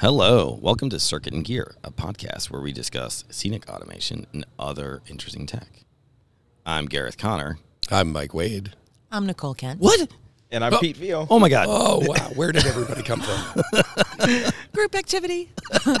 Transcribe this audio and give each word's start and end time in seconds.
Hello, 0.00 0.58
welcome 0.62 0.88
to 0.88 0.98
Circuit 0.98 1.34
and 1.34 1.44
Gear, 1.44 1.74
a 1.84 1.90
podcast 1.90 2.50
where 2.50 2.62
we 2.62 2.72
discuss 2.72 3.24
scenic 3.28 3.68
automation 3.68 4.26
and 4.32 4.46
other 4.58 5.02
interesting 5.06 5.44
tech. 5.44 5.84
I'm 6.64 6.86
Gareth 6.86 7.18
Conner. 7.18 7.58
I'm 7.90 8.10
Mike 8.10 8.32
Wade. 8.32 8.72
I'm 9.12 9.26
Nicole 9.26 9.52
Kent. 9.52 9.78
What? 9.78 10.10
And 10.50 10.64
I'm 10.64 10.72
Pete 10.78 10.96
Veal. 10.96 11.26
Oh 11.28 11.38
my 11.38 11.50
God. 11.50 11.66
Oh 11.68 12.00
wow, 12.02 12.30
where 12.34 12.50
did 12.50 12.64
everybody 12.64 13.02
come 13.02 13.20
from? 13.20 13.62
Group 14.72 14.94
activity. 14.94 15.50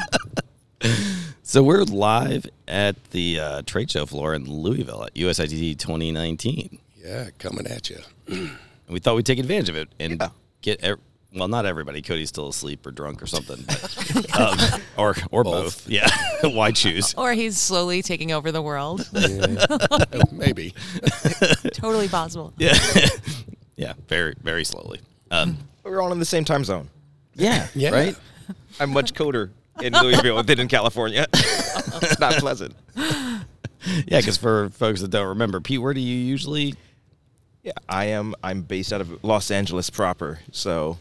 So 1.42 1.62
we're 1.62 1.82
live 1.82 2.46
at 2.68 3.10
the 3.10 3.38
uh, 3.38 3.62
trade 3.66 3.90
show 3.90 4.06
floor 4.06 4.34
in 4.34 4.44
Louisville 4.44 5.04
at 5.04 5.14
USITT 5.14 5.76
2019. 5.78 6.78
Yeah, 6.96 7.30
coming 7.38 7.66
at 7.66 7.90
you. 7.90 7.98
And 8.28 8.94
we 8.94 8.98
thought 8.98 9.14
we'd 9.16 9.26
take 9.26 9.38
advantage 9.40 9.68
of 9.68 9.76
it 9.76 9.88
and 10.00 10.22
get, 10.62 10.80
ev- 10.82 11.00
well, 11.34 11.48
not 11.48 11.66
everybody. 11.66 12.02
Cody's 12.02 12.28
still 12.28 12.48
asleep 12.48 12.86
or 12.86 12.90
drunk 12.90 13.22
or 13.22 13.26
something, 13.26 13.62
but, 13.66 14.38
um, 14.74 14.80
or 14.96 15.14
or 15.30 15.44
both. 15.44 15.88
Yeah, 15.88 16.08
why 16.42 16.72
choose? 16.72 17.14
Or 17.14 17.32
he's 17.32 17.56
slowly 17.58 18.02
taking 18.02 18.32
over 18.32 18.50
the 18.52 18.62
world. 18.62 19.08
Oh, 19.14 19.98
Maybe. 20.32 20.74
totally 21.74 22.08
possible. 22.08 22.52
Yeah, 22.58 22.76
yeah, 23.76 23.92
very 24.08 24.34
very 24.42 24.64
slowly. 24.64 25.00
Um, 25.30 25.56
We're 25.84 26.00
all 26.02 26.12
in 26.12 26.18
the 26.18 26.24
same 26.24 26.44
time 26.44 26.64
zone. 26.64 26.88
yeah, 27.34 27.68
Yeah. 27.74 27.90
right. 27.90 28.16
I'm 28.80 28.90
much 28.90 29.14
colder 29.14 29.50
in 29.80 29.92
Louisville 29.92 30.42
than 30.42 30.58
in 30.60 30.68
California. 30.68 31.26
it's 31.32 32.18
not 32.18 32.34
pleasant. 32.34 32.74
Yeah, 32.96 34.18
because 34.18 34.36
for 34.36 34.68
folks 34.70 35.00
that 35.00 35.08
don't 35.10 35.28
remember, 35.28 35.60
Pete, 35.60 35.80
where 35.80 35.94
do 35.94 36.00
you 36.00 36.16
usually? 36.16 36.74
Yeah, 37.62 37.72
I 37.88 38.06
am. 38.06 38.34
I'm 38.42 38.62
based 38.62 38.92
out 38.92 39.00
of 39.00 39.22
Los 39.24 39.50
Angeles 39.50 39.88
proper, 39.90 40.38
so 40.52 40.98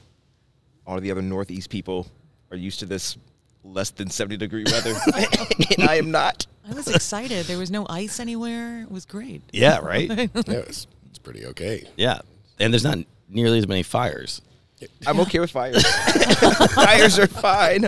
all 0.89 0.99
the 0.99 1.11
other 1.11 1.21
Northeast 1.21 1.69
people 1.69 2.07
are 2.49 2.57
used 2.57 2.79
to 2.79 2.85
this 2.87 3.15
less 3.63 3.91
than 3.91 4.09
70 4.09 4.37
degree 4.37 4.63
weather, 4.71 4.95
and 5.77 5.87
I 5.87 5.95
am 5.95 6.09
not. 6.09 6.47
I 6.67 6.73
was 6.73 6.87
excited. 6.87 7.45
There 7.45 7.59
was 7.59 7.69
no 7.69 7.85
ice 7.87 8.19
anywhere. 8.19 8.81
It 8.81 8.91
was 8.91 9.05
great. 9.05 9.43
Yeah, 9.51 9.79
right. 9.79 10.09
Yeah, 10.09 10.27
it's, 10.47 10.87
it's 11.09 11.19
pretty 11.19 11.45
okay. 11.47 11.87
yeah, 11.95 12.21
and 12.59 12.73
there's 12.73 12.83
not 12.83 12.97
nearly 13.29 13.59
as 13.59 13.67
many 13.67 13.83
fires. 13.83 14.41
I'm 15.05 15.19
okay 15.19 15.39
with 15.39 15.51
fires. 15.51 15.85
fires 16.73 17.19
are 17.19 17.27
fine. 17.27 17.87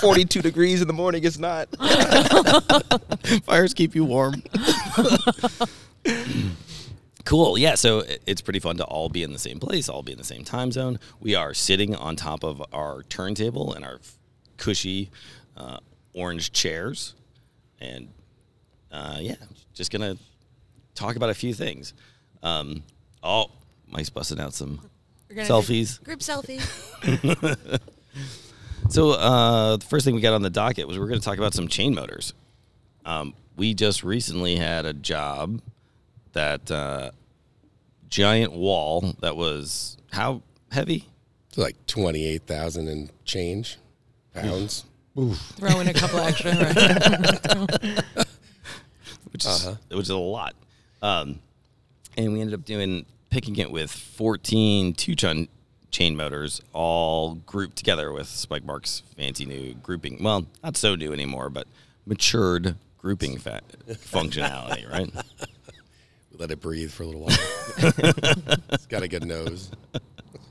42 0.00 0.42
degrees 0.42 0.82
in 0.82 0.88
the 0.88 0.92
morning 0.92 1.22
is 1.22 1.38
not. 1.38 1.68
Fires 3.44 3.72
keep 3.74 3.94
you 3.94 4.04
warm. 4.04 4.42
Cool. 7.24 7.58
Yeah. 7.58 7.74
So 7.74 8.04
it's 8.26 8.40
pretty 8.40 8.58
fun 8.58 8.76
to 8.78 8.84
all 8.84 9.08
be 9.08 9.22
in 9.22 9.32
the 9.32 9.38
same 9.38 9.60
place, 9.60 9.88
all 9.88 10.02
be 10.02 10.12
in 10.12 10.18
the 10.18 10.24
same 10.24 10.44
time 10.44 10.72
zone. 10.72 10.98
We 11.20 11.34
are 11.34 11.54
sitting 11.54 11.94
on 11.94 12.16
top 12.16 12.44
of 12.44 12.62
our 12.72 13.02
turntable 13.04 13.72
and 13.74 13.84
our 13.84 14.00
cushy 14.56 15.10
uh, 15.56 15.78
orange 16.14 16.52
chairs. 16.52 17.14
And 17.80 18.08
uh, 18.90 19.18
yeah, 19.20 19.36
just 19.74 19.90
going 19.90 20.16
to 20.16 20.22
talk 20.94 21.16
about 21.16 21.30
a 21.30 21.34
few 21.34 21.54
things. 21.54 21.94
Um, 22.42 22.82
oh, 23.22 23.50
Mike's 23.86 24.10
busting 24.10 24.40
out 24.40 24.54
some 24.54 24.80
selfies. 25.30 26.02
Group 26.02 26.20
selfie. 26.20 26.60
So 28.90 29.12
uh, 29.12 29.76
the 29.76 29.86
first 29.86 30.04
thing 30.04 30.16
we 30.16 30.20
got 30.20 30.32
on 30.32 30.42
the 30.42 30.50
docket 30.50 30.88
was 30.88 30.98
we're 30.98 31.06
going 31.06 31.20
to 31.20 31.24
talk 31.24 31.38
about 31.38 31.54
some 31.54 31.68
chain 31.68 31.94
motors. 31.94 32.34
Um, 33.04 33.34
we 33.56 33.72
just 33.72 34.02
recently 34.02 34.56
had 34.56 34.84
a 34.84 34.92
job 34.92 35.60
that 36.32 36.70
uh, 36.70 37.10
giant 38.08 38.52
wall 38.52 39.14
that 39.20 39.36
was 39.36 39.96
how 40.12 40.42
heavy? 40.70 41.08
It's 41.48 41.58
like 41.58 41.86
twenty 41.86 42.26
eight 42.26 42.46
thousand 42.46 42.88
and 42.88 43.10
change 43.24 43.78
pounds. 44.34 44.84
Throw 45.14 45.80
in 45.80 45.88
a 45.88 45.94
couple 45.94 46.18
extra. 46.20 46.52
Right? 46.52 48.04
which 49.32 49.44
is 49.44 49.66
which 49.88 50.00
is 50.02 50.10
a 50.10 50.16
lot. 50.16 50.54
Um, 51.02 51.40
and 52.16 52.32
we 52.32 52.40
ended 52.40 52.54
up 52.54 52.64
doing 52.64 53.06
picking 53.30 53.56
it 53.56 53.70
with 53.70 53.90
14 53.90 54.92
two 54.94 55.14
ton 55.14 55.48
chain 55.90 56.16
motors 56.16 56.60
all 56.72 57.34
grouped 57.46 57.76
together 57.76 58.12
with 58.12 58.26
Spike 58.28 58.64
Mark's 58.64 59.02
fancy 59.16 59.44
new 59.44 59.74
grouping. 59.74 60.22
Well, 60.22 60.46
not 60.62 60.76
so 60.76 60.94
new 60.94 61.12
anymore, 61.12 61.50
but 61.50 61.66
matured 62.06 62.76
grouping 62.98 63.38
fa- 63.38 63.62
functionality, 63.88 64.88
right? 64.88 65.10
We 66.40 66.44
let 66.46 66.50
it 66.52 66.60
breathe 66.60 66.90
for 66.90 67.02
a 67.02 67.06
little 67.06 67.20
while. 67.22 67.36
it's 68.72 68.86
got 68.86 69.02
a 69.02 69.08
good 69.08 69.24
nose. 69.26 69.70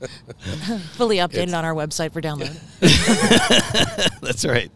Fully 0.92 1.16
updated 1.16 1.34
It's- 1.48 1.52
on 1.52 1.64
our 1.64 1.74
website 1.74 2.12
for 2.12 2.20
download. 2.22 2.56
That's 4.20 4.44
right. 4.44 4.70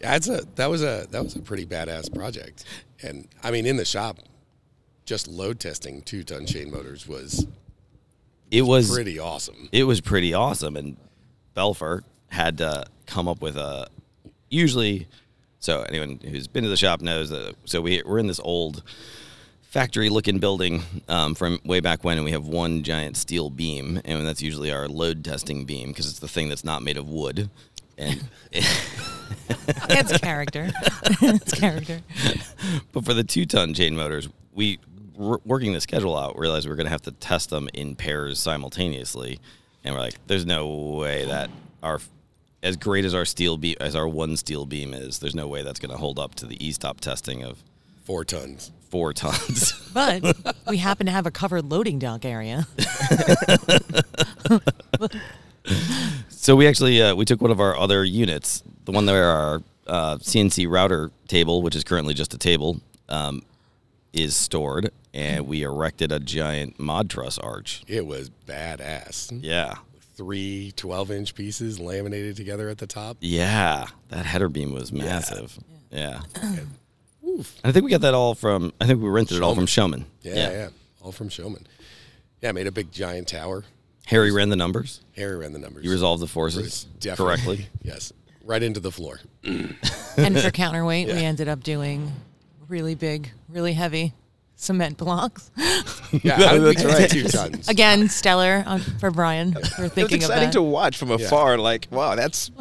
Yeah. 0.00 0.10
That's 0.12 0.28
a 0.28 0.42
that 0.56 0.66
was 0.66 0.82
a 0.82 1.06
that 1.10 1.24
was 1.24 1.34
a 1.34 1.40
pretty 1.40 1.64
badass 1.64 2.14
project. 2.14 2.64
And 3.02 3.26
I 3.42 3.50
mean 3.52 3.64
in 3.64 3.76
the 3.78 3.84
shop, 3.86 4.18
just 5.06 5.28
load 5.28 5.58
testing 5.60 6.02
two 6.02 6.22
ton 6.24 6.44
chain 6.46 6.70
motors 6.70 7.08
was 7.08 7.46
It 8.50 8.62
was 8.62 8.90
pretty 8.92 9.18
awesome. 9.18 9.68
it 9.72 9.84
was 9.84 10.00
pretty 10.02 10.34
awesome 10.34 10.76
and 10.76 10.96
belfer 11.56 12.02
had 12.28 12.58
to 12.58 12.84
come 13.06 13.28
up 13.28 13.40
with 13.40 13.56
a 13.56 13.88
usually 14.50 15.06
so 15.58 15.82
anyone 15.88 16.20
who's 16.22 16.48
been 16.48 16.64
to 16.64 16.70
the 16.70 16.76
shop 16.76 17.00
knows 17.00 17.30
that 17.30 17.54
so 17.64 17.80
we, 17.80 18.02
we're 18.04 18.18
in 18.18 18.26
this 18.26 18.40
old 18.40 18.82
factory 19.74 20.08
looking 20.08 20.38
building 20.38 20.84
um, 21.08 21.34
from 21.34 21.58
way 21.64 21.80
back 21.80 22.04
when 22.04 22.16
and 22.16 22.24
we 22.24 22.30
have 22.30 22.46
one 22.46 22.84
giant 22.84 23.16
steel 23.16 23.50
beam 23.50 24.00
and 24.04 24.24
that's 24.24 24.40
usually 24.40 24.70
our 24.70 24.86
load 24.86 25.24
testing 25.24 25.64
beam 25.64 25.88
because 25.88 26.08
it's 26.08 26.20
the 26.20 26.28
thing 26.28 26.48
that's 26.48 26.62
not 26.62 26.80
made 26.80 26.96
of 26.96 27.08
wood 27.08 27.50
and 27.98 28.22
it's 28.52 30.18
character. 30.18 30.70
it's 31.22 31.54
character. 31.54 32.00
but 32.92 33.04
for 33.04 33.14
the 33.14 33.24
two 33.24 33.46
ton 33.46 33.74
chain 33.74 33.96
motors, 33.96 34.28
we 34.52 34.78
w- 35.14 35.40
working 35.44 35.72
the 35.72 35.80
schedule 35.80 36.16
out 36.16 36.38
realized 36.38 36.68
we 36.68 36.72
are 36.72 36.76
going 36.76 36.86
to 36.86 36.92
have 36.92 37.02
to 37.02 37.12
test 37.12 37.50
them 37.50 37.68
in 37.74 37.96
pairs 37.96 38.38
simultaneously, 38.38 39.40
and 39.82 39.92
we're 39.92 40.00
like, 40.00 40.14
"There's 40.28 40.46
no 40.46 40.68
way 40.68 41.24
that 41.24 41.50
our 41.82 42.00
as 42.62 42.76
great 42.76 43.04
as 43.04 43.12
our 43.14 43.24
steel 43.24 43.56
beam 43.56 43.76
as 43.80 43.96
our 43.96 44.06
one 44.06 44.36
steel 44.36 44.66
beam 44.66 44.94
is, 44.94 45.18
there's 45.18 45.34
no 45.34 45.48
way 45.48 45.62
that's 45.62 45.80
going 45.80 45.90
to 45.92 45.98
hold 45.98 46.18
up 46.18 46.34
to 46.36 46.46
the 46.46 46.64
e-stop 46.64 47.00
testing 47.00 47.42
of 47.42 47.62
Four 48.04 48.22
tons. 48.22 48.70
Four 48.94 49.12
tons." 49.12 49.80
But 49.94 50.56
we 50.68 50.78
happen 50.78 51.06
to 51.06 51.12
have 51.12 51.24
a 51.24 51.30
covered 51.30 51.64
loading 51.70 52.00
dock 52.00 52.24
area. 52.24 52.66
so 56.28 56.56
we 56.56 56.66
actually 56.66 57.00
uh, 57.00 57.14
we 57.14 57.24
took 57.24 57.40
one 57.40 57.50
of 57.50 57.60
our 57.60 57.76
other 57.76 58.04
units, 58.04 58.62
the 58.84 58.92
one 58.92 59.06
where 59.06 59.30
our 59.30 59.62
uh, 59.86 60.16
CNC 60.16 60.68
router 60.68 61.10
table, 61.28 61.62
which 61.62 61.76
is 61.76 61.84
currently 61.84 62.14
just 62.14 62.34
a 62.34 62.38
table, 62.38 62.80
um, 63.08 63.42
is 64.12 64.34
stored, 64.34 64.90
and 65.12 65.46
we 65.46 65.62
erected 65.62 66.12
a 66.12 66.18
giant 66.18 66.78
mod 66.78 67.08
truss 67.10 67.38
arch. 67.38 67.82
It 67.86 68.06
was 68.06 68.30
badass. 68.48 69.38
Yeah. 69.42 69.74
Three 70.16 70.72
12 70.76 71.10
inch 71.10 71.34
pieces 71.34 71.80
laminated 71.80 72.36
together 72.36 72.68
at 72.68 72.78
the 72.78 72.86
top. 72.86 73.16
Yeah, 73.20 73.86
that 74.08 74.26
header 74.26 74.48
beam 74.48 74.72
was 74.72 74.92
massive. 74.92 75.58
Yeah. 75.90 76.22
And 77.38 77.46
I 77.64 77.72
think 77.72 77.84
we 77.84 77.90
got 77.90 78.02
that 78.02 78.14
all 78.14 78.34
from. 78.34 78.72
I 78.80 78.86
think 78.86 79.02
we 79.02 79.08
rented 79.08 79.36
it 79.36 79.42
all 79.42 79.54
from 79.54 79.66
Showman. 79.66 80.06
Yeah, 80.22 80.34
yeah, 80.34 80.68
All 81.02 81.12
from 81.12 81.28
Showman. 81.28 81.66
Yeah, 82.40 82.52
made 82.52 82.66
a 82.66 82.72
big 82.72 82.92
giant 82.92 83.28
tower. 83.28 83.64
Harry 84.06 84.30
ran 84.30 84.50
the 84.50 84.56
numbers. 84.56 85.00
Harry 85.16 85.36
ran 85.36 85.52
the 85.52 85.58
numbers. 85.58 85.84
You 85.84 85.90
resolved 85.90 86.22
the 86.22 86.26
forces 86.26 86.62
was 86.62 86.84
definitely- 87.00 87.24
correctly. 87.36 87.66
Yes. 87.82 88.12
Right 88.44 88.62
into 88.62 88.80
the 88.80 88.92
floor. 88.92 89.20
And 90.16 90.38
for 90.38 90.50
counterweight, 90.52 91.08
we 91.08 91.14
ended 91.24 91.48
up 91.48 91.64
doing 91.64 92.12
really 92.68 92.94
big, 92.94 93.30
really 93.48 93.72
heavy 93.72 94.12
cement 94.54 94.96
blocks. 94.96 95.50
Yeah, 96.22 96.36
how 96.48 96.58
That's 96.58 96.84
right. 96.84 97.10
two 97.10 97.24
tons? 97.24 97.68
Again, 97.68 98.08
stellar 98.08 98.62
um, 98.64 98.80
for 99.00 99.10
Brian 99.10 99.54
for 99.54 99.58
It 99.58 99.78
was 99.80 99.92
thinking 99.92 100.18
of 100.22 100.30
exciting 100.30 100.50
to 100.52 100.62
watch 100.62 100.96
from 100.98 101.10
afar. 101.10 101.58
Like, 101.58 101.88
wow, 101.90 102.14
that's. 102.14 102.52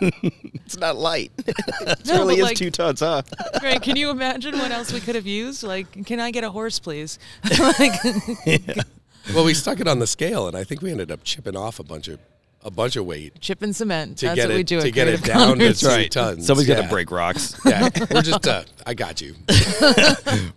it's 0.64 0.76
not 0.78 0.96
light. 0.96 1.32
it 1.38 2.06
No, 2.06 2.18
really 2.18 2.34
but 2.36 2.38
is 2.38 2.44
like- 2.44 2.56
two 2.56 2.70
tons, 2.70 3.00
huh? 3.00 3.22
Right? 3.62 3.80
Can 3.82 3.96
you 3.96 4.10
imagine 4.10 4.58
what 4.58 4.70
else 4.70 4.92
we 4.92 5.00
could 5.00 5.14
have 5.14 5.26
used? 5.26 5.62
Like, 5.62 6.06
can 6.06 6.20
I 6.20 6.30
get 6.30 6.44
a 6.44 6.50
horse, 6.50 6.78
please? 6.78 7.18
like, 7.58 7.92
Well, 9.34 9.44
we 9.44 9.54
stuck 9.54 9.80
it 9.80 9.86
on 9.88 9.98
the 9.98 10.06
scale, 10.06 10.48
and 10.48 10.56
I 10.56 10.64
think 10.64 10.80
we 10.82 10.90
ended 10.90 11.10
up 11.10 11.20
chipping 11.22 11.56
off 11.56 11.78
a 11.78 11.82
bunch 11.84 12.08
of 12.08 12.18
a 12.64 12.70
bunch 12.72 12.96
of 12.96 13.06
weight 13.06 13.40
chip 13.40 13.62
and 13.62 13.74
cement. 13.74 14.18
to 14.18 14.26
That's 14.26 14.36
get 14.36 14.48
what 14.48 14.54
it 14.54 14.56
we 14.56 14.62
do. 14.64 14.80
to 14.80 14.90
get 14.90 15.06
it 15.06 15.22
Creative 15.22 15.26
down 15.26 15.58
to 15.58 15.64
Commons. 15.64 15.80
two 15.80 16.08
tons. 16.08 16.46
Somebody's 16.46 16.68
got 16.74 16.82
to 16.82 16.88
break 16.88 17.10
rocks. 17.10 17.58
Yeah, 17.64 17.88
we're 18.10 18.22
just. 18.22 18.46
Uh, 18.48 18.64
I 18.86 18.94
got 18.94 19.20
you, 19.20 19.34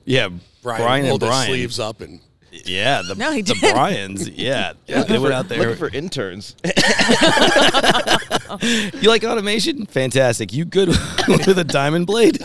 yeah, 0.05 0.29
Brian. 0.63 0.81
Brian 0.81 0.99
and 1.05 1.09
pulled 1.09 1.21
Brian. 1.21 1.47
sleeves 1.47 1.79
up, 1.79 2.01
and 2.01 2.19
Yeah, 2.51 3.01
the, 3.01 3.15
No, 3.15 3.31
he 3.31 3.41
the 3.41 3.53
did. 3.53 3.73
Bryans. 3.73 4.27
Yeah, 4.41 4.73
they 4.87 5.17
went 5.19 5.33
out 5.33 5.47
there. 5.47 5.59
Looking 5.59 5.75
for 5.77 5.89
interns. 5.95 6.55
you 8.61 9.09
like 9.09 9.23
automation? 9.23 9.85
Fantastic. 9.85 10.51
You 10.53 10.65
good 10.65 10.89
with 11.27 11.57
a 11.57 11.63
diamond 11.63 12.07
blade? 12.07 12.39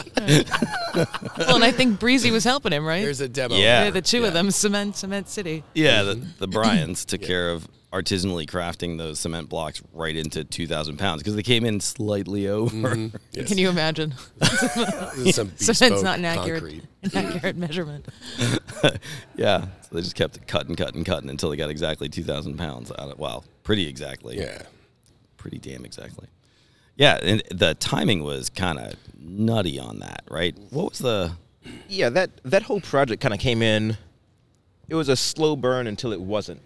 Well, 1.38 1.56
and 1.56 1.64
I 1.64 1.73
think 1.73 1.99
Breezy 1.99 2.31
was 2.31 2.44
helping 2.44 2.73
him, 2.73 2.85
right? 2.85 3.03
There's 3.03 3.20
a 3.20 3.29
demo. 3.29 3.55
Yeah. 3.56 3.85
Yeah, 3.85 3.91
the 3.91 4.03
two 4.03 4.20
Yeah. 4.20 4.29
of 4.29 4.35
them, 4.35 4.50
Cement, 4.50 4.97
Cement 4.97 5.29
City. 5.29 5.64
Yeah, 5.75 6.03
the, 6.03 6.14
the 6.38 6.47
Bryans 6.49 7.05
took 7.05 7.23
care 7.23 7.50
of 7.50 7.67
artisanally 7.93 8.47
crafting 8.47 8.99
those 8.99 9.19
cement 9.21 9.49
blocks 9.49 9.83
right 9.93 10.17
into 10.17 10.44
2,000 10.44 10.99
pounds 10.99 11.23
because 11.23 11.37
they 11.37 11.43
came 11.43 11.65
in 11.65 11.81
slightly 11.81 12.49
over. 12.49 12.75
Mm-hmm. 12.94 13.17
Yes. 13.33 13.49
Can 13.49 13.59
you 13.59 13.69
imagine? 13.69 14.15
This 15.17 15.37
Cement's 15.56 16.03
not 16.03 16.19
an 16.19 16.25
accurate, 16.25 16.62
an 17.03 17.11
accurate 17.15 17.56
measurement. 17.56 18.06
yeah, 19.37 19.62
so 19.83 19.94
they 19.94 20.00
just 20.00 20.15
kept 20.15 20.47
cutting, 20.47 20.75
cutting, 20.75 21.05
cutting 21.05 21.31
until 21.31 21.50
they 21.50 21.56
got 21.56 21.71
exactly 21.71 22.09
2,000 22.09 22.56
pounds 22.56 22.91
out 22.91 22.99
of, 22.99 23.11
it. 23.11 23.19
wow, 23.19 23.44
pretty 23.62 23.87
exactly. 23.88 24.38
Yeah. 24.38 24.62
Pretty 25.37 25.59
damn 25.59 25.85
exactly. 25.85 26.29
Yeah, 26.97 27.19
and 27.23 27.43
the 27.50 27.75
timing 27.75 28.23
was 28.25 28.49
kind 28.49 28.79
of 28.79 28.94
nutty 29.19 29.79
on 29.79 29.99
that, 30.00 30.23
right? 30.31 30.56
What 30.71 30.91
was 30.91 30.99
the. 30.99 31.33
Yeah, 31.88 32.09
that 32.11 32.31
that 32.44 32.62
whole 32.62 32.81
project 32.81 33.21
kind 33.21 33.35
of 33.35 33.41
came 33.41 33.61
in. 33.61 33.99
It 34.88 34.94
was 34.94 35.09
a 35.09 35.17
slow 35.17 35.56
burn 35.56 35.87
until 35.87 36.12
it 36.12 36.21
wasn't. 36.21 36.62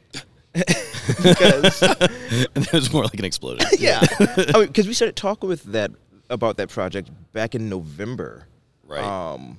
Because 0.53 1.83
it 1.83 2.73
was 2.73 2.93
more 2.93 3.05
like 3.05 3.19
an 3.19 3.25
explosion. 3.25 3.67
yeah, 3.79 4.01
I 4.21 4.53
mean, 4.55 4.67
because 4.67 4.87
we 4.87 4.95
started 4.95 5.17
talking 5.17 5.49
with 5.49 5.65
that 5.65 5.91
about 6.29 6.57
that 6.59 6.69
project 6.69 7.11
back 7.33 7.55
in 7.55 7.69
November, 7.69 8.47
Right. 8.87 9.05
Um, 9.05 9.57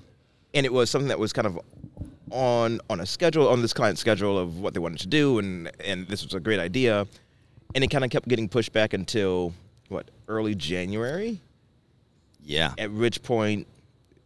and 0.54 0.66
it 0.66 0.74
was 0.74 0.90
something 0.90 1.08
that 1.08 1.20
was 1.20 1.32
kind 1.32 1.48
of 1.48 1.58
on 2.32 2.82
on 2.90 3.00
a 3.00 3.06
schedule 3.06 3.48
on 3.48 3.62
this 3.62 3.74
client's 3.74 4.02
schedule 4.02 4.38
of 4.38 4.60
what 4.60 4.74
they 4.74 4.80
wanted 4.80 5.00
to 5.00 5.08
do, 5.08 5.40
and 5.40 5.72
and 5.84 6.08
this 6.08 6.24
was 6.24 6.34
a 6.34 6.40
great 6.40 6.60
idea, 6.60 7.08
and 7.74 7.84
it 7.84 7.88
kind 7.88 8.04
of 8.04 8.10
kept 8.12 8.28
getting 8.28 8.50
pushed 8.50 8.74
back 8.74 8.94
until 8.94 9.54
what 9.88 10.12
early 10.28 10.56
January. 10.56 11.40
Yeah. 12.44 12.74
At 12.78 12.92
which 12.92 13.22
point, 13.24 13.68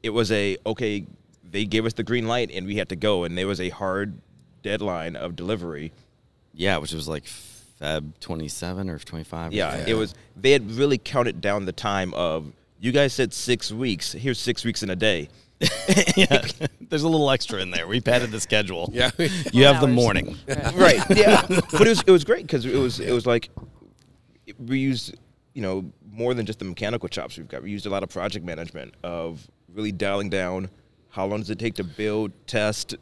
it 0.02 0.10
was 0.10 0.32
a 0.32 0.58
okay. 0.66 1.06
They 1.44 1.66
gave 1.66 1.86
us 1.86 1.94
the 1.94 2.04
green 2.04 2.28
light, 2.28 2.50
and 2.52 2.66
we 2.66 2.76
had 2.76 2.90
to 2.90 2.96
go, 2.96 3.24
and 3.24 3.38
there 3.38 3.48
was 3.48 3.62
a 3.62 3.70
hard 3.70 4.20
deadline 4.64 5.16
of 5.16 5.36
delivery. 5.36 5.92
Yeah, 6.56 6.78
which 6.78 6.94
was 6.94 7.08
like 7.08 7.26
Feb 7.82 8.14
27 8.22 8.90
or 8.90 8.98
25. 9.00 9.52
or 9.52 9.56
Yeah, 9.56 9.72
something. 9.72 9.90
it 9.90 9.94
was. 9.98 10.16
They 10.36 10.52
had 10.52 10.72
really 10.72 10.98
counted 10.98 11.42
down 11.42 11.66
the 11.66 11.72
time 11.74 12.14
of. 12.14 12.52
You 12.80 12.92
guys 12.92 13.14
said 13.14 13.34
six 13.34 13.72
weeks. 13.72 14.12
Here's 14.14 14.40
six 14.40 14.64
weeks 14.64 14.84
in 14.84 14.90
a 14.90 14.96
day. 14.96 15.30
yeah. 16.18 16.46
There's 16.82 17.04
a 17.04 17.08
little 17.10 17.32
extra 17.32 17.62
in 17.62 17.72
there. 17.72 17.88
We 17.88 18.02
padded 18.02 18.32
the 18.32 18.40
schedule. 18.42 18.90
Yeah. 18.94 19.12
You 19.18 19.28
have 19.66 19.80
the 19.82 19.88
Hours. 19.88 19.96
morning. 19.96 20.38
right. 20.76 21.02
Yeah. 21.10 21.46
but 21.48 21.82
it 21.82 21.90
was 21.90 22.02
it 22.02 22.12
was 22.12 22.24
great 22.26 22.42
because 22.46 22.66
it 22.66 22.76
was 22.76 23.00
it 23.00 23.12
was 23.14 23.26
like 23.26 23.50
we 24.60 24.80
used 24.80 25.16
you 25.54 25.62
know 25.62 25.86
more 26.12 26.34
than 26.34 26.46
just 26.46 26.60
the 26.60 26.66
mechanical 26.66 27.08
chops 27.10 27.38
we've 27.38 27.48
got. 27.48 27.64
We 27.64 27.72
used 27.72 27.86
a 27.86 27.90
lot 27.90 28.04
of 28.04 28.10
project 28.10 28.46
management 28.46 28.94
of 29.04 29.48
really 29.74 29.92
dialing 29.94 30.30
down 30.30 30.70
how 31.10 31.26
long 31.26 31.40
does 31.40 31.50
it 31.50 31.58
take 31.60 31.76
to 31.76 31.84
build, 31.84 32.32
test, 32.48 32.96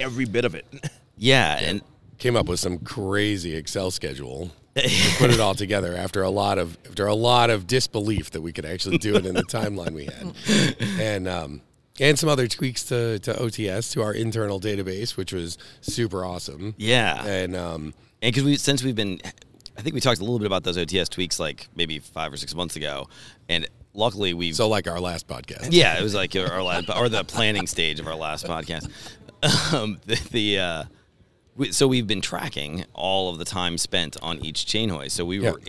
every 0.00 0.26
bit 0.26 0.44
of 0.44 0.54
it. 0.54 0.66
Yeah, 1.16 1.58
and 1.60 1.80
Came 2.24 2.36
up 2.36 2.46
with 2.46 2.58
some 2.58 2.78
crazy 2.78 3.54
Excel 3.54 3.90
schedule. 3.90 4.50
to 4.76 5.14
put 5.18 5.30
it 5.30 5.38
all 5.40 5.54
together 5.54 5.94
after 5.94 6.22
a 6.22 6.30
lot 6.30 6.56
of 6.56 6.78
after 6.86 7.06
a 7.06 7.14
lot 7.14 7.50
of 7.50 7.66
disbelief 7.66 8.30
that 8.30 8.40
we 8.40 8.50
could 8.50 8.64
actually 8.64 8.96
do 8.96 9.14
it 9.14 9.26
in 9.26 9.34
the 9.34 9.42
timeline 9.42 9.92
we 9.92 10.06
had, 10.06 10.34
and 10.98 11.28
um, 11.28 11.60
and 12.00 12.18
some 12.18 12.30
other 12.30 12.48
tweaks 12.48 12.84
to, 12.84 13.18
to 13.18 13.34
OTS 13.34 13.92
to 13.92 14.00
our 14.02 14.14
internal 14.14 14.58
database, 14.58 15.18
which 15.18 15.34
was 15.34 15.58
super 15.82 16.24
awesome. 16.24 16.74
yeah. 16.78 17.26
And 17.26 17.54
um, 17.54 17.92
And 18.22 18.32
because 18.32 18.42
we 18.42 18.56
since 18.56 18.82
we've 18.82 18.96
been, 18.96 19.20
I 19.76 19.82
think 19.82 19.94
we 19.94 20.00
talked 20.00 20.20
a 20.20 20.24
little 20.24 20.38
bit 20.38 20.46
about 20.46 20.64
those 20.64 20.78
OTS 20.78 21.10
tweaks 21.10 21.38
like 21.38 21.68
maybe 21.76 21.98
five 21.98 22.32
or 22.32 22.38
six 22.38 22.54
months 22.54 22.76
ago, 22.76 23.06
and 23.50 23.68
luckily 23.92 24.32
we've 24.32 24.56
so 24.56 24.70
like 24.70 24.88
our 24.88 24.98
last 24.98 25.28
podcast, 25.28 25.68
yeah, 25.72 25.98
it 25.98 26.02
was 26.02 26.14
like 26.14 26.34
our 26.34 26.62
last 26.62 26.88
or 26.88 27.10
the 27.10 27.22
planning 27.22 27.66
stage 27.66 28.00
of 28.00 28.06
our 28.06 28.16
last 28.16 28.46
podcast. 28.46 28.90
Um, 29.74 30.00
the, 30.06 30.14
the 30.32 30.58
uh, 30.58 30.84
we, 31.56 31.72
so 31.72 31.86
we've 31.88 32.06
been 32.06 32.20
tracking 32.20 32.84
all 32.94 33.30
of 33.30 33.38
the 33.38 33.44
time 33.44 33.78
spent 33.78 34.16
on 34.22 34.38
each 34.44 34.66
chain 34.66 34.88
hoist. 34.88 35.16
So 35.16 35.24
we 35.24 35.38
Yeah. 35.40 35.52
were 35.52 35.60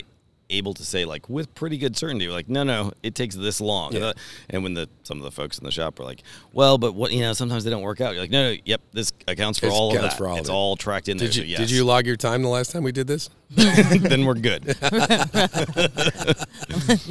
able 0.52 0.76
to 0.76 0.86
say 0.86 1.06
like 1.06 1.28
with 1.28 1.52
pretty 1.56 1.76
good 1.76 1.98
certainty, 1.98 2.28
we're 2.28 2.34
like, 2.34 2.48
no, 2.48 2.62
no, 2.64 2.92
it 3.02 3.16
takes 3.16 3.34
this 3.36 3.60
long. 3.60 3.94
Yeah. 3.94 4.06
Uh, 4.08 4.14
and 4.52 4.62
when 4.64 4.76
the 4.76 4.88
some 5.02 5.18
of 5.18 5.24
the 5.24 5.32
folks 5.32 5.58
in 5.58 5.64
the 5.64 5.72
shop 5.72 5.98
were 5.98 6.06
like, 6.06 6.22
well, 6.54 6.78
but 6.78 6.94
what 6.94 7.12
you 7.12 7.22
know, 7.22 7.34
sometimes 7.34 7.64
they 7.64 7.72
don't 7.72 7.82
work 7.82 8.00
out. 8.00 8.14
You're 8.14 8.22
like, 8.22 8.30
no, 8.30 8.52
no, 8.54 8.58
yep, 8.64 8.80
this 8.94 9.12
accounts 9.28 9.58
for 9.58 9.66
This 9.66 9.74
all 9.76 9.96
of 9.96 10.02
that. 10.04 10.16
for 10.18 10.28
all 10.28 10.34
of 10.36 10.40
it's 10.42 10.50
it. 10.50 10.54
all 10.54 10.76
tracked 10.76 11.10
in 11.10 11.18
there. 11.18 11.28
Did 11.30 11.36
you 11.38 11.42
so 11.44 11.48
yes. 11.48 11.60
did 11.60 11.72
you 11.72 11.84
log 11.84 12.06
your 12.06 12.16
time 12.16 12.44
the 12.44 12.50
last 12.50 12.72
time 12.72 12.84
we 12.84 12.92
did 12.92 13.08
this? 13.08 13.30
then 13.50 14.24
we're 14.26 14.36
good. 14.36 14.66
we 14.66 14.74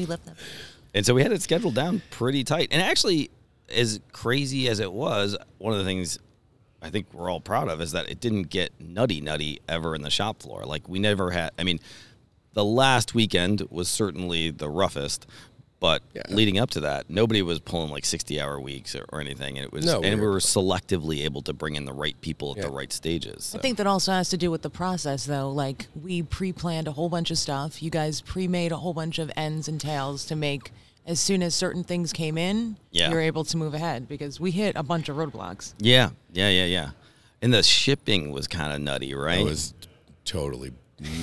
left 0.06 0.24
that. 0.26 0.34
And 0.94 1.04
so 1.04 1.12
we 1.14 1.22
had 1.22 1.32
it 1.32 1.42
scheduled 1.42 1.74
down 1.74 2.02
pretty 2.10 2.44
tight. 2.44 2.68
And 2.70 2.80
actually, 2.80 3.30
as 3.68 3.98
crazy 4.12 4.68
as 4.68 4.78
it 4.78 4.92
was, 4.92 5.36
one 5.58 5.72
of 5.72 5.78
the 5.80 5.84
things 5.84 6.18
I 6.84 6.90
think 6.90 7.06
we're 7.14 7.30
all 7.30 7.40
proud 7.40 7.68
of 7.68 7.80
is 7.80 7.92
that 7.92 8.08
it 8.10 8.20
didn't 8.20 8.50
get 8.50 8.70
nutty 8.78 9.20
nutty 9.22 9.60
ever 9.68 9.94
in 9.94 10.02
the 10.02 10.10
shop 10.10 10.42
floor. 10.42 10.64
Like 10.66 10.86
we 10.88 10.98
never 10.98 11.30
had. 11.30 11.50
I 11.58 11.64
mean, 11.64 11.80
the 12.52 12.64
last 12.64 13.14
weekend 13.14 13.62
was 13.70 13.88
certainly 13.88 14.50
the 14.50 14.68
roughest. 14.68 15.26
But 15.80 16.02
Yeah. 16.14 16.22
leading 16.30 16.58
up 16.58 16.70
to 16.70 16.80
that, 16.80 17.10
nobody 17.10 17.42
was 17.42 17.60
pulling 17.60 17.90
like 17.90 18.06
sixty-hour 18.06 18.58
weeks 18.60 18.94
or, 18.94 19.04
or 19.10 19.20
anything, 19.20 19.58
and 19.58 19.66
it 19.66 19.72
was, 19.72 19.84
No, 19.84 19.96
and 20.00 20.14
we 20.14 20.20
we 20.20 20.26
were- 20.26 20.32
were 20.34 20.38
selectively 20.38 21.24
able 21.24 21.42
to 21.42 21.52
bring 21.52 21.74
in 21.74 21.84
the 21.84 21.92
right 21.92 22.18
people 22.22 22.54
at 22.56 22.62
the 22.62 22.70
right 22.70 22.90
stages. 22.90 23.54
I 23.54 23.60
think 23.60 23.76
that 23.78 23.86
also 23.86 24.12
has 24.12 24.30
to 24.30 24.38
do 24.38 24.50
with 24.50 24.62
the 24.62 24.70
process, 24.70 25.26
though. 25.26 25.50
Like 25.50 25.88
we 26.00 26.22
pre-planned 26.22 26.88
a 26.88 26.92
whole 26.92 27.10
bunch 27.10 27.30
of 27.30 27.36
stuff. 27.38 27.82
You 27.82 27.90
guys 27.90 28.22
pre-made 28.22 28.72
a 28.72 28.78
whole 28.78 28.94
bunch 28.94 29.18
of 29.18 29.30
ends 29.36 29.68
and 29.68 29.78
tails 29.78 30.24
to 30.26 30.36
make 30.36 30.70
as 31.06 31.20
soon 31.20 31.42
as 31.42 31.54
certain 31.54 31.84
things 31.84 32.12
came 32.12 32.38
in, 32.38 32.76
Yeah. 32.90 33.10
you're 33.10 33.20
able 33.20 33.44
to 33.44 33.56
move 33.56 33.74
ahead 33.74 34.08
because 34.08 34.40
we 34.40 34.50
hit 34.50 34.74
a 34.76 34.82
bunch 34.82 35.08
of 35.08 35.16
roadblocks. 35.16 35.74
Yeah, 35.78 36.10
yeah, 36.32 36.48
yeah, 36.48 36.64
yeah. 36.64 36.90
And 37.42 37.52
the 37.52 37.62
shipping 37.62 38.30
was 38.32 38.46
kind 38.48 38.72
of 38.72 38.80
nutty, 38.80 39.14
right? 39.14 39.40
It 39.40 39.44
was 39.44 39.74
totally 40.24 40.72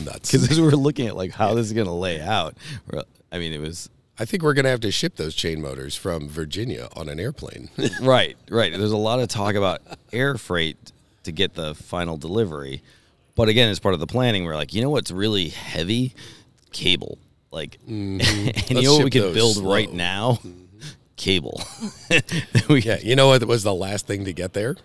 nuts. 0.06 0.32
because 0.32 0.50
as 0.52 0.60
we 0.60 0.66
were 0.66 0.76
looking 0.76 1.08
at 1.08 1.16
like 1.16 1.32
how 1.32 1.56
this 1.56 1.66
is 1.68 1.74
going 1.74 1.88
to 1.88 1.94
lay 1.94 2.22
out, 2.22 2.56
I 3.32 3.40
mean, 3.40 3.54
it 3.54 3.60
was 3.62 3.90
I 4.20 4.26
think 4.26 4.44
we're 4.44 4.54
gonna 4.54 4.70
have 4.70 4.82
to 4.82 4.92
ship 4.92 5.16
those 5.16 5.34
chain 5.34 5.62
motors 5.62 5.96
from 5.96 6.30
Virginia 6.30 6.90
on 6.96 7.10
an 7.10 7.20
airplane. 7.20 7.70
right, 8.02 8.38
right. 8.52 8.72
There's 8.72 8.92
a 8.92 8.98
lot 8.98 9.20
of 9.20 9.30
talk 9.30 9.56
about 9.56 9.82
air 10.14 10.38
freight 10.38 10.92
to 11.24 11.32
get 11.32 11.56
the 11.56 11.74
final 11.74 12.18
delivery, 12.18 12.84
but 13.36 13.50
again, 13.50 13.70
as 13.70 13.80
part 13.80 13.96
of 13.96 14.00
the 14.00 14.06
planning, 14.06 14.44
we're 14.46 14.56
like, 14.56 14.76
you 14.76 14.82
know 14.84 14.92
what's 14.92 15.10
really 15.10 15.48
heavy? 15.50 16.14
Cable. 16.72 17.18
Like, 17.52 17.78
and 17.88 18.20
Let's 18.20 18.70
you 18.72 18.84
know 18.84 18.94
what 18.96 19.04
we 19.06 19.12
ship 19.12 19.24
could 19.24 19.34
build 19.34 19.56
slow. 19.56 19.74
right 19.74 19.92
now? 19.92 20.40
Cable. 21.18 21.62
we, 22.70 22.82
yeah, 22.82 22.98
you 23.00 23.16
know 23.16 23.28
what 23.28 23.44
was 23.46 23.64
the 23.64 23.74
last 23.74 24.08
thing 24.08 24.26
to 24.26 24.34
get 24.34 24.54
there? 24.54 24.76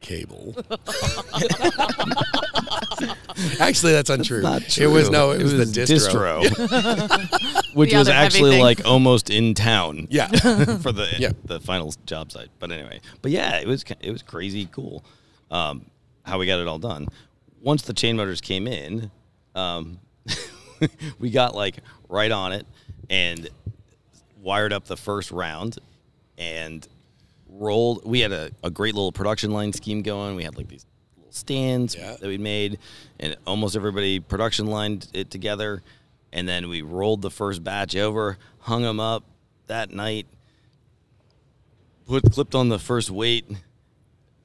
Cable. 0.00 0.56
Actually, 3.60 3.92
that's 3.92 4.10
untrue. 4.10 4.42
Not 4.42 4.76
It 4.78 4.88
was 4.88 5.10
no, 5.10 5.30
it, 5.30 5.42
was, 5.42 5.52
the 5.52 5.64
distro. 5.82 6.42
which 7.74 7.90
The 7.92 7.98
was 7.98 8.08
actually 8.08 8.60
like 8.60 8.84
almost 8.84 9.30
in 9.30 9.54
town. 9.54 10.08
Yeah. 10.10 10.26
for 10.28 10.90
the 10.92 11.08
Yeah. 11.18 11.32
the 11.44 11.60
final 11.60 11.94
job 12.06 12.32
site. 12.32 12.48
But 12.58 12.72
anyway, 12.72 13.00
but 13.22 13.30
yeah, 13.30 13.58
it 13.58 13.66
was 13.68 13.84
it 14.00 14.10
was 14.10 14.22
crazy 14.22 14.68
cool 14.72 15.04
um, 15.50 15.86
how 16.24 16.38
we 16.38 16.46
got 16.46 16.58
it 16.60 16.66
all 16.66 16.78
done. 16.78 17.06
Once 17.62 17.82
the 17.82 17.92
chain 17.92 18.16
motors 18.16 18.40
came 18.40 18.66
in, 18.66 19.10
um, 19.54 19.98
we 21.18 21.30
got 21.30 21.54
like 21.54 21.76
right 22.08 22.30
on 22.30 22.52
it 22.52 22.66
and 23.10 23.48
wired 24.40 24.72
up 24.72 24.86
the 24.86 24.96
first 24.96 25.30
round 25.30 25.78
and 26.38 26.86
rolled. 27.48 28.02
We 28.04 28.20
had 28.20 28.32
a, 28.32 28.50
a 28.64 28.70
great 28.70 28.94
little 28.94 29.12
production 29.12 29.50
line 29.52 29.72
scheme 29.72 30.02
going. 30.02 30.36
We 30.36 30.44
had 30.44 30.56
like 30.56 30.68
these 30.68 30.86
little 31.16 31.32
stands 31.32 31.94
Yeah. 31.94 32.16
that 32.16 32.26
we 32.26 32.38
made, 32.38 32.78
and 33.20 33.36
almost 33.46 33.76
everybody 33.76 34.20
production 34.20 34.66
lined 34.66 35.08
it 35.12 35.30
together. 35.30 35.82
And 36.32 36.48
then 36.48 36.68
we 36.68 36.80
rolled 36.82 37.20
the 37.22 37.30
first 37.30 37.62
batch 37.62 37.94
over, 37.94 38.38
hung 38.60 38.82
them 38.82 38.98
up 38.98 39.22
that 39.66 39.92
night, 39.92 40.26
put 42.06 42.30
clipped 42.32 42.54
on 42.54 42.68
the 42.68 42.78
first 42.78 43.10
weight, 43.10 43.44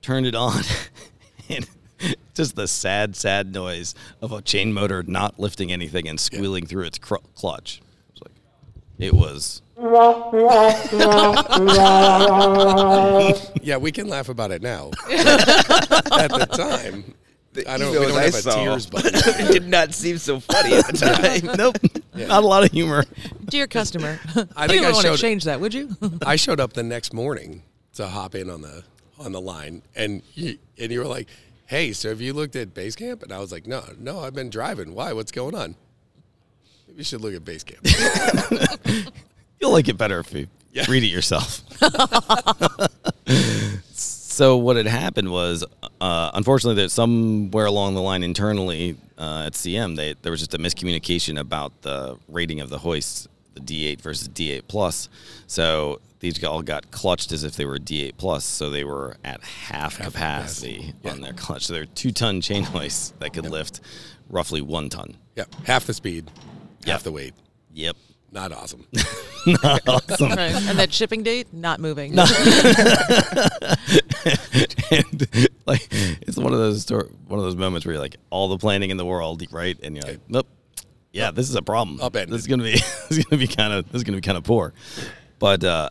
turned 0.01 0.25
it 0.25 0.36
on, 0.36 0.62
and 1.50 1.67
just 2.38 2.56
the 2.56 2.67
sad, 2.67 3.15
sad 3.15 3.53
noise 3.53 3.94
of 4.22 4.32
a 4.32 4.41
chain 4.41 4.72
motor 4.72 5.03
not 5.03 5.39
lifting 5.39 5.72
anything 5.72 6.08
and 6.08 6.20
squealing 6.20 6.65
through 6.65 6.86
its 6.86 6.98
cr- 6.98 7.15
clutch. 7.36 7.82
It 8.08 8.13
was 8.13 8.24
like, 8.24 9.00
it 9.00 9.13
was 9.13 9.62
yeah, 13.62 13.77
we 13.77 13.91
can 13.91 14.08
laugh 14.08 14.29
about 14.29 14.51
it 14.51 14.62
now. 14.63 14.89
At 15.10 16.32
the 16.32 16.48
time, 16.51 17.13
I 17.67 17.77
don't, 17.77 17.91
we 17.91 17.98
emails 17.98 18.08
don't 18.08 18.17
I 18.17 18.24
have 18.24 18.34
a 18.34 18.41
saw 18.41 18.63
tears 18.63 18.86
button. 18.88 19.12
it 19.15 19.51
did 19.51 19.67
not 19.67 19.94
seem 19.94 20.17
so 20.17 20.39
funny 20.39 20.74
at 20.74 20.88
the 20.88 20.94
time. 20.94 21.58
nope, 21.58 21.77
not 22.15 22.44
a 22.44 22.48
lot 22.48 22.63
of 22.63 22.72
humor. 22.72 23.03
Dear 23.46 23.67
customer, 23.67 24.20
I 24.56 24.63
you 24.63 24.70
think 24.70 24.86
I 24.86 24.91
don't 24.91 24.94
want 24.94 25.08
to 25.08 25.17
change 25.17 25.44
that, 25.44 25.60
would 25.60 25.74
you? 25.74 25.96
I 26.25 26.38
showed 26.38 26.60
up 26.60 26.74
the 26.74 26.84
next 26.84 27.13
morning 27.13 27.63
to 27.94 28.08
hop 28.08 28.36
in 28.36 28.50
on 28.50 28.62
the 28.62 28.84
on 29.20 29.32
the 29.32 29.41
line, 29.41 29.82
and 29.96 30.22
you, 30.34 30.58
and 30.79 30.91
you 30.91 31.00
were 31.00 31.06
like, 31.06 31.27
"Hey, 31.67 31.93
so 31.93 32.09
have 32.09 32.19
you 32.19 32.33
looked 32.33 32.55
at 32.55 32.74
Basecamp?" 32.74 33.24
And 33.24 33.31
I 33.31 33.39
was 33.39 33.51
like, 33.51 33.67
"No, 33.67 33.83
no, 33.97 34.19
I've 34.19 34.33
been 34.33 34.50
driving. 34.50 34.93
Why? 34.93 35.13
What's 35.13 35.31
going 35.31 35.55
on?" 35.55 35.75
Maybe 36.88 37.00
you 37.00 37.03
should 37.03 37.21
look 37.21 37.33
at 37.33 37.45
Basecamp. 37.45 39.12
You'll 39.59 39.71
like 39.71 39.88
it 39.88 39.97
better 39.97 40.19
if 40.19 40.33
you 40.33 40.47
read 40.88 41.03
it 41.03 41.07
yourself. 41.07 41.62
so 43.93 44.57
what 44.57 44.77
had 44.77 44.86
happened 44.86 45.31
was, 45.31 45.65
uh, 46.00 46.31
unfortunately, 46.33 46.81
that 46.83 46.89
somewhere 46.89 47.65
along 47.65 47.95
the 47.95 48.01
line 48.01 48.24
internally 48.24 48.95
uh, 49.17 49.45
at 49.47 49.53
CM, 49.53 49.95
they, 49.95 50.13
there 50.21 50.31
was 50.31 50.41
just 50.41 50.53
a 50.53 50.59
miscommunication 50.59 51.39
about 51.39 51.81
the 51.81 52.17
rating 52.27 52.62
of 52.62 52.69
the 52.69 52.77
hoists, 52.77 53.27
the 53.55 53.62
D8 53.62 54.01
versus 54.01 54.29
D8 54.29 54.63
plus. 54.67 55.09
So 55.47 56.01
these 56.19 56.43
all 56.43 56.62
got 56.62 56.89
clutched 56.91 57.31
as 57.31 57.43
if 57.43 57.55
they 57.55 57.65
were 57.65 57.77
D8 57.77 58.17
plus, 58.17 58.43
so 58.43 58.69
they 58.69 58.83
were 58.83 59.17
at 59.24 59.43
half, 59.43 59.97
capacity, 59.97 60.93
capacity. 60.93 61.09
on 61.09 61.21
their 61.21 61.33
clutch. 61.33 61.65
So 61.67 61.74
they're 61.74 61.86
two 61.86 62.12
ton 62.12 62.41
chain 62.41 62.63
hoists 62.74 63.13
that 63.19 63.33
could 63.33 63.45
lift 63.50 63.81
roughly 64.29 64.62
one 64.62 64.89
ton. 64.89 65.15
Yep, 65.36 65.53
half 65.65 65.86
the 65.86 65.93
speed, 65.93 66.29
Yep. 66.86 66.91
half 66.91 67.03
the 67.03 67.12
weight. 67.12 67.33
Yep. 67.74 67.95
Not 68.31 68.51
awesome. 68.51 68.86
not 69.63 69.88
awesome. 69.88 70.29
Right. 70.31 70.51
And 70.53 70.77
that 70.79 70.91
shipping 70.91 71.24
date, 71.24 71.47
not 71.53 71.79
moving. 71.79 72.12
and 72.12 72.25
like 75.65 75.88
it's 75.91 76.36
one 76.38 76.51
of 76.53 76.59
those 76.59 76.81
stor- 76.81 77.09
one 77.27 77.39
of 77.39 77.45
those 77.45 77.55
moments 77.55 77.86
where 77.86 77.93
you're 77.93 78.01
like 78.01 78.17
all 78.29 78.50
the 78.50 78.57
planning 78.57 78.89
in 78.89 78.97
the 78.97 79.05
world, 79.05 79.43
right? 79.51 79.77
And 79.81 79.95
you're 79.95 80.03
like, 80.05 80.19
nope, 80.27 80.47
yeah, 81.13 81.31
this 81.31 81.50
is 81.50 81.55
a 81.55 81.62
problem. 81.62 82.01
Upended. 82.01 82.29
This 82.33 82.41
is 82.41 82.47
gonna 82.47 82.63
be 82.63 82.71
this 82.74 83.12
is 83.12 83.24
gonna 83.25 83.39
be 83.39 83.47
kind 83.47 83.71
of 83.74 83.86
this 83.91 84.00
is 84.00 84.03
gonna 84.03 84.17
be 84.17 84.21
kind 84.21 84.38
of 84.38 84.43
poor. 84.43 84.74
But 85.39 85.63
uh, 85.63 85.89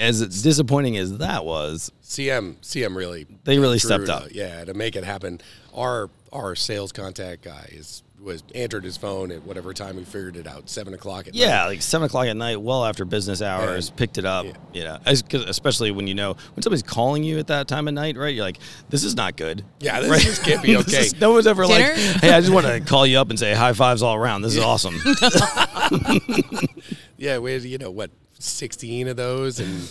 as 0.00 0.42
disappointing 0.42 0.96
as 0.96 1.18
that 1.18 1.44
was, 1.44 1.90
CM 2.02 2.56
CM 2.62 2.96
really 2.96 3.26
They 3.44 3.58
really 3.58 3.78
drew 3.78 3.88
stepped 3.88 4.06
to- 4.06 4.14
up. 4.14 4.28
yeah, 4.32 4.64
to 4.64 4.74
make 4.74 4.96
it 4.96 5.04
happen. 5.04 5.40
Our 5.74 6.10
our 6.32 6.54
sales 6.54 6.92
contact 6.92 7.42
guy 7.42 7.68
is 7.72 8.02
was 8.20 8.42
answered 8.54 8.82
his 8.84 8.96
phone 8.96 9.30
at 9.30 9.42
whatever 9.44 9.74
time 9.74 9.96
we 9.96 10.04
figured 10.04 10.36
it 10.36 10.46
out, 10.46 10.70
seven 10.70 10.94
o'clock 10.94 11.28
at 11.28 11.34
yeah, 11.34 11.56
night. 11.56 11.66
like 11.66 11.82
seven 11.82 12.06
o'clock 12.06 12.26
at 12.26 12.34
night, 12.36 12.58
well 12.58 12.82
after 12.86 13.04
business 13.04 13.42
hours, 13.42 13.88
And- 13.88 13.96
picked 13.98 14.16
it 14.16 14.24
up. 14.24 14.46
yeah. 14.46 14.52
You 14.72 14.84
know, 14.84 14.98
as, 15.04 15.20
'cause 15.20 15.44
especially 15.44 15.90
when 15.90 16.06
you 16.06 16.14
know 16.14 16.34
when 16.54 16.62
somebody's 16.62 16.82
calling 16.82 17.22
you 17.22 17.38
at 17.38 17.48
that 17.48 17.68
time 17.68 17.86
of 17.86 17.92
night, 17.92 18.16
right? 18.16 18.34
You're 18.34 18.44
like, 18.46 18.58
this 18.88 19.04
is 19.04 19.14
not 19.14 19.36
good. 19.36 19.62
Yeah, 19.80 20.00
this 20.02 20.10
Right? 20.10 20.22
just 20.22 20.42
can't 20.42 20.62
be 20.62 20.74
okay. 20.78 21.00
is- 21.00 21.20
no 21.20 21.32
one's 21.32 21.46
ever 21.46 21.66
Dinner? 21.66 21.88
like, 21.90 21.94
hey, 22.22 22.32
I 22.32 22.40
just 22.40 22.52
want 22.52 22.64
to 22.66 22.80
call 22.90 23.06
you 23.06 23.18
up 23.18 23.28
and 23.28 23.38
say 23.38 23.52
high 23.52 23.74
fives 23.74 24.02
all 24.02 24.14
around. 24.14 24.40
This 24.40 24.56
is 24.56 24.62
awesome. 24.62 24.98
Yeah, 27.16 27.38
we 27.38 27.56
you 27.58 27.78
know 27.78 27.90
what 27.90 28.10
sixteen 28.38 29.08
of 29.08 29.16
those 29.16 29.60
and 29.60 29.88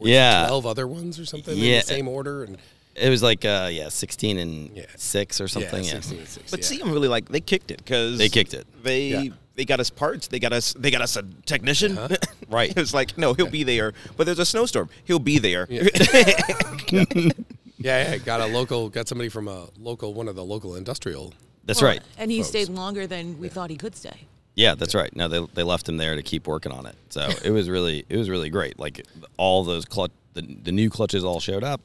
Yeah. 0.00 0.46
twelve 0.46 0.66
other 0.66 0.86
ones 0.86 1.18
or 1.18 1.24
something 1.26 1.56
in 1.56 1.60
the 1.60 1.80
same 1.82 2.08
order 2.08 2.44
and 2.44 2.58
It 2.94 3.08
was 3.08 3.22
like 3.22 3.44
uh, 3.44 3.68
yeah, 3.72 3.88
sixteen 3.88 4.38
and 4.38 4.70
Yeah. 4.76 4.84
six 4.96 5.40
or 5.40 5.48
something. 5.48 5.82
yeah, 5.84 5.94
Yeah, 5.94 6.00
16 6.00 6.18
and 6.18 6.28
six. 6.28 6.50
But 6.50 6.60
yeah. 6.60 6.66
see, 6.66 6.80
I'm 6.80 6.92
really 6.92 7.08
like 7.08 7.28
they 7.28 7.40
kicked 7.40 7.70
it 7.70 7.78
because 7.78 8.18
They 8.18 8.28
kicked 8.28 8.54
it. 8.54 8.66
They 8.82 9.08
Yeah. 9.08 9.24
they 9.54 9.64
got 9.64 9.80
us 9.80 9.90
parts. 9.90 10.28
They 10.28 10.38
got 10.38 10.52
us. 10.52 10.74
They 10.78 10.90
got 10.90 11.00
us 11.02 11.16
a 11.16 11.22
technician. 11.46 11.98
Right. 12.48 12.68
it 12.70 12.76
was 12.76 12.92
like 12.92 13.16
no, 13.16 13.32
he'll 13.32 13.48
be 13.50 13.62
there. 13.64 13.94
But 14.18 14.24
there's 14.26 14.38
a 14.38 14.44
snowstorm. 14.44 14.90
He'll 15.04 15.18
be 15.18 15.38
there. 15.38 15.66
yeah, 15.70 17.30
yeah, 17.78 18.16
got 18.18 18.40
a 18.42 18.46
local, 18.46 18.88
got 18.90 19.08
somebody 19.08 19.28
from 19.30 19.48
a 19.48 19.68
local, 19.78 20.12
one 20.14 20.28
of 20.28 20.36
the 20.36 20.44
local 20.44 20.76
industrial. 20.76 21.32
That's 21.64 21.80
Well, 21.80 21.92
right. 21.92 22.02
And 22.18 22.30
he 22.30 22.38
folks. 22.38 22.48
stayed 22.48 22.68
longer 22.68 23.06
than 23.06 23.38
we 23.38 23.48
thought 23.48 23.70
he 23.70 23.76
could 23.76 23.96
stay. 23.96 24.26
Yeah, 24.54 24.74
that's 24.74 24.94
right. 24.94 25.14
No, 25.16 25.28
they 25.28 25.40
they 25.54 25.62
left 25.62 25.88
him 25.88 25.96
there 25.96 26.14
to 26.14 26.22
keep 26.22 26.46
working 26.46 26.72
on 26.72 26.86
it. 26.86 26.94
So 27.10 27.28
it 27.44 27.50
was 27.50 27.68
really 27.70 28.04
it 28.08 28.16
was 28.16 28.28
really 28.28 28.50
great. 28.50 28.78
Like 28.78 29.04
all 29.38 29.64
those 29.64 29.84
clutch 29.84 30.10
the, 30.34 30.42
the 30.42 30.72
new 30.72 30.90
clutches 30.90 31.24
all 31.24 31.40
showed 31.40 31.64
up. 31.64 31.80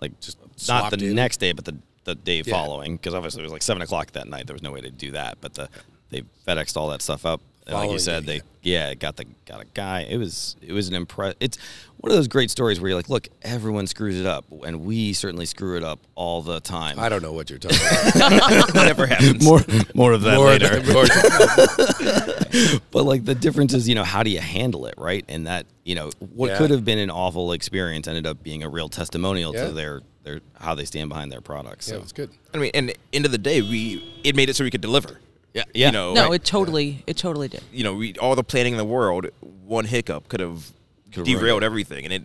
Like 0.00 0.18
just 0.20 0.38
not 0.68 0.90
the 0.90 1.08
in. 1.10 1.14
next 1.14 1.38
day, 1.38 1.52
but 1.52 1.64
the 1.64 1.76
the 2.04 2.14
day 2.14 2.42
Yeah. 2.44 2.52
following 2.54 2.96
because 2.96 3.14
obviously 3.14 3.42
it 3.42 3.44
was 3.44 3.52
like 3.52 3.62
seven 3.62 3.82
o'clock 3.82 4.12
that 4.12 4.28
night. 4.28 4.46
There 4.46 4.54
was 4.54 4.62
no 4.62 4.72
way 4.72 4.80
to 4.80 4.90
do 4.90 5.12
that, 5.12 5.38
but 5.40 5.54
the 5.54 5.68
they 6.10 6.22
FedExed 6.46 6.76
all 6.76 6.88
that 6.88 7.02
stuff 7.02 7.24
up. 7.24 7.40
And 7.70 7.78
like 7.78 7.90
you 7.92 7.98
said, 7.98 8.24
they 8.26 8.40
yeah 8.62 8.94
got 8.94 9.16
the 9.16 9.24
got 9.46 9.60
a 9.62 9.64
guy. 9.74 10.00
It 10.08 10.16
was 10.18 10.56
it 10.60 10.72
was 10.72 10.88
an 10.88 10.94
impress. 10.94 11.34
It's 11.40 11.56
one 11.98 12.10
of 12.10 12.16
those 12.16 12.28
great 12.28 12.50
stories 12.50 12.80
where 12.80 12.88
you're 12.90 12.98
like, 12.98 13.08
look, 13.08 13.28
everyone 13.42 13.86
screws 13.86 14.18
it 14.18 14.26
up, 14.26 14.44
and 14.64 14.84
we 14.84 15.12
certainly 15.12 15.44
screw 15.46 15.76
it 15.76 15.84
up 15.84 16.00
all 16.14 16.40
the 16.42 16.60
time. 16.60 16.98
I 16.98 17.08
don't 17.08 17.22
know 17.22 17.32
what 17.32 17.50
you're 17.50 17.58
talking 17.58 17.78
about. 18.14 18.74
Whatever 18.74 19.06
happens. 19.06 19.44
more 19.44 19.60
more 19.94 20.12
of 20.12 20.22
that 20.22 20.36
More 20.36 20.46
later. 20.46 20.80
than- 20.80 20.92
more- 20.94 22.80
but 22.90 23.04
like 23.04 23.24
the 23.24 23.34
difference 23.34 23.74
is, 23.74 23.88
you 23.88 23.94
know, 23.94 24.04
how 24.04 24.22
do 24.22 24.30
you 24.30 24.40
handle 24.40 24.86
it, 24.86 24.94
right? 24.98 25.24
And 25.28 25.46
that, 25.46 25.66
you 25.84 25.94
know, 25.94 26.10
what 26.34 26.50
Yeah. 26.50 26.58
could 26.58 26.70
have 26.70 26.84
been 26.84 26.98
an 26.98 27.10
awful 27.10 27.52
experience 27.52 28.08
ended 28.08 28.26
up 28.26 28.42
being 28.42 28.62
a 28.62 28.68
real 28.68 28.88
testimonial 28.88 29.54
Yeah. 29.54 29.66
to 29.66 29.72
their 29.72 30.00
their 30.22 30.40
how 30.60 30.74
they 30.74 30.84
stand 30.84 31.08
behind 31.08 31.32
their 31.32 31.40
products. 31.40 31.88
yeah, 31.88 31.92
So 31.94 31.98
it 31.98 32.02
was 32.02 32.12
good. 32.12 32.30
I 32.52 32.58
mean, 32.58 32.70
and 32.74 32.92
end 33.12 33.24
of 33.24 33.32
the 33.32 33.38
day, 33.38 33.62
we 33.62 34.02
it 34.24 34.36
made 34.36 34.50
it 34.50 34.56
so 34.56 34.64
we 34.64 34.70
could 34.70 34.80
deliver. 34.82 35.18
Yeah, 35.54 35.64
yeah, 35.74 35.86
You 35.86 35.92
know, 35.92 36.14
No, 36.14 36.24
right? 36.28 36.34
it 36.40 36.44
totally, 36.44 37.02
it 37.06 37.16
totally 37.16 37.48
did. 37.48 37.62
you 37.72 37.84
know, 37.84 37.94
we 37.94 38.14
all 38.14 38.34
the 38.34 38.44
planning 38.44 38.72
in 38.74 38.78
the 38.78 38.84
world, 38.84 39.26
one 39.64 39.84
hiccup 39.84 40.28
could 40.28 40.40
have 40.40 40.70
derailed 41.10 41.62
everything, 41.62 42.04
and 42.04 42.12
it. 42.14 42.22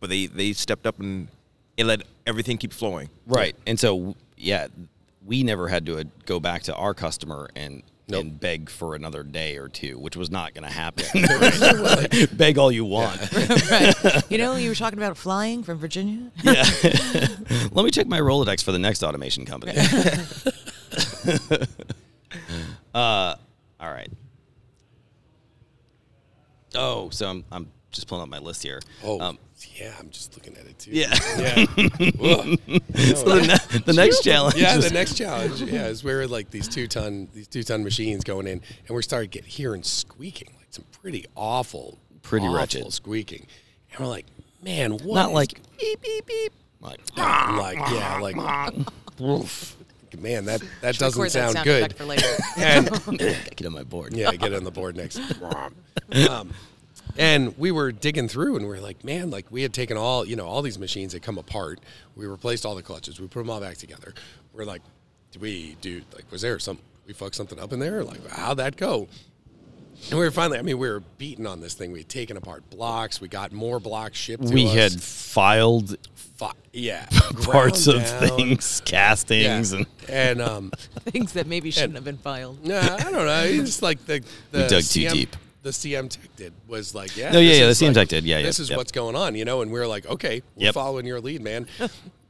But 0.00 0.10
they 0.10 0.26
they 0.26 0.52
stepped 0.52 0.86
up 0.86 1.00
and 1.00 1.28
and 1.76 1.88
let 1.88 2.02
everything 2.26 2.58
keep 2.58 2.72
flowing. 2.72 3.08
right. 3.26 3.56
And 3.66 3.78
so 3.80 4.14
yeah, 4.36 4.68
we 5.26 5.42
never 5.42 5.68
had 5.68 5.86
to 5.86 5.98
uh, 5.98 6.04
go 6.26 6.38
back 6.40 6.62
to 6.64 6.74
our 6.74 6.94
customer 6.94 7.48
and 7.56 7.82
Nope. 8.10 8.22
and 8.22 8.40
beg 8.40 8.70
for 8.70 8.94
another 8.94 9.22
day 9.22 9.58
or 9.58 9.68
two, 9.68 9.98
which 9.98 10.16
was 10.16 10.30
not 10.30 10.54
going 10.54 10.64
to 10.66 10.72
happen. 10.72 11.04
beg 12.38 12.56
all 12.56 12.72
you 12.72 12.86
want. 12.86 13.20
right. 13.70 14.22
You 14.30 14.38
know, 14.38 14.56
you 14.56 14.70
were 14.70 14.74
talking 14.74 14.98
about 14.98 15.18
flying 15.18 15.62
from 15.62 15.76
Virginia. 15.78 16.30
Yeah. 16.42 16.64
Let 17.70 17.84
me 17.84 17.90
check 17.90 18.06
my 18.06 18.18
Rolodex 18.20 18.62
for 18.64 18.72
the 18.72 18.78
next 18.78 19.02
automation 19.02 19.44
company. 19.44 19.74
Uh, 22.94 23.34
all 23.80 23.90
right. 23.92 24.10
Oh, 26.74 27.08
so 27.10 27.28
I'm 27.28 27.44
I'm 27.50 27.68
just 27.90 28.06
pulling 28.06 28.22
up 28.22 28.28
my 28.28 28.38
list 28.38 28.62
here. 28.62 28.80
Oh, 29.02 29.18
Um, 29.20 29.38
yeah, 29.74 29.94
I'm 29.98 30.10
just 30.10 30.36
looking 30.36 30.56
at 30.56 30.66
it 30.66 30.78
too. 30.78 30.90
yeah. 30.92 31.14
yeah. 31.38 31.64
So 33.14 33.24
the, 33.38 33.46
ne- 33.72 33.78
the 33.80 33.92
next 33.94 34.22
challenge. 34.22 34.56
Yeah, 34.56 34.76
the 34.76 34.90
next 34.90 35.14
challenge, 35.14 35.62
yeah, 35.62 35.86
is 35.86 36.04
we're 36.04 36.26
like 36.26 36.50
these 36.50 36.68
two 36.68 36.86
ton 36.86 37.28
these 37.32 37.48
two 37.48 37.62
ton 37.62 37.82
machines 37.82 38.22
going 38.24 38.46
in, 38.46 38.60
and 38.86 38.90
we're 38.90 39.02
starting 39.02 39.30
to 39.30 39.38
get 39.38 39.46
hearing 39.46 39.82
squeaking, 39.82 40.48
like 40.56 40.66
some 40.70 40.84
pretty 41.00 41.24
awful, 41.34 41.98
Pretty 42.22 42.46
awful 42.46 42.56
wretched. 42.56 42.92
squeaking, 42.92 43.46
and 43.90 44.00
we're 44.00 44.06
like, 44.06 44.26
man, 44.62 44.92
what? 44.92 45.14
not 45.14 45.28
is- 45.30 45.34
like 45.34 45.60
beep 45.78 46.00
beep 46.02 46.26
beep. 46.26 46.52
Like 46.80 47.00
like 47.16 47.78
yeah, 47.90 48.18
like, 48.20 48.36
oof. 49.20 49.76
Man, 50.16 50.44
that 50.46 50.62
that 50.80 50.98
doesn't 50.98 51.20
Record 51.20 51.32
that 51.32 51.52
sound 51.52 51.52
sound 51.54 51.64
good. 51.64 51.96
for 51.96 52.04
later. 52.04 52.26
And 52.56 52.90
get 53.56 53.66
on 53.66 53.72
my 53.72 53.82
board. 53.82 54.14
yeah, 54.14 54.30
get 54.32 54.52
on 54.54 54.64
the 54.64 54.70
board 54.70 54.96
next. 54.96 55.20
um, 56.30 56.52
and 57.16 57.56
we 57.58 57.70
were 57.70 57.92
digging 57.92 58.28
through, 58.28 58.56
and 58.56 58.68
we 58.68 58.76
are 58.76 58.80
like, 58.80 59.04
man, 59.04 59.30
like 59.30 59.46
we 59.50 59.62
had 59.62 59.72
taken 59.72 59.96
all, 59.96 60.24
you 60.26 60.36
know, 60.36 60.46
all 60.46 60.62
these 60.62 60.78
machines 60.78 61.12
had 61.12 61.22
come 61.22 61.38
apart. 61.38 61.80
We 62.16 62.26
replaced 62.26 62.64
all 62.66 62.74
the 62.74 62.82
clutches. 62.82 63.20
We 63.20 63.26
put 63.28 63.40
them 63.40 63.50
all 63.50 63.60
back 63.60 63.76
together. 63.76 64.14
We're 64.52 64.64
like, 64.64 64.82
did 65.32 65.42
we 65.42 65.76
do 65.80 66.02
like 66.14 66.30
was 66.30 66.42
there 66.42 66.58
some 66.58 66.78
we 67.06 67.12
fucked 67.12 67.34
something 67.34 67.58
up 67.58 67.72
in 67.72 67.78
there? 67.80 68.02
Like 68.04 68.26
how'd 68.28 68.56
that 68.58 68.76
go? 68.76 69.08
And 70.10 70.18
we 70.18 70.24
were 70.24 70.30
finally, 70.30 70.58
I 70.58 70.62
mean, 70.62 70.78
we 70.78 70.88
were 70.88 71.00
beaten 71.18 71.46
on 71.46 71.60
this 71.60 71.74
thing. 71.74 71.92
We 71.92 71.98
had 72.00 72.08
taken 72.08 72.36
apart 72.36 72.68
blocks. 72.70 73.20
We 73.20 73.28
got 73.28 73.52
more 73.52 73.78
blocks 73.80 74.16
shipped. 74.16 74.46
To 74.46 74.54
We 74.54 74.66
us. 74.66 74.74
had 74.74 75.02
filed 75.02 75.96
Fi- 76.36 76.52
yeah 76.72 77.06
parts 77.42 77.86
of 77.88 77.96
down. 77.96 78.28
things, 78.36 78.80
Yeah. 78.84 78.90
castings, 78.90 79.72
and 79.72 79.86
and 80.08 80.40
um, 80.40 80.70
Things 81.06 81.32
that 81.32 81.46
maybe 81.48 81.70
shouldn't 81.72 81.94
have 81.96 82.04
been 82.04 82.16
filed. 82.18 82.64
Nah, 82.66 82.78
I 82.94 83.02
don't 83.10 83.12
know. 83.26 83.42
It's 83.44 83.64
just 83.70 83.82
like 83.82 84.04
the, 84.06 84.22
the 84.52 84.68
dug 84.68 84.82
too 84.84 85.08
deep. 85.08 85.36
The 85.64 85.70
CM 85.70 86.08
Tech 86.08 86.34
did 86.36 86.52
was 86.68 86.94
like, 86.94 87.16
yeah. 87.16 87.32
No, 87.32 87.40
yeah, 87.40 87.54
yeah, 87.54 87.66
the 87.66 87.72
CM 87.72 87.88
like- 87.88 87.94
Tech 87.96 88.08
did. 88.08 88.24
Yeah, 88.24 88.38
yeah. 88.38 88.44
This 88.44 88.58
yeah, 88.60 88.62
is 88.62 88.70
yep. 88.70 88.76
what's 88.78 88.92
going 88.92 89.16
on, 89.16 89.34
you 89.34 89.44
know. 89.44 89.60
And 89.62 89.72
we 89.72 89.80
are 89.80 89.86
like, 89.88 90.06
okay, 90.06 90.42
we're 90.54 90.66
Yep. 90.66 90.74
following 90.74 91.04
your 91.06 91.20
lead, 91.20 91.42
man. 91.42 91.66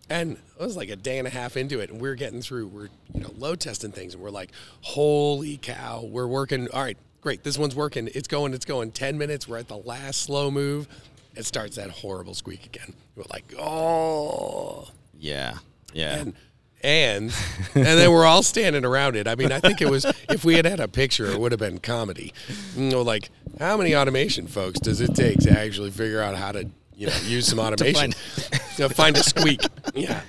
and 0.09 0.33
it 0.59 0.63
was 0.65 0.77
like 0.77 0.89
a 0.89 0.97
day 0.97 1.19
and 1.19 1.27
a 1.29 1.31
half 1.31 1.57
into 1.59 1.79
it, 1.81 1.91
and 1.91 2.01
we're 2.01 2.15
getting 2.15 2.41
through. 2.41 2.69
We're 2.69 2.89
you 3.15 3.21
know 3.21 3.31
load 3.37 3.61
testing 3.61 3.93
things, 3.93 4.15
and 4.15 4.23
we're 4.23 4.31
like, 4.31 4.51
holy 4.81 5.59
cow, 5.59 6.03
we're 6.11 6.27
working. 6.27 6.69
All 6.71 6.83
right, 6.83 6.97
great. 7.21 7.43
This 7.45 7.59
one's 7.59 7.75
working. 7.75 8.09
It's 8.15 8.29
going. 8.29 8.55
It's 8.55 8.65
going. 8.65 8.93
Ten 8.93 9.19
minutes. 9.19 9.49
We're 9.49 9.59
at 9.59 9.69
the 9.69 9.79
last 9.79 10.23
slow 10.23 10.51
move. 10.51 10.89
It 11.35 11.45
starts 11.47 11.77
that 11.77 11.91
horrible 11.91 12.35
squeak 12.35 12.67
again. 12.67 12.95
We're 13.15 13.25
like, 13.31 13.55
oh 13.59 14.89
yeah, 15.19 15.59
yeah. 15.93 16.17
and 16.17 16.35
and 16.83 17.35
and 17.75 17.85
then 17.85 18.11
we're 18.13 18.27
all 18.27 18.43
standing 18.43 18.85
around 18.85 19.17
it. 19.17 19.27
I 19.27 19.35
mean, 19.35 19.53
I 19.53 19.61
think 19.61 19.81
it 19.83 19.89
was 19.89 20.05
if 20.29 20.45
we 20.45 20.55
had 20.55 20.65
had 20.65 20.81
a 20.81 20.89
picture, 20.89 21.27
it 21.27 21.39
would 21.39 21.53
have 21.53 21.59
been 21.59 21.79
comedy. 21.79 22.33
You 22.77 22.91
know, 22.91 23.03
like 23.03 23.31
how 23.59 23.77
many 23.77 23.95
automation 23.95 24.47
folks 24.47 24.81
does 24.81 25.01
it 25.01 25.15
take 25.15 25.39
to 25.41 25.51
actually 25.51 25.91
figure 25.91 26.21
out 26.21 26.37
how 26.37 26.53
to 26.53 26.69
you 26.99 27.07
know 27.07 27.17
use 27.25 27.47
some 27.47 27.59
automation 27.67 28.11
to 28.77 28.89
find, 28.91 29.17
a 29.17 29.23
squeak? 29.23 29.63
Yeah, 29.95 30.21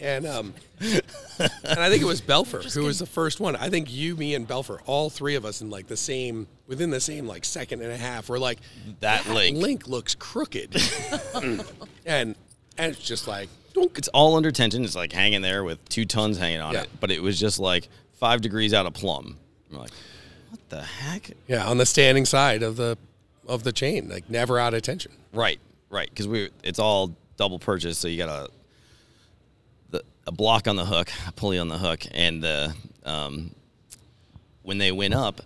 and 0.00 0.26
um. 0.26 0.54
And 1.38 1.80
I 1.80 1.90
think 1.90 2.00
it 2.02 2.06
was 2.06 2.22
Belfer 2.22 2.62
who 2.74 2.84
was 2.84 2.98
the 2.98 3.04
first 3.06 3.40
one. 3.40 3.56
I 3.56 3.68
think 3.68 3.92
you, 3.92 4.16
me, 4.16 4.34
and 4.34 4.48
Belfer, 4.48 4.78
all 4.86 5.10
three 5.10 5.34
of 5.34 5.44
us 5.44 5.60
in 5.60 5.68
like 5.68 5.86
the 5.86 5.96
same, 5.96 6.46
within 6.66 6.88
the 6.90 7.00
same 7.00 7.26
like 7.26 7.44
second 7.44 7.82
and 7.82 7.92
a 7.92 7.96
half, 7.96 8.30
we're 8.30 8.38
like, 8.38 8.58
That 9.00 9.26
link. 9.28 9.58
link 9.58 9.86
looks 9.86 10.14
crooked, 10.14 10.74
and 11.34 11.62
and 12.06 12.36
it's 12.78 12.98
just 13.00 13.26
like, 13.28 13.48
dunk. 13.74 13.98
it's 13.98 14.08
all 14.08 14.36
under 14.36 14.50
tension. 14.50 14.82
It's 14.84 14.96
like 14.96 15.12
hanging 15.12 15.42
there 15.42 15.62
with 15.64 15.86
two 15.90 16.04
tons 16.06 16.38
hanging 16.38 16.60
on 16.60 16.72
Yeah. 16.74 16.82
it, 16.82 16.88
but 17.00 17.10
it 17.10 17.22
was 17.22 17.38
just 17.38 17.58
like 17.58 17.88
five 18.14 18.40
degrees 18.40 18.72
out 18.72 18.86
of 18.86 18.94
plumb. 18.94 19.36
I'm 19.70 19.78
like, 19.78 19.90
what 20.50 20.60
the 20.70 20.82
heck? 20.82 21.30
Yeah, 21.48 21.66
on 21.66 21.76
the 21.78 21.86
standing 21.86 22.24
side 22.24 22.62
of 22.62 22.76
the 22.76 22.96
of 23.46 23.62
the 23.62 23.72
chain, 23.72 24.08
like 24.08 24.30
never 24.30 24.58
out 24.58 24.72
of 24.72 24.80
tension. 24.82 25.12
Right, 25.34 25.58
right. 25.90 26.08
Because 26.08 26.28
we 26.28 26.50
it's 26.62 26.78
all 26.78 27.14
double 27.36 27.58
purchase, 27.58 27.98
so 27.98 28.08
you 28.08 28.18
got 28.18 28.28
a 28.28 28.50
the, 29.90 30.02
a 30.26 30.32
block 30.32 30.68
on 30.68 30.76
the 30.76 30.84
hook, 30.84 31.10
a 31.26 31.32
pulley 31.32 31.58
on 31.58 31.68
the 31.68 31.78
hook, 31.78 32.04
and 32.12 32.42
the 32.42 32.74
um, 33.04 33.54
when 34.62 34.78
they 34.78 34.92
went 34.92 35.14
up, 35.14 35.40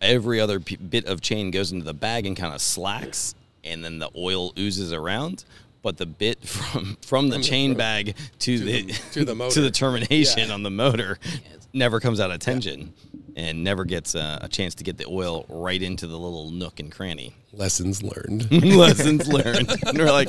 every 0.00 0.40
other 0.40 0.60
p- 0.60 0.76
bit 0.76 1.04
of 1.06 1.20
chain 1.20 1.50
goes 1.50 1.72
into 1.72 1.84
the 1.84 1.94
bag 1.94 2.26
and 2.26 2.36
kind 2.36 2.54
of 2.54 2.60
slacks, 2.60 3.34
and 3.64 3.84
then 3.84 3.98
the 3.98 4.10
oil 4.16 4.52
oozes 4.58 4.92
around. 4.92 5.44
But 5.82 5.96
the 5.96 6.06
bit 6.06 6.42
from 6.46 6.96
from 7.02 7.28
the 7.28 7.40
chain 7.40 7.74
bag 7.74 8.16
to, 8.40 8.58
the, 8.58 8.82
the- 8.82 8.92
to 9.12 9.24
the 9.24 9.48
to 9.50 9.60
the 9.60 9.70
termination 9.70 10.48
Yeah. 10.48 10.54
on 10.54 10.62
the 10.62 10.70
motor 10.70 11.18
never 11.72 12.00
comes 12.00 12.20
out 12.20 12.30
of 12.30 12.38
tension. 12.40 12.94
And 13.36 13.62
never 13.62 13.84
gets 13.84 14.16
uh, 14.16 14.40
a 14.42 14.48
chance 14.48 14.74
to 14.74 14.84
get 14.84 14.98
the 14.98 15.06
oil 15.06 15.46
right 15.48 15.80
into 15.80 16.08
the 16.08 16.18
little 16.18 16.50
nook 16.50 16.80
and 16.80 16.90
cranny. 16.90 17.32
Lessons 17.52 18.02
learned. 18.02 18.50
lessons 18.50 19.28
learned. 19.28 19.70
and 19.86 19.96
we're 19.96 20.10
like, 20.10 20.28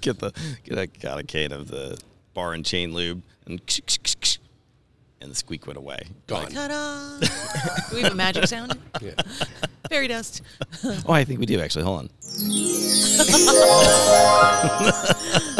get 0.00 0.20
the 0.20 0.32
get 0.62 0.78
a 0.78 0.86
got 0.86 1.18
a 1.18 1.24
can 1.24 1.50
of 1.52 1.66
the 1.68 2.00
bar 2.32 2.54
and 2.54 2.64
chain 2.64 2.94
lube, 2.94 3.22
and 3.46 3.60
and 5.24 5.32
the 5.32 5.36
squeak 5.36 5.66
went 5.66 5.78
away. 5.78 6.06
Gone. 6.26 6.50
Ta-da! 6.50 7.18
Do 7.90 7.90
we 7.96 8.02
have 8.02 8.12
a 8.12 8.14
magic 8.14 8.46
sound? 8.46 8.78
Yeah. 9.00 9.14
Fairy 9.88 10.06
dust. 10.06 10.42
Oh, 11.06 11.12
I 11.12 11.24
think 11.24 11.40
we 11.40 11.46
do 11.46 11.60
actually. 11.60 11.84
Hold 11.84 12.00
on. 12.00 12.10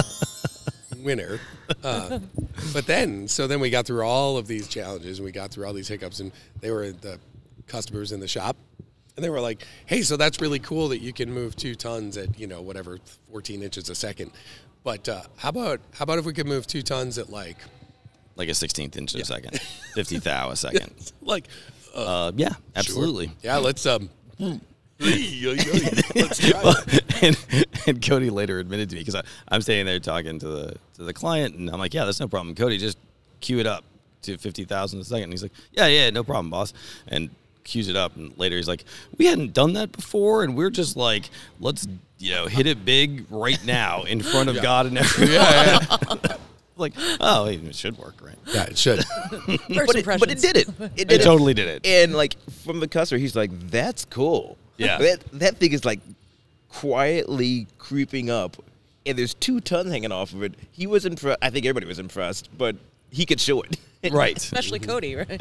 winner. 1.05 1.41
Uh, 1.83 2.19
but 2.73 2.87
then, 2.87 3.29
so 3.29 3.47
then 3.47 3.61
we 3.61 3.71
got 3.71 3.87
through 3.87 4.03
all 4.03 4.37
of 4.37 4.47
these 4.47 4.69
challenges 4.69 5.19
and 5.19 5.25
we 5.25 5.33
got 5.33 5.51
through 5.51 5.67
all 5.67 5.73
these 5.73 5.89
hiccups, 5.89 6.21
and 6.21 6.33
they 6.61 6.71
were 6.71 6.93
the 6.93 7.19
customers 7.67 8.13
in 8.13 8.21
the 8.21 8.29
shop. 8.29 8.57
And 9.17 9.25
they 9.25 9.31
were 9.31 9.41
like, 9.41 9.65
hey, 9.87 10.03
so 10.03 10.17
that's 10.17 10.41
really 10.41 10.59
cool 10.59 10.89
that 10.89 10.99
you 10.99 11.13
can 11.13 11.33
move 11.33 11.55
two 11.55 11.75
tons 11.75 12.17
at, 12.17 12.39
you 12.39 12.49
know, 12.49 12.61
whatever, 12.61 12.99
14 13.31 13.63
inches 13.63 13.89
a 13.89 13.95
second. 13.95 14.33
But 14.83 15.09
uh, 15.09 15.23
how 15.37 15.49
about 15.49 15.81
how 15.95 16.03
about 16.03 16.19
if 16.19 16.27
we 16.27 16.35
could 16.35 16.47
move 16.47 16.67
two 16.67 16.83
tons 16.83 17.17
at 17.17 17.31
like 17.31 17.57
Like 18.37 18.49
a 18.49 18.55
sixteenth 18.55 18.97
inch 18.97 19.15
a 19.15 19.25
second, 19.25 19.61
fifty 19.95 20.19
thou 20.19 20.51
a 20.51 20.57
second. 20.57 20.91
like 21.23 21.47
Uh, 21.95 22.33
yeah, 22.37 22.55
absolutely. 22.75 23.31
yeah 23.43 23.57
let's 23.59 23.87
um 23.87 24.11
let's 25.01 26.39
try 26.39 26.61
Well, 26.63 26.77
it. 26.87 27.23
and, 27.23 27.67
and 27.87 28.03
Cody 28.07 28.31
later 28.31 28.59
admitted 28.59 28.91
to 28.91 28.97
me 28.97 29.01
because 29.05 29.21
I'm 29.49 29.61
standing 29.63 29.87
there 29.87 29.99
talking 30.01 30.39
to 30.39 30.49
the 30.49 30.77
to 30.95 31.05
the 31.05 31.13
client, 31.13 31.55
and 31.57 31.69
I'm 31.71 31.79
like, 31.79 31.93
"Yeah, 31.95 32.05
that's 32.05 32.21
no 32.21 32.29
problem, 32.29 32.55
Cody. 32.55 32.79
Just 32.79 32.99
cue 33.41 33.59
it 33.59 33.67
up 33.67 33.85
to 34.23 34.37
fifty 34.39 34.65
thousand 34.65 35.01
a 35.01 35.05
second. 35.05 35.25
And 35.25 35.33
he's 35.33 35.43
like, 35.43 35.53
"Yeah, 35.73 35.87
yeah, 35.89 36.11
no 36.11 36.23
problem, 36.25 36.51
boss." 36.51 36.73
And 37.09 37.31
cues 37.65 37.89
it 37.89 37.97
up, 37.97 38.17
and 38.17 38.37
later 38.39 38.57
he's 38.57 38.69
like, 38.69 38.85
"We 39.19 39.27
hadn't 39.27 39.53
done 39.53 39.73
that 39.75 39.91
before, 39.93 40.45
and 40.45 40.57
we're 40.57 40.71
just 40.71 40.97
like, 40.97 41.29
let's 41.61 41.87
you 42.19 42.31
know 42.35 42.47
hit 42.47 42.67
it 42.67 42.85
big 42.85 43.27
right 43.31 43.63
now 43.65 44.03
in 44.05 44.23
front 44.23 44.49
of 44.49 44.61
God 44.63 44.87
and 44.87 44.99
everyone." 44.99 45.33
yeah, 45.35 45.79
yeah. 46.25 46.37
Like, 46.77 46.95
oh, 47.21 47.47
it 47.47 47.75
should 47.75 47.99
work, 47.99 48.15
right? 48.23 48.39
yeah 48.47 48.65
it 48.65 48.79
should 48.79 49.05
First 49.05 49.69
but, 49.69 49.97
it, 49.97 50.05
but 50.07 50.31
it 50.31 50.39
did 50.39 50.57
it. 50.57 50.69
It, 50.97 51.09
did 51.09 51.21
It 51.21 51.25
totally 51.25 51.55
did 51.55 51.69
it. 51.69 51.87
And 51.87 52.15
like 52.15 52.37
from 52.65 52.81
the 52.81 52.89
customer, 52.89 53.19
he's 53.19 53.37
like, 53.37 53.51
"That's 53.71 54.05
cool." 54.05 54.57
Yeah. 54.77 54.99
That 55.05 55.25
that 55.33 55.57
thing 55.59 55.73
is 55.73 55.85
like 55.85 56.01
quietly 56.69 57.67
creeping 57.79 58.31
up, 58.31 58.57
and 59.07 59.19
there's 59.19 59.35
two 59.35 59.61
tons 59.61 59.91
hanging 59.91 60.13
off 60.13 60.33
of 60.33 60.43
it. 60.43 60.55
He 60.73 60.87
was 60.87 61.07
impressed. 61.07 61.39
I 61.43 61.51
think 61.51 61.67
everybody 61.67 61.87
was 61.87 61.99
impressed, 61.99 62.49
but 62.57 62.77
he 63.11 63.27
could 63.27 63.41
show 63.41 63.63
it. 63.63 63.77
Right. 64.11 64.37
Especially 64.37 64.81
Cody, 64.81 65.17
right? 65.17 65.41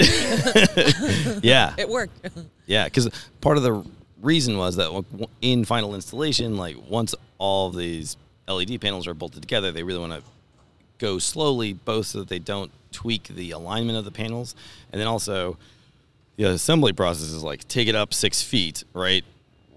Yeah. 1.44 1.74
it 1.78 1.90
worked. 1.90 2.30
Yeah, 2.66 2.86
because 2.86 3.10
part 3.42 3.58
of 3.58 3.64
the 3.64 3.84
reason 4.22 4.58
was 4.58 4.78
that 4.78 5.04
in 5.42 5.66
final 5.66 5.96
installation, 5.96 6.56
like 6.56 6.78
once 6.88 7.14
all 7.40 7.68
of 7.68 7.76
these 7.76 8.16
LED 8.48 8.80
panels 8.80 9.06
are 9.08 9.14
bolted 9.14 9.42
together, 9.42 9.72
they 9.72 9.84
really 9.84 10.00
want 10.00 10.14
to 10.14 10.24
go 11.04 11.20
slowly, 11.20 11.74
both 11.74 12.06
so 12.08 12.20
that 12.20 12.30
they 12.30 12.40
don't 12.40 12.72
tweak 12.92 13.24
the 13.28 13.52
alignment 13.52 13.98
of 13.98 14.06
the 14.06 14.12
panels, 14.12 14.56
and 14.92 15.00
then 15.00 15.08
also 15.08 15.58
the 16.38 16.46
assembly 16.46 16.94
process 16.94 17.30
is 17.30 17.44
like 17.44 17.68
take 17.68 17.88
it 17.88 17.96
up 17.96 18.14
six 18.14 18.42
feet, 18.42 18.84
right? 18.94 19.26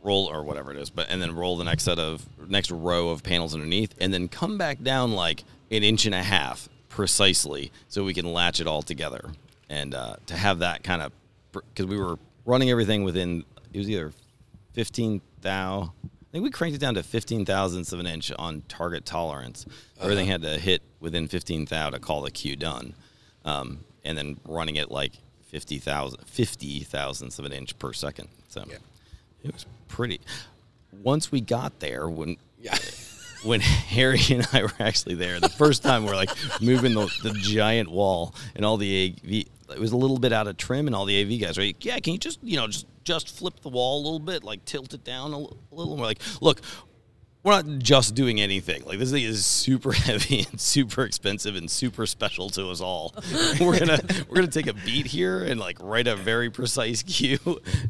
Roll 0.02 0.26
or 0.26 0.42
whatever 0.44 0.70
it 0.70 0.78
is, 0.78 0.88
but 0.88 1.08
and 1.10 1.20
then 1.20 1.34
roll 1.34 1.56
the 1.56 1.64
next 1.64 1.82
set 1.84 1.98
of 1.98 2.24
next 2.48 2.70
row 2.70 3.08
of 3.08 3.22
panels 3.22 3.54
underneath, 3.54 3.92
and 4.00 4.12
then 4.14 4.28
come 4.28 4.56
back 4.56 4.82
down 4.82 5.12
like 5.12 5.42
an 5.70 5.82
inch 5.82 6.06
and 6.06 6.14
a 6.14 6.22
half 6.22 6.68
precisely, 6.88 7.72
so 7.88 8.04
we 8.04 8.14
can 8.14 8.32
latch 8.32 8.60
it 8.60 8.66
all 8.66 8.82
together. 8.82 9.22
And 9.68 9.94
uh, 9.94 10.16
to 10.26 10.34
have 10.36 10.60
that 10.60 10.84
kind 10.84 11.02
of 11.02 11.12
because 11.52 11.86
we 11.86 11.98
were 11.98 12.18
running 12.44 12.70
everything 12.70 13.02
within 13.02 13.44
it 13.72 13.78
was 13.78 13.90
either 13.90 14.12
fifteen 14.74 15.20
thou. 15.40 15.92
I 16.36 16.38
think 16.38 16.44
we 16.44 16.50
cranked 16.50 16.76
it 16.76 16.80
down 16.80 16.96
to 16.96 17.02
fifteen 17.02 17.46
thousandths 17.46 17.94
of 17.94 17.98
an 18.00 18.06
inch 18.06 18.30
on 18.38 18.60
target 18.68 19.06
tolerance. 19.06 19.64
Everything 19.98 20.26
had 20.26 20.42
to 20.42 20.58
hit 20.58 20.82
within 21.00 21.28
fifteen 21.28 21.64
thou 21.64 21.88
to 21.88 21.98
call 21.98 22.20
the 22.20 22.30
queue 22.30 22.56
done, 22.56 22.92
um, 23.46 23.78
and 24.04 24.18
then 24.18 24.38
running 24.44 24.76
it 24.76 24.90
like 24.90 25.12
50,000 25.48 26.20
50 26.26 26.80
thousandths 26.80 27.38
of 27.38 27.46
an 27.46 27.52
inch 27.52 27.78
per 27.78 27.94
second. 27.94 28.28
So 28.48 28.64
Yeah. 28.68 28.76
it 29.44 29.54
was 29.54 29.64
pretty. 29.88 30.20
Once 31.02 31.32
we 31.32 31.40
got 31.40 31.80
there, 31.80 32.06
when 32.06 32.36
yeah 32.60 32.76
when 33.42 33.60
Harry 33.62 34.20
and 34.28 34.46
I 34.52 34.64
were 34.64 34.72
actually 34.78 35.14
there, 35.14 35.40
the 35.40 35.48
first 35.48 35.82
time 35.82 36.04
we're 36.04 36.16
like 36.16 36.28
moving 36.60 36.92
the, 36.92 37.06
the 37.22 37.32
giant 37.32 37.90
wall 37.90 38.34
and 38.54 38.62
all 38.62 38.76
the 38.76 39.16
AV, 39.24 39.44
it 39.70 39.78
was 39.78 39.92
a 39.92 39.96
little 39.96 40.18
bit 40.18 40.32
out 40.32 40.46
of 40.46 40.56
trim, 40.56 40.86
and 40.86 40.94
all 40.94 41.04
the 41.04 41.20
AV 41.20 41.40
guys 41.40 41.56
were 41.56 41.64
like, 41.64 41.84
"Yeah, 41.84 41.98
can 41.98 42.12
you 42.14 42.18
just 42.18 42.38
you 42.42 42.56
know 42.56 42.66
just 42.66 42.86
just 43.04 43.36
flip 43.36 43.60
the 43.60 43.68
wall 43.68 44.00
a 44.00 44.02
little 44.02 44.18
bit, 44.18 44.44
like 44.44 44.64
tilt 44.64 44.94
it 44.94 45.04
down 45.04 45.32
a 45.32 45.38
little?" 45.38 45.92
And 45.92 46.00
we're 46.00 46.06
like, 46.06 46.22
"Look." 46.40 46.60
We're 47.46 47.52
not 47.62 47.78
just 47.78 48.16
doing 48.16 48.40
anything. 48.40 48.82
Like 48.86 48.98
this 48.98 49.12
thing 49.12 49.22
is 49.22 49.46
super 49.46 49.92
heavy 50.08 50.40
and 50.50 50.60
super 50.60 51.04
expensive 51.04 51.54
and 51.54 51.70
super 51.70 52.04
special 52.04 52.50
to 52.50 52.70
us 52.70 52.80
all. 52.80 53.14
we're 53.60 53.78
gonna 53.78 54.00
we're 54.28 54.34
gonna 54.34 54.48
take 54.48 54.66
a 54.66 54.72
beat 54.74 55.06
here 55.06 55.44
and 55.44 55.60
like 55.60 55.76
write 55.80 56.08
a 56.08 56.16
very 56.16 56.50
precise 56.50 57.02
cue 57.06 57.38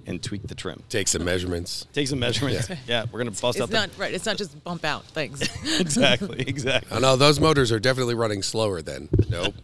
and 0.06 0.22
tweak 0.22 0.42
the 0.46 0.54
trim. 0.54 0.82
take 0.90 1.08
some 1.08 1.24
measurements 1.24 1.86
Take 1.94 2.06
some 2.08 2.18
measurements. 2.18 2.68
Yeah, 2.86 3.06
we're 3.10 3.18
gonna 3.20 3.30
bust 3.30 3.56
It's 3.56 3.60
up. 3.60 3.70
not 3.70 3.88
right. 3.96 4.12
It's 4.12 4.26
not 4.26 4.36
just 4.36 4.62
bump 4.62 4.84
out 4.84 5.04
things. 5.06 5.40
exactly, 5.80 6.40
exactly. 6.46 6.94
oh 6.94 7.00
no 7.00 7.16
those 7.16 7.40
motors 7.40 7.72
are 7.72 7.80
definitely 7.80 8.14
running 8.14 8.42
slower 8.42 8.82
then 8.82 9.08
nope 9.30 9.54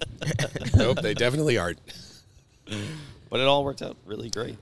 nope 0.75 1.03
they 1.03 1.13
definitely 1.13 1.59
aren't 1.59 1.79
But 3.29 3.41
it 3.41 3.47
all 3.47 3.63
worked 3.63 3.83
out 3.83 3.99
really 4.07 4.31
great. 4.31 4.57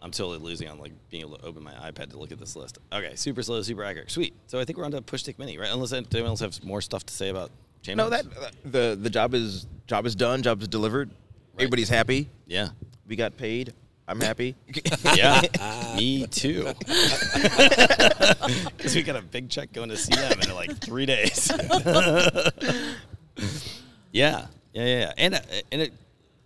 I'm 0.00 0.10
totally 0.10 0.38
losing 0.38 0.68
on 0.68 0.78
like 0.78 0.92
being 1.10 1.22
able 1.22 1.38
to 1.38 1.44
open 1.44 1.64
my 1.64 1.72
iPad 1.72 2.10
to 2.10 2.18
look 2.18 2.30
at 2.30 2.38
this 2.38 2.54
list. 2.54 2.78
Okay, 2.92 3.14
super 3.16 3.42
slow, 3.42 3.60
super 3.62 3.82
accurate, 3.84 4.10
sweet. 4.10 4.34
So 4.46 4.60
I 4.60 4.64
think 4.64 4.78
we're 4.78 4.84
on 4.84 4.92
to 4.92 5.02
push 5.02 5.22
stick 5.22 5.38
mini, 5.38 5.58
right? 5.58 5.70
Unless 5.70 5.92
anyone 5.92 6.30
else 6.30 6.40
has 6.40 6.62
more 6.62 6.80
stuff 6.80 7.04
to 7.06 7.14
say 7.14 7.30
about 7.30 7.50
chain 7.82 7.96
no, 7.96 8.10
that 8.10 8.24
the 8.64 8.96
the 9.00 9.10
job 9.10 9.34
is 9.34 9.66
job 9.86 10.06
is 10.06 10.14
done. 10.14 10.42
Job 10.42 10.62
is 10.62 10.68
delivered. 10.68 11.10
Everybody's 11.54 11.88
happy. 11.88 12.28
yeah, 12.46 12.68
We 13.08 13.16
got 13.16 13.36
paid. 13.36 13.72
I'm 14.06 14.20
happy. 14.20 14.54
yeah, 15.16 15.42
me 15.96 16.26
too. 16.28 16.72
Because 16.78 17.96
we 18.94 19.02
got 19.02 19.16
a 19.16 19.22
big 19.22 19.50
check 19.50 19.72
going 19.72 19.90
to 19.90 19.96
CM 19.96 20.48
in 20.48 20.54
like 20.54 20.78
three 20.78 21.04
days. 21.04 21.50
yeah, 24.12 24.46
yeah, 24.72 24.74
yeah, 24.84 24.84
yeah. 24.84 25.12
and 25.18 25.34
uh, 25.34 25.40
and 25.72 25.82
it. 25.82 25.92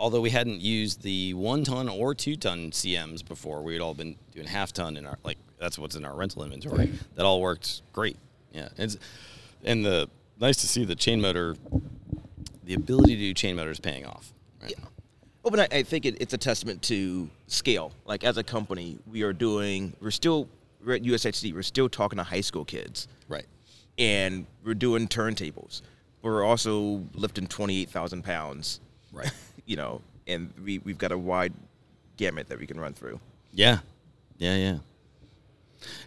Although 0.02 0.20
we 0.20 0.30
hadn't 0.30 0.60
used 0.60 1.02
the 1.02 1.32
one 1.34 1.62
ton 1.62 1.88
or 1.88 2.12
two 2.12 2.34
ton 2.34 2.72
CMs 2.72 3.24
before, 3.24 3.62
we 3.62 3.72
had 3.74 3.80
all 3.80 3.94
been 3.94 4.16
doing 4.34 4.48
half 4.48 4.72
ton 4.72 4.96
in 4.96 5.06
our 5.06 5.16
like 5.22 5.38
that's 5.60 5.78
what's 5.78 5.94
in 5.94 6.04
our 6.04 6.12
rental 6.12 6.42
inventory. 6.42 6.90
That 7.14 7.24
all 7.24 7.40
worked 7.40 7.82
great. 7.92 8.16
Yeah, 8.52 8.68
it's 8.76 8.98
and 9.62 9.86
the 9.86 10.10
nice 10.40 10.56
to 10.56 10.66
see 10.66 10.84
the 10.84 10.96
chain 10.96 11.20
motor, 11.20 11.54
the 12.64 12.74
ability 12.74 13.14
to 13.14 13.20
do 13.20 13.32
chain 13.32 13.54
motors 13.54 13.78
paying 13.78 14.04
off. 14.04 14.32
Right? 14.60 14.74
Well, 14.76 14.90
oh, 15.44 15.50
but 15.50 15.60
I, 15.72 15.78
I 15.78 15.82
think 15.84 16.04
it, 16.04 16.16
it's 16.20 16.34
a 16.34 16.38
testament 16.38 16.82
to 16.82 17.30
scale. 17.46 17.92
Like 18.04 18.24
as 18.24 18.38
a 18.38 18.42
company, 18.42 18.98
we 19.06 19.22
are 19.22 19.32
doing. 19.32 19.92
We're 20.00 20.10
still 20.10 20.48
we're 20.84 20.96
at 20.96 21.04
USITT. 21.04 21.54
We're 21.54 21.62
still 21.62 21.88
talking 21.88 22.16
to 22.16 22.24
high 22.24 22.40
school 22.40 22.64
kids, 22.64 23.06
Right. 23.28 23.46
and 23.98 24.46
we're 24.64 24.74
doing 24.74 25.06
turntables. 25.06 25.82
We're 26.22 26.42
also 26.42 27.04
lifting 27.14 27.46
twenty 27.46 27.82
eight 27.82 27.90
thousand 27.90 28.24
pounds. 28.24 28.80
Right. 29.12 29.30
You 29.72 29.76
know, 29.78 30.02
and 30.26 30.52
we 30.62 30.80
we've 30.80 30.98
got 30.98 31.12
a 31.12 31.16
wide 31.18 31.54
gamut 32.18 32.48
that 32.50 32.58
we 32.58 32.66
can 32.66 32.78
run 32.78 32.92
through. 32.92 33.18
Yeah, 33.54 33.78
yeah, 34.36 34.54
yeah. 34.56 34.78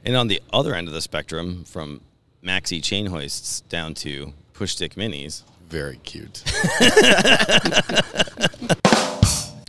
And 0.06 0.16
on 0.16 0.28
the 0.28 0.40
other 0.54 0.76
end 0.76 0.88
of 0.88 0.94
the 0.94 1.02
spectrum, 1.02 1.64
from 1.64 2.02
maxi 2.44 2.80
chain 2.84 3.08
hoists 3.08 3.62
down 3.62 3.96
to 3.96 4.34
push 4.54 4.74
stick 4.74 4.94
minis. 4.94 5.42
Very 5.68 5.98
cute. 6.04 6.44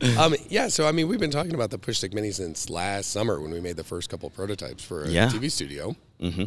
um, 0.19 0.35
yeah, 0.51 0.69
so 0.69 0.87
I 0.87 0.93
mean, 0.93 1.09
we've 1.09 1.19
been 1.19 1.31
talking 1.31 1.55
about 1.55 1.71
the 1.71 1.79
push 1.79 1.97
stick 1.97 2.13
mini 2.13 2.31
since 2.33 2.69
last 2.69 3.11
summer 3.11 3.41
when 3.41 3.51
we 3.51 3.61
made 3.61 3.77
the 3.77 3.85
first 3.85 4.11
couple 4.11 4.29
prototypes 4.29 4.85
for 4.85 5.05
a 5.05 5.09
Yeah. 5.09 5.29
TV 5.29 5.51
studio, 5.51 5.97
Mm-hmm. 6.21 6.47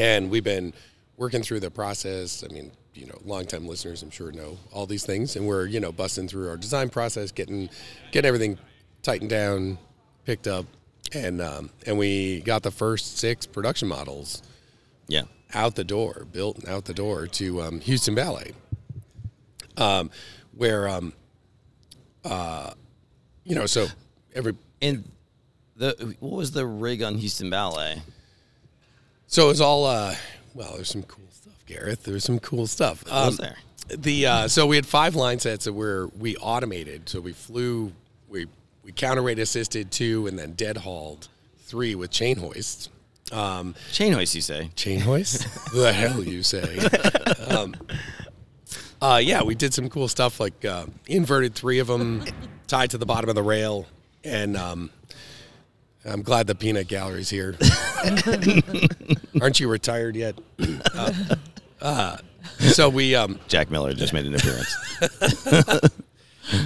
and 0.00 0.30
we've 0.30 0.42
been 0.44 0.72
working 1.18 1.42
through 1.42 1.60
the 1.60 1.70
process. 1.70 2.42
I 2.48 2.52
mean, 2.52 2.70
you 2.94 3.04
know, 3.06 3.18
longtime 3.26 3.66
listeners, 3.68 4.02
I'm 4.02 4.10
sure 4.10 4.32
know 4.32 4.56
all 4.72 4.86
these 4.86 5.04
things, 5.04 5.36
and 5.36 5.46
we're 5.46 5.66
you 5.66 5.80
know 5.80 5.92
busting 5.92 6.28
through 6.28 6.48
our 6.48 6.56
design 6.56 6.88
process, 6.88 7.30
getting 7.32 7.68
getting 8.12 8.26
everything 8.26 8.58
tightened 9.02 9.28
down, 9.30 9.78
picked 10.24 10.46
up, 10.46 10.64
and 11.12 11.40
um, 11.42 11.70
and 11.86 11.98
we 11.98 12.40
got 12.40 12.62
the 12.62 12.70
first 12.70 13.18
six 13.18 13.44
production 13.46 13.86
models 13.88 14.42
Yeah. 15.08 15.22
out 15.54 15.74
the 15.76 15.84
door, 15.84 16.26
built 16.32 16.58
and 16.58 16.68
out 16.68 16.86
the 16.86 16.94
door 16.94 17.26
to 17.26 17.62
um, 17.62 17.80
Houston 17.80 18.14
Ballet, 18.14 18.52
um, 19.76 20.10
where 20.56 20.88
um, 20.88 21.12
uh, 22.24 22.72
you 23.44 23.54
know, 23.54 23.66
so 23.66 23.86
every 24.34 24.56
And 24.82 25.04
the 25.76 26.16
what 26.20 26.32
was 26.36 26.50
the 26.52 26.66
rig 26.66 27.02
on 27.02 27.16
Houston 27.18 27.50
Ballet? 27.50 28.02
so 29.28 29.44
it 29.44 29.48
was 29.48 29.60
all 29.60 29.84
uh, 29.86 30.14
well. 30.58 30.72
There's 30.74 30.90
some 30.90 31.04
cool 31.04 31.24
stuff, 31.30 31.54
Gareth. 31.66 32.02
There's 32.02 32.24
some 32.24 32.38
cool 32.40 32.66
stuff. 32.66 33.04
What 33.06 33.14
was 33.26 33.40
Um, 33.40 33.46
there? 33.46 33.56
The 33.96 34.26
uh, 34.26 34.48
so 34.48 34.66
we 34.66 34.76
had 34.76 34.84
five 34.84 35.14
line 35.14 35.38
sets 35.38 35.64
that 35.64 35.72
were 35.72 36.08
we 36.18 36.36
automated. 36.36 37.08
So 37.08 37.20
we 37.20 37.32
flew, 37.32 37.92
we 38.28 38.46
we 38.84 38.92
counterweight 38.92 39.38
assisted 39.38 39.90
two, 39.90 40.26
and 40.26 40.38
then 40.38 40.52
dead 40.52 40.76
hauled 40.78 41.28
three 41.64 41.94
with 41.94 42.10
chain 42.10 42.36
hoists. 42.36 42.90
Um, 43.32 43.74
Chain 43.92 44.12
hoist, 44.14 44.34
you 44.34 44.40
say? 44.40 44.70
chain 44.74 45.00
hoist? 45.00 45.46
the 45.74 45.92
hell 45.92 46.22
you 46.24 46.42
say? 46.42 46.78
um, 47.48 47.74
uh, 49.02 49.20
yeah, 49.22 49.42
we 49.42 49.54
did 49.54 49.72
some 49.74 49.88
cool 49.90 50.08
stuff 50.08 50.40
like 50.40 50.64
uh, 50.64 50.86
inverted 51.06 51.54
three 51.54 51.78
of 51.78 51.86
them 51.88 52.24
tied 52.66 52.90
to 52.90 52.98
the 52.98 53.04
bottom 53.06 53.28
of 53.28 53.36
the 53.36 53.42
rail, 53.42 53.86
and 54.24 54.56
um, 54.56 54.90
I'm 56.08 56.22
glad 56.22 56.46
the 56.46 56.54
peanut 56.54 56.88
gallery's 56.88 57.30
here. 57.30 57.56
Aren't 59.40 59.60
you 59.60 59.68
retired 59.68 60.16
yet? 60.16 60.38
Uh, 60.94 61.12
uh, 61.82 62.16
so 62.58 62.88
we 62.88 63.14
um, 63.14 63.38
Jack 63.48 63.70
Miller 63.70 63.92
just 63.92 64.12
made 64.12 64.26
an 64.26 64.34
appearance. 64.34 64.74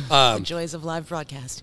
the 0.09 0.41
joys 0.43 0.75
of 0.75 0.85
live 0.85 1.09
broadcast. 1.09 1.63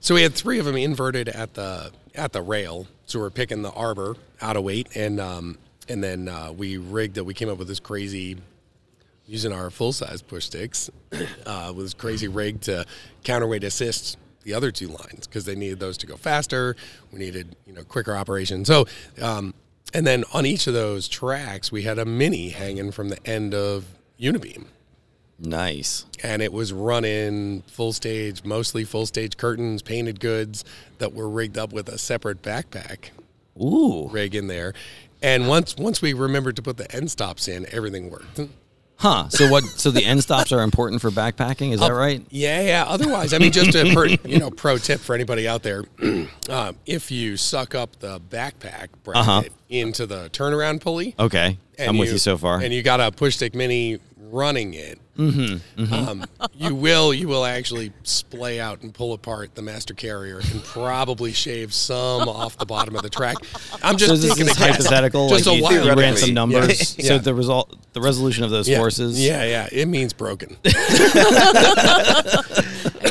So 0.00 0.14
we 0.14 0.22
had 0.22 0.34
three 0.34 0.58
of 0.58 0.64
them 0.64 0.76
inverted 0.76 1.28
at 1.28 1.54
the 1.54 1.92
at 2.14 2.32
the 2.32 2.42
rail. 2.42 2.86
So 3.06 3.18
we're 3.20 3.30
picking 3.30 3.62
the 3.62 3.72
arbor 3.72 4.16
out 4.40 4.56
of 4.56 4.64
weight, 4.64 4.88
and 4.96 5.20
um, 5.20 5.58
and 5.88 6.02
then 6.02 6.28
uh, 6.28 6.52
we 6.52 6.78
rigged 6.78 7.18
it. 7.18 7.26
We 7.26 7.34
came 7.34 7.48
up 7.48 7.58
with 7.58 7.68
this 7.68 7.80
crazy 7.80 8.38
using 9.26 9.52
our 9.52 9.70
full 9.70 9.92
size 9.92 10.20
push 10.22 10.46
sticks 10.46 10.90
uh, 11.46 11.72
with 11.74 11.86
this 11.86 11.94
crazy 11.94 12.28
rig 12.28 12.60
to 12.62 12.84
counterweight 13.24 13.64
assist 13.64 14.18
the 14.44 14.54
other 14.54 14.70
two 14.70 14.88
lines 14.88 15.26
because 15.26 15.44
they 15.44 15.54
needed 15.54 15.80
those 15.80 15.96
to 15.98 16.06
go 16.06 16.16
faster. 16.16 16.76
We 17.12 17.18
needed 17.18 17.56
you 17.66 17.72
know 17.72 17.84
quicker 17.84 18.16
operation. 18.16 18.64
So 18.64 18.86
um, 19.20 19.54
and 19.94 20.06
then 20.06 20.24
on 20.32 20.46
each 20.46 20.66
of 20.66 20.74
those 20.74 21.08
tracks 21.08 21.70
we 21.70 21.82
had 21.82 21.98
a 21.98 22.04
mini 22.04 22.50
hanging 22.50 22.92
from 22.92 23.08
the 23.08 23.24
end 23.26 23.54
of 23.54 23.84
unibeam 24.20 24.66
nice. 25.42 26.06
and 26.22 26.40
it 26.40 26.52
was 26.52 26.72
running 26.72 27.62
full 27.62 27.92
stage, 27.92 28.44
mostly 28.44 28.84
full 28.84 29.06
stage 29.06 29.36
curtains, 29.36 29.82
painted 29.82 30.20
goods 30.20 30.64
that 30.98 31.12
were 31.12 31.28
rigged 31.28 31.58
up 31.58 31.72
with 31.72 31.88
a 31.88 31.98
separate 31.98 32.42
backpack 32.42 33.10
Ooh. 33.60 34.08
rig 34.08 34.34
in 34.34 34.46
there. 34.46 34.72
And 35.22 35.48
once 35.48 35.76
once 35.76 36.02
we 36.02 36.12
remembered 36.14 36.56
to 36.56 36.62
put 36.62 36.76
the 36.76 36.92
end 36.94 37.10
stops 37.10 37.46
in, 37.46 37.66
everything 37.70 38.10
worked. 38.10 38.40
Huh. 38.96 39.28
So 39.30 39.48
what? 39.50 39.64
So 39.64 39.90
the 39.90 40.04
end 40.04 40.22
stops 40.22 40.52
are 40.52 40.62
important 40.62 41.02
for 41.02 41.10
backpacking. 41.10 41.72
Is 41.72 41.80
that 41.80 41.92
right? 41.92 42.24
Yeah, 42.30 42.60
yeah. 42.62 42.84
Otherwise, 42.86 43.32
I 43.32 43.38
mean, 43.38 43.50
just 43.50 43.74
a 43.74 43.92
per, 43.92 44.06
you 44.06 44.38
know 44.38 44.50
pro 44.50 44.78
tip 44.78 45.00
for 45.00 45.14
anybody 45.14 45.48
out 45.48 45.64
there: 45.64 45.84
um, 46.48 46.76
if 46.86 47.10
you 47.10 47.36
suck 47.36 47.74
up 47.74 47.98
the 47.98 48.20
backpack 48.20 48.88
bracket 49.02 49.28
Uh-huh. 49.28 49.42
into 49.70 50.06
the 50.06 50.30
turnaround 50.30 50.80
pulley, 50.80 51.16
Okay. 51.18 51.58
and 51.78 51.88
I'm 51.88 51.98
with 51.98 52.12
you 52.12 52.18
so 52.18 52.38
far. 52.38 52.60
And 52.60 52.72
you 52.72 52.82
got 52.84 53.00
a 53.00 53.10
push 53.10 53.34
stick 53.36 53.56
mini 53.56 53.98
running 54.32 54.74
it. 54.74 54.98
Mm-hmm, 55.16 55.92
Um, 55.92 56.24
you 56.54 56.74
will 56.74 57.12
you 57.12 57.28
will 57.28 57.44
actually 57.44 57.92
splay 58.02 58.58
out 58.58 58.82
and 58.82 58.94
pull 58.94 59.12
apart 59.12 59.54
the 59.54 59.60
master 59.60 59.92
carrier 59.92 60.38
and 60.38 60.64
probably 60.64 61.32
shave 61.32 61.74
some 61.74 62.26
off 62.28 62.56
the 62.56 62.64
bottom 62.64 62.96
of 62.96 63.02
the 63.02 63.10
track. 63.10 63.36
I'm 63.82 63.98
just 63.98 64.08
so 64.10 64.16
this 64.16 64.40
is 64.40 64.56
hypothetical. 64.56 65.28
Just 65.28 65.46
like 65.46 65.54
a 65.54 65.58
you, 65.58 65.62
wild 65.62 65.84
you 65.84 65.94
ran 65.94 66.16
some 66.16 66.32
numbers. 66.32 66.98
Yeah. 66.98 67.08
So 67.08 67.18
the 67.18 67.34
result, 67.34 67.76
the 67.92 68.00
resolution 68.00 68.44
of 68.44 68.50
those 68.50 68.66
yeah. 68.68 68.78
forces. 68.78 69.22
Yeah, 69.22 69.44
yeah. 69.44 69.68
It 69.70 69.86
means 69.86 70.14
broken. 70.14 70.56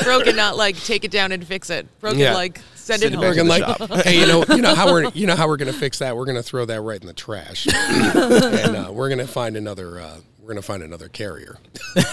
Broken, 0.04 0.36
not 0.36 0.58
like 0.58 0.76
take 0.84 1.04
it 1.06 1.12
down 1.12 1.32
and 1.32 1.46
fix 1.46 1.70
it. 1.70 1.88
Broken, 2.00 2.20
Yeah. 2.20 2.34
like 2.34 2.60
send 2.76 3.02
Send 3.02 3.14
it 3.14 3.18
it 3.18 3.22
back 3.22 3.38
home. 3.38 3.48
To 3.78 3.88
the 3.88 3.94
like, 3.96 4.06
hey, 4.06 4.20
you 4.20 4.28
know, 4.28 4.44
you 4.50 4.62
know 4.62 4.76
how 4.76 4.92
we're, 4.92 5.10
you 5.12 5.28
know 5.28 5.36
how 5.36 5.48
we're 5.48 5.58
gonna 5.58 5.72
fix 5.74 6.00
that? 6.00 6.16
We're 6.18 6.26
gonna 6.26 6.44
throw 6.44 6.66
that 6.66 6.82
right 6.82 7.00
in 7.00 7.08
the 7.08 7.14
trash, 7.14 7.68
and 7.72 8.76
uh, 8.76 8.90
we're 8.92 9.10
gonna 9.10 9.28
find 9.28 9.56
another, 9.56 10.00
uh, 10.00 10.18
we're 10.52 10.56
gonna 10.56 10.62
find 10.64 10.84
another 10.84 11.08
carrier, 11.08 11.58
and 11.96 12.06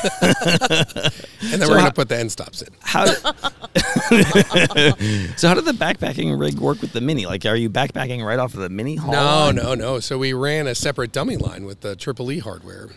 then 1.61 1.69
we're 1.69 1.77
gonna 1.79 1.91
put 1.91 2.09
the 2.09 2.17
end 2.17 2.31
stops 2.31 2.63
in. 2.63 2.69
How? 2.81 3.07
so 5.37 5.49
how 5.49 5.55
did 5.55 5.65
the 5.65 5.75
backpacking 5.77 6.39
rig 6.39 6.61
work 6.61 6.81
with 6.81 6.93
the 6.93 7.01
mini? 7.01 7.27
Like, 7.27 7.45
are 7.47 7.57
you 7.57 7.69
backpacking 7.69 8.25
right 8.25 8.39
off 8.39 8.55
of 8.55 8.61
the 8.61 8.69
mini 8.69 8.95
haul? 8.95 9.11
No, 9.13 9.51
no, 9.51 9.75
no. 9.75 9.99
So 9.99 10.19
we 10.19 10.33
ran 10.35 10.69
a 10.69 10.75
separate 10.77 11.11
dummy 11.11 11.37
line 11.37 11.65
with 11.65 11.81
the 11.81 11.97
Triple 11.97 12.31
E 12.31 12.39
hardware. 12.39 12.91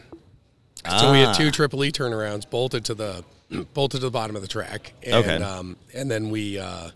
So 0.99 1.12
we 1.12 1.19
had 1.19 1.30
Ah. 1.30 1.34
two 1.34 1.49
Triple 1.49 1.84
E 1.86 1.91
turnarounds 1.91 2.47
bolted 2.47 2.86
to 2.86 2.93
the 2.93 3.23
bolted 3.73 4.01
to 4.01 4.06
the 4.06 4.12
bottom 4.12 4.36
of 4.36 4.43
the 4.43 4.47
track, 4.47 4.93
and 5.04 5.13
Okay. 5.15 5.38
um, 5.43 5.75
and 5.95 6.12
then 6.12 6.30
we 6.30 6.60
uh, 6.60 6.91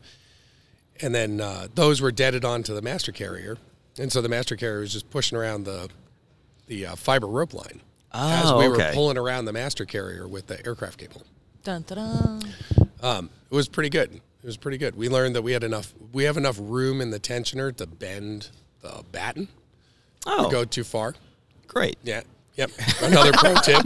and 1.01 1.15
then 1.15 1.41
uh, 1.41 1.67
those 1.73 1.99
were 1.99 2.11
deaded 2.11 2.45
onto 2.45 2.75
the 2.75 2.81
master 2.83 3.11
carrier, 3.11 3.57
and 3.97 4.11
so 4.11 4.21
the 4.21 4.29
master 4.29 4.55
carrier 4.55 4.81
was 4.81 4.93
just 4.93 5.09
pushing 5.09 5.35
around 5.35 5.63
the 5.63 5.89
the 6.67 6.85
uh, 6.85 6.95
fiber 6.95 7.25
rope 7.27 7.55
line 7.55 7.81
as 8.15 8.51
Oh, 8.51 8.57
we 8.59 8.67
were 8.67 8.91
pulling 8.93 9.17
around 9.17 9.45
the 9.45 9.53
master 9.53 9.85
carrier 9.85 10.27
with 10.27 10.47
the 10.47 10.65
aircraft 10.65 10.99
cable. 10.99 11.23
Dun, 11.63 11.83
dun, 11.87 11.97
dun. 11.97 12.89
Um, 13.01 13.29
it 13.51 13.55
was 13.55 13.67
pretty 13.67 13.89
good. 13.89 14.13
It 14.13 14.45
was 14.45 14.57
pretty 14.57 14.77
good. 14.77 14.95
We 14.95 15.09
learned 15.09 15.35
that 15.35 15.41
we 15.41 15.51
had 15.53 15.63
enough. 15.63 15.93
We 16.13 16.23
have 16.25 16.37
enough 16.37 16.57
room 16.59 17.01
in 17.01 17.09
the 17.11 17.19
tensioner 17.19 17.75
to 17.77 17.87
bend 17.87 18.49
the 18.81 19.03
batten. 19.11 19.47
Oh, 20.27 20.49
Go 20.49 20.63
too 20.65 20.83
far. 20.83 21.15
great. 21.67 21.97
Yeah. 22.03 22.21
Yep. 22.55 22.71
Another 23.01 23.33
pro 23.33 23.53
tip. 23.55 23.81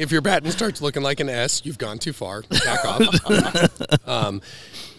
if 0.00 0.10
your 0.10 0.20
batten 0.20 0.50
starts 0.50 0.82
looking 0.82 1.02
like 1.02 1.20
an 1.20 1.28
S, 1.28 1.62
you've 1.64 1.78
gone 1.78 1.98
too 1.98 2.12
far. 2.12 2.42
Back 2.42 2.84
off. 2.84 4.08
um, 4.08 4.42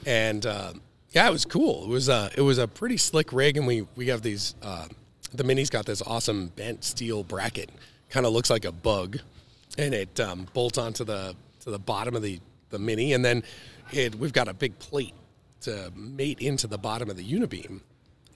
and 0.06 0.46
uh, 0.46 0.74
yeah, 1.12 1.28
it 1.28 1.32
was 1.32 1.44
cool. 1.46 1.84
It 1.84 1.90
was 1.90 2.08
uh, 2.08 2.30
it 2.38 2.42
was 2.42 2.58
a 2.60 2.68
pretty 2.68 2.98
slick 2.98 3.34
rig, 3.34 3.58
and 3.58 3.68
we 3.68 3.86
we 3.96 4.08
have 4.08 4.22
these. 4.22 4.56
Uh, 4.62 4.88
the 5.34 5.44
mini's 5.44 5.70
got 5.70 5.86
this 5.86 6.02
awesome 6.04 6.48
bent 6.56 6.84
steel 6.84 7.24
bracket. 7.24 7.70
Kind 8.14 8.26
of 8.28 8.32
looks 8.32 8.52
like 8.52 8.64
a 8.64 8.72
bug, 8.72 9.18
and 9.78 9.92
it 9.94 10.20
um, 10.20 10.48
bolts 10.54 10.78
onto 10.78 11.04
the 11.04 11.36
to 11.62 11.72
the 11.72 11.80
bottom 11.80 12.16
of 12.16 12.22
the 12.22 12.40
the 12.70 12.78
mini, 12.78 13.14
and 13.14 13.26
then 13.26 13.42
it 13.92 14.14
we've 14.16 14.34
got 14.34 14.48
a 14.48 14.54
big 14.54 14.78
plate 14.78 15.16
to 15.62 15.92
mate 15.96 16.40
into 16.40 16.68
the 16.68 16.78
bottom 16.78 17.10
of 17.10 17.18
the 17.18 17.24
unibeam. 17.24 17.82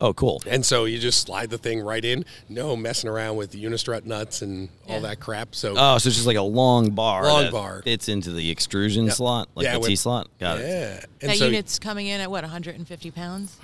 Oh, 0.02 0.14
cool. 0.14 0.42
And 0.48 0.66
so 0.66 0.86
you 0.86 0.98
just 0.98 1.22
slide 1.22 1.52
the 1.52 1.58
thing 1.58 1.82
right 1.82 2.04
in, 2.04 2.26
no 2.50 2.76
messing 2.76 3.10
around 3.10 3.36
with 3.38 3.52
the 3.52 3.64
unistrut 3.64 4.06
nuts 4.06 4.42
and 4.42 4.70
all 4.88 5.02
that 5.02 5.20
crap. 5.20 5.56
So 5.56 5.74
Oh, 5.78 5.98
so 5.98 6.08
it's 6.08 6.16
just 6.16 6.26
like 6.28 6.38
a 6.38 6.42
long 6.42 6.92
bar. 6.92 7.24
Long 7.24 7.44
that 7.44 7.52
bar. 7.52 7.82
Fits 7.84 8.10
into 8.10 8.32
the 8.32 8.50
extrusion 8.52 9.10
slot, 9.10 9.50
like 9.56 9.66
Yeah, 9.66 9.80
the 9.80 9.88
T 9.88 9.96
slot. 9.96 10.28
Got 10.40 10.60
it. 10.60 10.68
yeah, 10.68 11.28
That 11.28 11.38
so 11.38 11.46
unit's 11.46 11.80
coming 11.80 12.08
in 12.08 12.22
at 12.22 12.30
what, 12.30 12.44
150 12.44 13.12
pounds? 13.12 13.58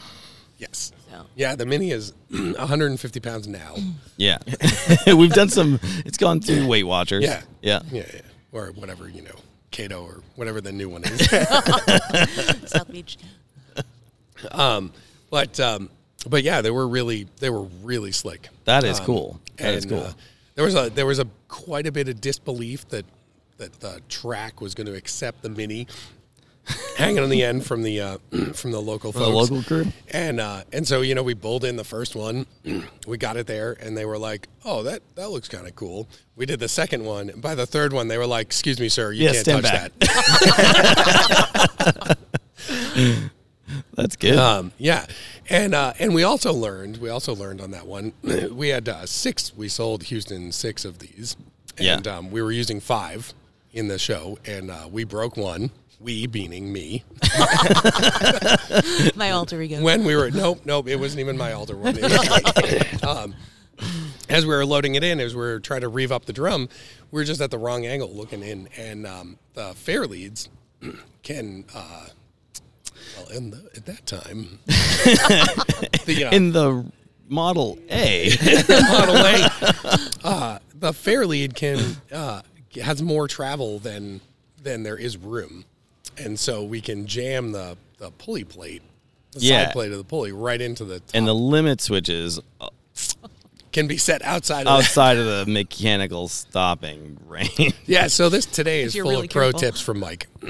Yes, 0.68 0.92
So. 1.12 1.26
yeah, 1.36 1.56
the 1.56 1.66
mini 1.66 1.92
is 1.92 2.14
150 2.30 3.20
pounds 3.20 3.48
now. 3.48 3.76
Yeah. 4.18 4.38
We've 5.08 5.32
done 5.34 5.50
some. 5.50 5.80
It's 6.06 6.18
gone 6.18 6.40
through 6.40 6.68
Weight 6.68 6.84
Watchers. 6.86 7.24
Yeah, 7.26 7.42
Yeah. 7.62 7.82
yeah, 7.92 8.06
yeah, 8.14 8.22
or 8.54 8.68
whatever 8.72 9.10
you 9.10 9.24
know, 9.24 9.36
keto 9.72 10.04
or 10.04 10.22
whatever 10.36 10.62
the 10.62 10.72
new 10.72 10.88
one 10.90 11.04
is. 11.04 11.28
South 12.72 12.90
Beach. 12.92 13.18
Um, 14.52 14.92
but 15.30 15.60
um, 15.60 15.90
but 16.30 16.44
yeah, 16.44 16.62
they 16.62 16.72
were 16.72 16.88
really 16.88 17.28
they 17.40 17.50
were 17.50 17.64
really 17.84 18.12
slick. 18.12 18.48
That 18.66 18.84
is 18.84 19.00
Um, 19.00 19.06
cool. 19.06 19.40
That 19.58 19.74
is 19.74 19.84
and, 19.86 19.92
cool. 19.94 20.04
uh, 20.04 20.14
there 20.56 20.66
was 20.66 20.76
a 20.76 20.90
there 20.90 21.06
was 21.06 21.20
a 21.20 21.28
quite 21.48 21.88
a 21.88 21.92
bit 21.92 22.08
of 22.10 22.22
disbelief 22.22 22.88
that 22.90 23.06
that 23.58 23.80
the 23.80 24.02
track 24.10 24.62
was 24.62 24.74
going 24.76 24.88
to 24.88 24.96
accept 24.96 25.42
the 25.42 25.50
mini 25.50 25.88
hanging 26.98 27.24
on 27.24 27.30
the 27.30 27.44
end 27.44 27.66
from 27.66 27.84
the 27.84 28.02
uh, 28.02 28.18
from 28.54 28.72
the 28.72 28.82
local 28.82 29.12
the 29.12 29.20
folks. 29.20 29.52
local 29.52 29.64
crew? 29.64 29.86
And 30.12 30.40
uh, 30.40 30.64
and 30.72 30.88
so 30.88 31.02
you 31.02 31.16
know 31.16 31.24
we 31.24 31.34
bowled 31.34 31.66
in 31.66 31.76
the 31.76 31.84
first 31.84 32.16
one, 32.16 32.46
we 33.08 33.18
got 33.18 33.38
it 33.38 33.48
there, 33.48 33.74
and 33.80 33.98
they 33.98 34.06
were 34.06 34.18
like, 34.18 34.48
"Oh, 34.66 34.84
that 34.84 35.02
that 35.16 35.30
looks 35.32 35.48
kind 35.48 35.68
of 35.68 35.76
cool." 35.76 36.08
We 36.36 36.46
did 36.46 36.60
the 36.60 36.68
second 36.70 37.04
one, 37.06 37.30
and 37.30 37.42
by 37.42 37.56
the 37.56 37.66
third 37.66 37.94
one, 37.94 38.08
they 38.08 38.18
were 38.18 38.28
like, 38.28 38.48
"Excuse 38.48 38.80
me, 38.80 38.90
sir, 38.90 39.12
you 39.12 39.26
Yeah, 39.26 39.34
can't 39.44 39.46
touch 39.46 39.64
back." 39.64 39.92
that." 40.00 42.18
That's 43.96 44.16
good. 44.16 44.38
Um, 44.38 44.72
yeah, 44.78 45.06
and 45.50 45.74
uh, 45.74 45.94
and 46.00 46.14
we 46.14 46.24
also 46.24 46.54
learned 46.54 46.98
we 46.98 47.10
also 47.10 47.36
learned 47.36 47.62
on 47.62 47.72
that 47.72 47.88
one 47.88 48.14
we 48.52 48.70
had 48.70 48.88
uh, 48.90 49.06
six 49.06 49.56
we 49.56 49.68
sold 49.70 50.04
Houston 50.04 50.52
six 50.52 50.86
of 50.86 51.00
these, 51.00 51.36
Yeah. 51.80 51.98
and 51.98 52.08
um, 52.08 52.32
we 52.32 52.42
were 52.42 52.52
using 52.52 52.80
five 52.80 53.34
in 53.72 53.88
the 53.88 53.98
show, 53.98 54.38
and 54.46 54.70
uh, 54.70 54.88
we 54.92 55.04
broke 55.04 55.38
one. 55.38 55.72
We 56.04 56.28
meaning 56.28 56.72
me 56.74 57.04
My 59.16 59.32
alter 59.32 59.62
ego. 59.62 59.82
when 59.82 60.04
we 60.04 60.16
were 60.16 60.30
nope 60.30 60.62
nope 60.66 60.88
it 60.88 60.98
wasn't 60.98 61.22
even 61.22 61.38
my 61.38 61.54
alter 61.54 61.78
one. 61.78 61.98
um, 63.08 63.34
as 64.30 64.46
we 64.46 64.54
were 64.54 64.66
loading 64.66 64.96
it 64.96 65.04
in, 65.04 65.20
as 65.20 65.34
we 65.34 65.42
were 65.42 65.60
trying 65.60 65.82
to 65.82 65.88
reeve 65.88 66.12
up 66.12 66.26
the 66.26 66.34
drum, 66.34 66.70
we 67.12 67.22
were 67.22 67.24
just 67.24 67.42
at 67.42 67.52
the 67.52 67.58
wrong 67.58 67.86
angle 67.86 68.14
looking 68.14 68.44
in, 68.44 68.68
and 68.78 69.08
um, 69.08 69.38
the 69.54 69.74
fair 69.76 70.06
leads 70.06 70.50
can. 71.24 71.66
Uh, 71.74 72.08
well, 73.18 73.28
in 73.38 73.52
the, 73.52 73.70
at 73.76 73.86
that 73.86 74.06
time, 74.06 74.60
the, 74.66 76.26
uh, 76.26 76.36
In 76.36 76.52
the 76.52 76.86
Model 77.30 77.78
A. 77.90 78.32
Model 78.92 79.18
A, 79.18 79.50
uh, 80.24 80.60
the 80.74 80.94
fair 80.94 81.26
lead 81.26 81.56
can 81.56 81.98
uh, 82.12 82.42
has 82.82 83.02
more 83.02 83.28
travel 83.28 83.80
than 83.80 84.22
than 84.62 84.84
there 84.84 84.98
is 84.98 85.18
room, 85.18 85.66
and 86.18 86.40
so 86.40 86.64
we 86.64 86.82
can 86.82 87.06
jam 87.08 87.52
the 87.52 87.78
the 87.98 88.12
pulley 88.12 88.44
plate, 88.44 88.82
the 89.32 89.40
Yeah. 89.42 89.66
side 89.66 89.74
plate 89.74 89.92
of 89.92 89.98
the 89.98 90.04
pulley, 90.04 90.32
right 90.32 90.62
into 90.62 90.86
the 90.86 91.00
top. 91.00 91.10
and 91.14 91.28
the 91.28 91.34
limit 91.36 91.82
switches 91.82 92.40
can 93.72 93.88
be 93.88 93.98
set 93.98 94.22
outside 94.22 94.62
of 94.62 94.66
that. 94.66 94.72
outside 94.72 95.18
of 95.18 95.26
the 95.46 95.46
mechanical 95.52 96.28
stopping 96.28 97.18
range. 97.28 97.74
Yeah, 97.88 98.06
so 98.08 98.30
this 98.30 98.46
today 98.46 98.84
is 98.84 98.94
full 98.94 99.10
really 99.10 99.26
of 99.26 99.32
pro 99.32 99.46
careful. 99.52 99.60
tips 99.62 99.82
from 99.82 100.00
Mike. 100.00 100.28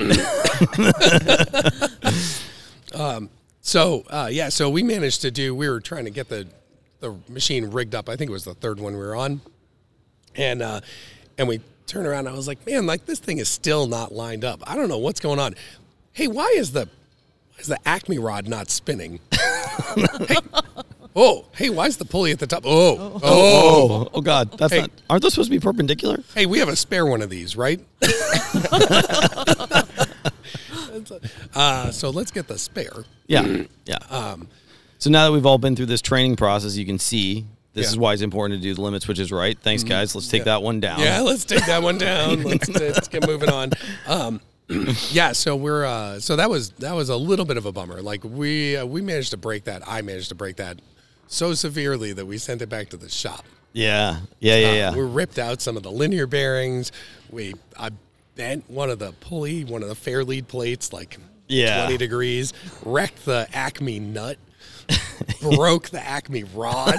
um, 2.93 3.29
so 3.61 4.03
uh, 4.09 4.29
yeah, 4.31 4.49
so 4.49 4.69
we 4.69 4.83
managed 4.83 5.21
to 5.21 5.31
do. 5.31 5.55
We 5.55 5.69
were 5.69 5.79
trying 5.79 6.05
to 6.05 6.11
get 6.11 6.29
the 6.29 6.47
the 6.99 7.15
machine 7.29 7.71
rigged 7.71 7.95
up. 7.95 8.09
I 8.09 8.15
think 8.15 8.29
it 8.29 8.33
was 8.33 8.43
the 8.45 8.53
third 8.55 8.79
one 8.79 8.93
we 8.93 8.99
were 8.99 9.15
on, 9.15 9.41
and 10.35 10.61
uh, 10.61 10.81
and 11.37 11.47
we 11.47 11.61
turned 11.87 12.07
around. 12.07 12.27
And 12.27 12.29
I 12.29 12.37
was 12.37 12.47
like, 12.47 12.65
man, 12.65 12.85
like 12.85 13.05
this 13.05 13.19
thing 13.19 13.37
is 13.37 13.49
still 13.49 13.87
not 13.87 14.11
lined 14.11 14.43
up. 14.45 14.61
I 14.69 14.75
don't 14.75 14.89
know 14.89 14.97
what's 14.97 15.19
going 15.19 15.39
on. 15.39 15.55
Hey, 16.11 16.27
why 16.27 16.53
is 16.55 16.71
the 16.71 16.85
why 16.85 17.59
is 17.59 17.67
the 17.67 17.79
Acme 17.87 18.17
rod 18.19 18.47
not 18.47 18.69
spinning? 18.69 19.19
hey, 20.27 20.35
oh, 21.15 21.45
hey, 21.55 21.69
why 21.69 21.85
is 21.87 21.97
the 21.97 22.05
pulley 22.05 22.31
at 22.31 22.39
the 22.39 22.47
top? 22.47 22.63
Oh, 22.65 23.19
oh, 23.21 23.21
Oh, 23.23 24.09
oh 24.13 24.21
God, 24.21 24.57
that's 24.57 24.73
Hey. 24.73 24.81
not. 24.81 24.91
Aren't 25.09 25.21
those 25.23 25.33
supposed 25.33 25.49
to 25.51 25.55
be 25.55 25.59
perpendicular? 25.59 26.23
Hey, 26.35 26.45
we 26.45 26.59
have 26.59 26.69
a 26.69 26.75
spare 26.75 27.05
one 27.05 27.21
of 27.21 27.29
these, 27.29 27.55
right? 27.55 27.79
uh, 31.55 31.91
so 31.91 32.09
let's 32.09 32.31
get 32.31 32.47
the 32.47 32.57
spare. 32.57 33.05
Yeah, 33.27 33.63
yeah. 33.85 34.35
so 34.97 35.09
now 35.09 35.25
that 35.27 35.31
we've 35.31 35.45
all 35.45 35.57
been 35.57 35.75
through 35.75 35.87
this 35.87 36.01
training 36.01 36.35
process, 36.35 36.75
you 36.75 36.85
can 36.85 36.99
see 36.99 37.45
this 37.73 37.85
Yeah. 37.85 37.89
is 37.91 37.97
why 37.97 38.13
it's 38.13 38.21
important 38.21 38.61
to 38.61 38.67
do 38.67 38.73
the 38.73 38.81
limits, 38.81 39.07
which 39.07 39.19
is 39.19 39.31
right. 39.31 39.57
Thanks, 39.59 39.83
guys. 39.83 40.13
Let's 40.15 40.27
take 40.27 40.39
Yeah. 40.41 40.45
that 40.45 40.63
one 40.63 40.79
down. 40.79 40.99
Yeah, 40.99 41.21
let's 41.21 41.45
take 41.45 41.65
that 41.65 41.81
one 41.83 41.97
down. 41.97 42.43
Let's, 42.43 42.69
let's 42.69 43.07
get 43.07 43.25
moving 43.27 43.49
on. 43.49 43.71
Um, 44.07 44.41
yeah, 45.11 45.31
so 45.33 45.55
we're 45.55 45.85
uh, 45.85 46.19
so 46.19 46.35
that 46.35 46.49
was 46.49 46.69
that 46.79 46.93
was 46.93 47.09
a 47.09 47.17
little 47.17 47.45
bit 47.45 47.57
of 47.57 47.65
a 47.65 47.71
bummer. 47.71 48.01
Like 48.01 48.23
we 48.23 48.77
uh, 48.77 48.85
we 48.85 49.01
managed 49.01 49.31
to 49.31 49.37
break 49.37 49.65
that. 49.65 49.81
I 49.87 50.01
managed 50.01 50.29
to 50.29 50.35
break 50.35 50.55
that 50.57 50.79
so 51.27 51.53
severely 51.53 52.13
that 52.13 52.25
we 52.25 52.37
sent 52.37 52.61
it 52.61 52.69
back 52.69 52.89
to 52.89 52.97
the 52.97 53.09
shop. 53.09 53.43
yeah, 53.73 54.19
yeah, 54.39 54.55
yeah. 54.57 54.67
Uh, 54.69 54.73
yeah. 54.73 54.95
We 54.95 55.01
ripped 55.01 55.37
out 55.39 55.61
some 55.61 55.75
of 55.77 55.83
the 55.83 55.91
linear 55.91 56.27
bearings. 56.27 56.91
We 57.29 57.53
I 57.77 57.89
bent 58.35 58.69
one 58.69 58.89
of 58.89 58.99
the 58.99 59.11
pulley, 59.13 59.63
one 59.65 59.81
of 59.83 59.89
the 59.89 59.95
fair 59.95 60.23
lead 60.23 60.47
plates, 60.47 60.93
like 60.93 61.17
Yeah. 61.47 61.81
20 61.85 61.97
degrees, 61.97 62.53
wrecked 62.85 63.25
the 63.25 63.47
Acme 63.53 63.99
nut, 63.99 64.37
broke 65.41 65.89
the 65.89 66.01
Acme 66.01 66.43
rod. 66.43 66.95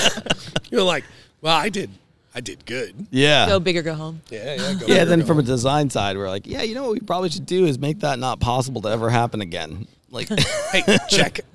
You're 0.70 0.82
like, 0.82 1.04
well, 1.40 1.56
I 1.56 1.68
did, 1.68 1.90
I 2.34 2.40
did 2.40 2.64
good. 2.64 3.06
yeah. 3.10 3.46
Go 3.46 3.60
big 3.60 3.76
or 3.76 3.82
go 3.82 3.94
home. 3.94 4.22
Yeah, 4.30 4.54
yeah. 4.54 4.74
Go 4.74 4.86
yeah, 4.86 4.94
there, 4.96 5.04
then 5.06 5.20
go. 5.20 5.26
from 5.26 5.38
a 5.38 5.42
design 5.42 5.90
side, 5.90 6.16
we're 6.16 6.28
like, 6.28 6.46
yeah, 6.46 6.62
you 6.62 6.74
know 6.74 6.84
what 6.84 6.92
we 6.92 7.00
probably 7.00 7.30
should 7.30 7.46
do 7.46 7.66
is 7.66 7.78
make 7.78 8.00
that 8.00 8.18
not 8.18 8.40
possible 8.40 8.80
to 8.82 8.88
ever 8.88 9.10
happen 9.10 9.40
again. 9.40 9.86
Like, 10.10 10.28
hey, 10.72 10.98
check. 11.08 11.40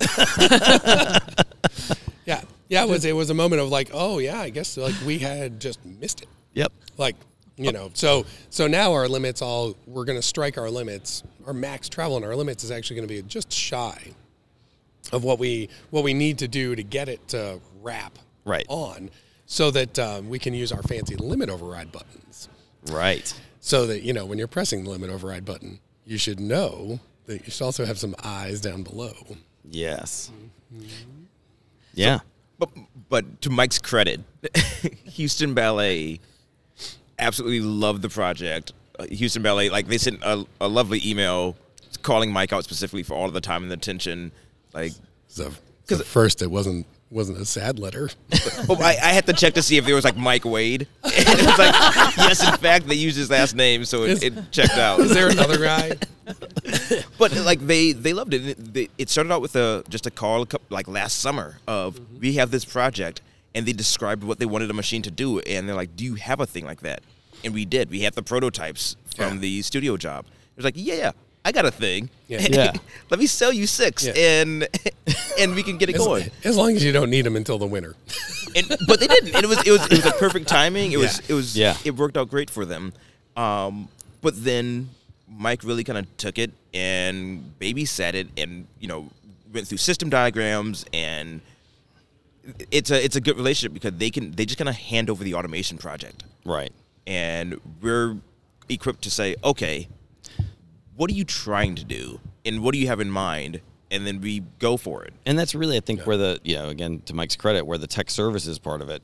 yeah, 2.26 2.42
yeah. 2.68 2.82
It 2.82 2.88
was 2.88 3.04
it 3.04 3.14
was 3.14 3.30
a 3.30 3.34
moment 3.34 3.62
of 3.62 3.68
like, 3.68 3.90
oh 3.92 4.18
yeah, 4.18 4.40
I 4.40 4.50
guess 4.50 4.76
like 4.76 4.94
we 5.06 5.18
had 5.18 5.60
just 5.60 5.84
missed 5.84 6.22
it. 6.22 6.28
yep. 6.54 6.72
like 6.96 7.14
you 7.58 7.72
know 7.72 7.90
so 7.92 8.24
so 8.50 8.66
now 8.66 8.92
our 8.92 9.08
limits 9.08 9.42
all 9.42 9.76
we're 9.86 10.04
going 10.04 10.18
to 10.18 10.22
strike 10.22 10.56
our 10.56 10.70
limits 10.70 11.24
our 11.46 11.52
max 11.52 11.88
travel 11.88 12.16
and 12.16 12.24
our 12.24 12.36
limits 12.36 12.62
is 12.62 12.70
actually 12.70 12.96
going 12.96 13.08
to 13.08 13.12
be 13.12 13.20
just 13.22 13.52
shy 13.52 14.00
of 15.12 15.24
what 15.24 15.38
we 15.38 15.68
what 15.90 16.04
we 16.04 16.14
need 16.14 16.38
to 16.38 16.48
do 16.48 16.74
to 16.76 16.82
get 16.82 17.08
it 17.08 17.26
to 17.28 17.60
wrap 17.82 18.18
Right. 18.44 18.66
on 18.68 19.10
so 19.46 19.70
that 19.70 19.98
um, 19.98 20.28
we 20.28 20.38
can 20.38 20.54
use 20.54 20.72
our 20.72 20.82
fancy 20.82 21.16
limit 21.16 21.48
override 21.50 21.92
buttons 21.92 22.48
Right. 22.90 23.32
so 23.60 23.86
that 23.86 24.02
you 24.02 24.12
know 24.12 24.24
when 24.26 24.38
you're 24.38 24.46
pressing 24.48 24.84
the 24.84 24.90
limit 24.90 25.10
override 25.10 25.44
button 25.44 25.80
you 26.06 26.16
should 26.18 26.40
know 26.40 27.00
that 27.26 27.44
you 27.44 27.50
should 27.50 27.64
also 27.64 27.84
have 27.84 27.98
some 27.98 28.14
eyes 28.22 28.60
down 28.60 28.82
below 28.82 29.12
Yes. 29.70 30.30
Mm-hmm. 30.74 31.24
Yeah. 31.94 32.20
But 32.58 32.70
but 33.10 33.40
to 33.42 33.50
Mike's 33.50 33.78
credit, 33.78 34.20
Houston 35.12 35.52
Ballet 35.54 36.20
absolutely 37.18 37.60
loved 37.60 38.02
the 38.02 38.08
project. 38.08 38.72
Uh, 38.98 39.04
Houston 39.10 39.42
Ballet, 39.42 39.68
like 39.70 39.86
they 39.88 39.98
sent 39.98 40.22
a, 40.22 40.44
a 40.60 40.68
lovely 40.68 41.00
email 41.04 41.56
calling 42.02 42.32
Mike 42.32 42.52
out 42.52 42.64
specifically 42.64 43.02
for 43.02 43.14
all 43.14 43.26
of 43.26 43.32
the 43.34 43.40
time 43.40 43.62
and 43.62 43.70
the 43.70 43.74
attention. 43.76 44.32
Like, 44.82 44.92
so, 45.26 45.50
so 45.84 45.98
first 45.98 46.42
it 46.42 46.50
wasn't 46.50 46.86
wasn't 47.10 47.38
a 47.38 47.44
sad 47.44 47.78
letter 47.78 48.10
oh, 48.68 48.76
I, 48.82 48.90
I 49.02 49.12
had 49.12 49.24
to 49.26 49.32
check 49.32 49.54
to 49.54 49.62
see 49.62 49.78
if 49.78 49.86
there 49.86 49.94
was 49.94 50.04
like 50.04 50.16
Mike 50.16 50.44
Wade. 50.44 50.86
And 51.02 51.12
it 51.16 51.46
was 51.46 51.58
like, 51.58 51.74
yes, 52.18 52.46
in 52.46 52.54
fact, 52.58 52.86
they 52.86 52.96
used 52.96 53.16
his 53.16 53.30
last 53.30 53.54
name, 53.54 53.86
so 53.86 54.02
it, 54.02 54.22
it 54.22 54.52
checked 54.52 54.76
out. 54.76 55.00
is 55.00 55.14
there 55.14 55.30
another 55.30 55.56
guy 55.56 55.96
But 57.18 57.34
like 57.36 57.60
they 57.60 57.92
they 57.92 58.12
loved 58.12 58.34
it. 58.34 58.48
It, 58.48 58.74
they, 58.74 58.88
it 58.98 59.08
started 59.08 59.32
out 59.32 59.40
with 59.40 59.56
a 59.56 59.82
just 59.88 60.06
a 60.06 60.10
call 60.10 60.46
like 60.70 60.86
last 60.86 61.20
summer 61.20 61.58
of 61.66 61.94
mm-hmm. 61.94 62.20
we 62.20 62.34
have 62.34 62.50
this 62.50 62.64
project, 62.64 63.20
and 63.54 63.66
they 63.66 63.72
described 63.72 64.22
what 64.22 64.38
they 64.38 64.46
wanted 64.46 64.70
a 64.70 64.74
machine 64.74 65.02
to 65.02 65.10
do, 65.10 65.40
and 65.40 65.68
they're 65.68 65.76
like, 65.76 65.96
"Do 65.96 66.04
you 66.04 66.14
have 66.16 66.40
a 66.40 66.46
thing 66.46 66.64
like 66.64 66.80
that?" 66.80 67.02
And 67.44 67.54
we 67.54 67.64
did. 67.64 67.90
We 67.90 68.00
had 68.00 68.14
the 68.14 68.22
prototypes 68.22 68.96
from 69.16 69.34
Yeah. 69.34 69.40
the 69.40 69.62
studio 69.62 69.96
job. 69.96 70.26
It 70.26 70.56
was 70.56 70.64
like, 70.64 70.74
"Yeah, 70.76 70.94
yeah, 70.94 71.12
I 71.44 71.52
got 71.52 71.64
a 71.66 71.70
thing. 71.70 72.10
Yeah. 72.28 72.40
Yeah. 72.50 72.72
Let 73.10 73.18
me 73.20 73.26
sell 73.26 73.52
you 73.52 73.66
six, 73.66 74.04
Yeah. 74.06 74.12
and 74.16 74.68
and 75.38 75.54
we 75.54 75.62
can 75.62 75.78
get 75.78 75.88
it 75.88 75.96
as, 75.96 76.04
going." 76.04 76.30
as 76.44 76.56
long 76.56 76.74
as 76.76 76.84
you 76.84 76.92
don't 76.92 77.10
need 77.10 77.22
them 77.24 77.36
until 77.36 77.58
the 77.58 77.66
winter 77.66 77.94
and, 78.56 78.66
but 78.86 79.00
they 79.00 79.06
didn't. 79.06 79.34
And 79.34 79.44
it 79.44 79.48
was 79.48 79.66
it 79.66 79.70
was 79.70 79.84
it 79.86 79.92
was 79.92 80.06
a 80.06 80.12
perfect 80.12 80.48
timing. 80.48 80.92
It 80.92 80.98
was 80.98 81.20
it 81.28 81.32
was 81.34 81.56
Yeah. 81.56 81.76
it 81.84 81.96
worked 81.96 82.16
out 82.16 82.28
great 82.28 82.50
for 82.50 82.64
them. 82.64 82.92
Um, 83.36 83.88
but 84.20 84.42
then 84.44 84.90
Mike 85.28 85.62
really 85.64 85.84
kind 85.84 85.98
of 85.98 86.16
took 86.16 86.38
it 86.38 86.50
and 86.74 87.52
babysat 87.60 88.14
it, 88.14 88.28
and 88.36 88.66
you 88.80 88.88
know 88.88 89.08
went 89.52 89.66
through 89.68 89.78
system 89.78 90.10
diagrams, 90.10 90.84
and 90.92 91.40
it's 92.70 92.90
a 92.90 93.02
it's 93.02 93.16
a 93.16 93.20
good 93.20 93.36
relationship 93.36 93.72
because 93.72 93.92
they 93.98 94.10
can 94.10 94.32
they 94.32 94.44
just 94.44 94.58
kind 94.58 94.68
of 94.68 94.74
hand 94.76 95.08
over 95.10 95.22
the 95.24 95.34
automation 95.34 95.78
project, 95.78 96.24
Right. 96.44 96.72
and 97.06 97.60
we're 97.80 98.16
equipped 98.68 99.02
to 99.02 99.10
say, 99.10 99.36
okay, 99.44 99.88
what 100.98 101.08
are 101.10 101.14
you 101.14 101.24
trying 101.24 101.76
to 101.76 101.84
do, 101.84 102.20
and 102.44 102.60
what 102.60 102.72
do 102.72 102.78
you 102.78 102.88
have 102.88 102.98
in 102.98 103.08
mind, 103.08 103.60
and 103.90 104.04
then 104.04 104.20
we 104.20 104.40
go 104.58 104.76
for 104.76 105.04
it. 105.04 105.14
And 105.24 105.38
that's 105.38 105.54
really, 105.54 105.76
I 105.76 105.80
think, 105.80 106.02
where 106.02 106.16
the, 106.16 106.40
you 106.42 106.56
know, 106.56 106.68
again, 106.68 107.02
to 107.06 107.14
Mike's 107.14 107.36
credit, 107.36 107.64
where 107.64 107.78
the 107.78 107.86
tech 107.86 108.10
services 108.10 108.58
part 108.58 108.82
of 108.82 108.90
it 108.90 109.00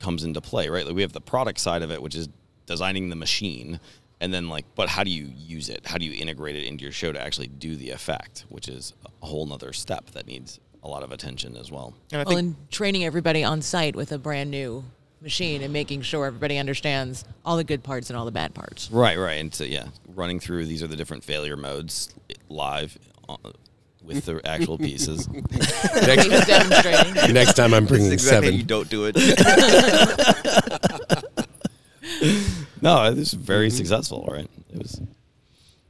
comes 0.00 0.22
into 0.22 0.42
play, 0.42 0.68
right? 0.68 0.84
Like 0.84 0.94
we 0.94 1.00
have 1.00 1.14
the 1.14 1.20
product 1.20 1.58
side 1.58 1.82
of 1.82 1.90
it, 1.90 2.02
which 2.02 2.14
is 2.14 2.28
designing 2.66 3.08
the 3.08 3.16
machine. 3.16 3.80
And 4.20 4.34
then, 4.34 4.50
like, 4.50 4.66
but 4.74 4.90
how 4.90 5.02
do 5.02 5.10
you 5.10 5.32
use 5.34 5.70
it? 5.70 5.86
How 5.86 5.96
do 5.96 6.04
you 6.04 6.12
integrate 6.12 6.56
it 6.56 6.64
into 6.64 6.82
your 6.82 6.92
show 6.92 7.10
to 7.10 7.18
actually 7.18 7.48
do 7.48 7.74
the 7.74 7.88
effect, 7.88 8.44
which 8.50 8.68
is 8.68 8.92
a 9.22 9.26
whole 9.26 9.46
nother 9.46 9.72
step 9.72 10.10
that 10.10 10.26
needs 10.26 10.60
a 10.82 10.88
lot 10.88 11.02
of 11.02 11.10
attention 11.10 11.56
as 11.56 11.70
well. 11.70 11.94
And 12.12 12.20
I 12.20 12.24
Well, 12.24 12.36
think 12.36 12.56
and 12.58 12.70
training 12.70 13.04
everybody 13.04 13.42
on 13.44 13.62
site 13.62 13.96
with 13.96 14.12
a 14.12 14.18
brand 14.18 14.50
new 14.50 14.84
machine 15.20 15.62
and 15.62 15.72
making 15.72 16.02
sure 16.02 16.26
everybody 16.26 16.58
understands 16.58 17.24
all 17.44 17.56
the 17.56 17.64
good 17.64 17.82
parts 17.82 18.10
and 18.10 18.18
all 18.18 18.24
the 18.24 18.30
bad 18.32 18.54
parts. 18.54 18.90
Right, 18.90 19.18
right. 19.18 19.34
And 19.40 19.54
so, 19.54 19.64
yeah, 19.64 19.86
running 20.14 20.40
through 20.40 20.66
these 20.66 20.82
are 20.82 20.86
the 20.86 20.96
different 20.96 21.24
failure 21.24 21.56
modes 21.56 22.14
live 22.48 22.96
uh, 23.28 23.36
with 24.02 24.24
the 24.24 24.40
actual 24.44 24.78
pieces. 24.88 25.28
next, 25.28 26.24
He's 26.26 26.46
demonstrating. 26.46 27.34
next 27.40 27.54
time 27.54 27.74
i'm 27.74 27.86
bringing 27.86 28.12
exactly 28.12 28.46
seven 28.48 28.58
you 28.58 28.64
don't 28.64 28.88
do 28.88 29.04
it. 29.12 29.16
No, 32.82 33.04
it 33.04 33.16
was 33.16 33.34
very 33.34 33.68
successful, 33.68 34.26
right? 34.30 34.48
It 34.72 34.78
was 34.78 35.02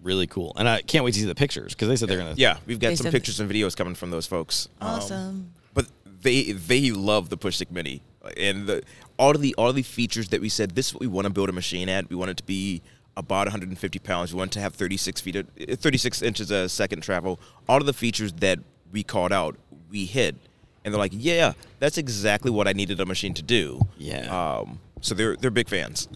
really 0.03 0.27
cool. 0.27 0.53
And 0.57 0.69
I 0.69 0.83
can't 0.83 1.05
wait 1.05 1.15
to 1.15 1.21
see 1.21 1.27
the 1.27 1.37
pictures 1.37 1.73
because 1.73 1.87
they 1.89 1.95
said 1.95 2.09
they're 2.09 2.19
going 2.19 2.35
to. 2.35 2.41
Yeah, 2.41 2.57
we've 2.67 2.81
got 2.81 2.89
They 2.89 2.97
some 2.97 3.05
said- 3.05 3.13
pictures 3.13 3.39
and 3.39 3.49
videos 3.51 3.77
coming 3.77 3.95
from 3.95 4.11
those 4.11 4.27
folks. 4.27 4.69
Um, 4.81 4.89
Awesome. 4.91 5.53
but 5.73 5.87
they 6.21 6.51
they 6.53 6.91
love 6.91 7.29
the 7.29 7.37
push 7.37 7.57
stick 7.57 7.71
mini 7.71 8.03
and 8.37 8.67
the 8.67 8.83
all 9.21 9.31
of 9.37 9.41
the 9.43 9.55
all 9.57 9.69
of 9.69 9.75
the 9.77 9.83
features 9.83 10.29
that 10.31 10.41
we 10.41 10.49
said 10.49 10.71
this 10.75 10.89
is 10.89 10.95
what 10.95 11.01
we 11.03 11.07
want 11.07 11.27
to 11.27 11.31
build 11.33 11.49
a 11.49 11.53
machine 11.53 11.89
at. 11.89 12.09
We 12.09 12.17
want 12.17 12.31
it 12.31 12.39
to 12.39 12.45
be 12.45 12.83
about 13.17 13.47
150 13.47 13.99
pounds. 13.99 14.33
We 14.33 14.39
want 14.39 14.51
it 14.53 14.55
to 14.55 14.61
have 14.61 14.75
36 14.75 15.21
feet, 15.21 15.37
of, 15.37 15.47
36 15.79 16.23
inches 16.23 16.51
a 16.51 16.69
second 16.69 17.03
travel. 17.03 17.39
All 17.69 17.77
of 17.79 17.87
the 17.87 17.93
features 17.93 18.33
that 18.35 18.59
we 18.91 19.03
called 19.03 19.33
out, 19.33 19.57
we 19.91 20.07
hit, 20.07 20.37
and 20.85 20.95
they're 20.95 20.99
like, 20.99 21.13
yeah, 21.15 21.53
that's 21.81 21.99
exactly 21.99 22.51
what 22.51 22.67
I 22.67 22.73
needed 22.73 22.99
a 22.99 23.05
machine 23.07 23.35
to 23.35 23.43
do. 23.43 23.83
Yeah. 23.99 24.31
Um, 24.59 24.81
so 25.03 25.15
they're 25.15 25.37
they're 25.37 25.51
big 25.51 25.69
fans. 25.69 26.09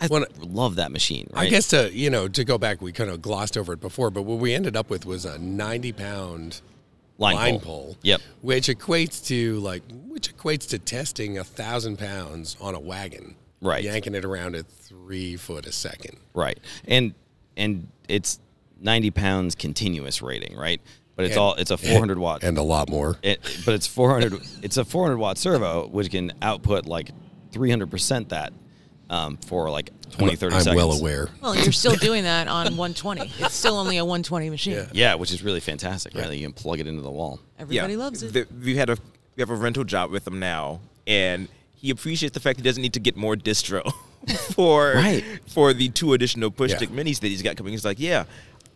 I 0.00 0.06
When- 0.08 0.24
love 0.40 0.76
that 0.76 0.90
machine, 0.92 1.28
right? 1.32 1.46
I 1.46 1.50
guess 1.50 1.68
to 1.68 1.90
you 1.92 2.10
know 2.10 2.26
to 2.28 2.44
go 2.44 2.58
back, 2.58 2.82
we 2.82 2.90
kind 2.92 3.10
of 3.10 3.22
glossed 3.22 3.56
over 3.56 3.72
it 3.74 3.80
before, 3.80 4.10
but 4.10 4.22
what 4.22 4.38
we 4.38 4.54
ended 4.54 4.76
up 4.76 4.90
with 4.90 5.06
was 5.06 5.24
a 5.24 5.38
ninety 5.38 5.92
pound 5.92 6.60
Line 7.20 7.36
pole. 7.36 7.60
pole. 7.60 7.96
Yep. 8.02 8.20
Which 8.42 8.66
equates 8.68 9.24
to 9.26 9.60
like 9.60 9.82
which 10.08 10.34
equates 10.36 10.68
to 10.70 10.78
testing 10.78 11.38
a 11.38 11.44
thousand 11.44 11.98
pounds 11.98 12.56
on 12.60 12.74
a 12.74 12.80
wagon. 12.80 13.36
Right. 13.60 13.84
Yanking 13.84 14.14
it 14.14 14.24
around 14.24 14.54
at 14.56 14.66
three 14.66 15.36
foot 15.36 15.66
a 15.66 15.72
second. 15.72 16.16
Right. 16.34 16.58
And 16.86 17.14
and 17.56 17.88
it's 18.08 18.40
90 18.80 19.10
pounds 19.10 19.54
continuous 19.54 20.22
rating, 20.22 20.56
right? 20.56 20.80
But 21.14 21.26
it's 21.26 21.34
And- 21.34 21.40
all 21.42 21.54
it's 21.56 21.70
a 21.70 21.76
400 21.76 22.18
watt. 22.18 22.42
And 22.42 22.56
a 22.56 22.62
lot 22.62 22.88
more. 22.88 23.18
it, 23.22 23.40
but 23.66 23.74
it's 23.74 23.86
400 23.86 24.40
it's 24.62 24.78
a 24.78 24.84
400 24.86 25.18
watt 25.18 25.36
servo 25.36 25.86
which 25.88 26.10
can 26.10 26.32
output 26.40 26.86
like 26.86 27.10
300% 27.52 28.28
that 28.30 28.52
um, 29.10 29.36
for 29.38 29.68
like 29.70 29.90
20 30.12 30.36
30 30.36 30.54
I'm 30.54 30.60
seconds. 30.62 30.76
well 30.76 30.92
aware. 30.92 31.28
Well, 31.42 31.54
you're 31.54 31.72
still 31.72 31.96
doing 31.96 32.24
that 32.24 32.48
on 32.48 32.76
120. 32.76 33.30
It's 33.38 33.54
still 33.54 33.76
only 33.76 33.98
a 33.98 34.04
120 34.04 34.48
machine. 34.50 34.74
Yeah. 34.74 34.86
Yeah, 34.92 35.14
which 35.16 35.32
is 35.32 35.42
really 35.42 35.60
fantastic, 35.60 36.14
right? 36.14 36.26
That 36.28 36.36
You 36.36 36.46
can 36.46 36.52
plug 36.54 36.80
it 36.80 36.86
into 36.86 37.02
the 37.02 37.10
wall. 37.10 37.40
Everybody 37.58 37.96
loves 37.96 38.22
it. 38.22 38.32
The, 38.32 38.46
we 38.64 38.76
had 38.76 38.88
a 38.88 38.96
we 39.36 39.40
have 39.42 39.50
a 39.50 39.54
rental 39.54 39.84
job 39.84 40.10
with 40.10 40.26
him 40.26 40.38
now, 40.38 40.80
and 41.06 41.48
he 41.74 41.90
appreciates 41.90 42.34
the 42.34 42.40
fact 42.40 42.58
he 42.58 42.62
doesn't 42.62 42.82
need 42.82 42.92
to 42.94 43.00
get 43.00 43.16
more 43.16 43.36
distro 43.36 43.90
for 44.54 44.92
Right. 44.94 45.24
for 45.46 45.72
the 45.72 45.88
two 45.88 46.12
additional 46.14 46.50
push 46.50 46.70
Yeah. 46.70 46.76
stick 46.78 46.90
minis 46.90 47.20
that 47.20 47.28
he's 47.28 47.42
got 47.42 47.56
coming. 47.56 47.72
He's 47.72 47.84
like, 47.84 47.98
yeah, 48.00 48.24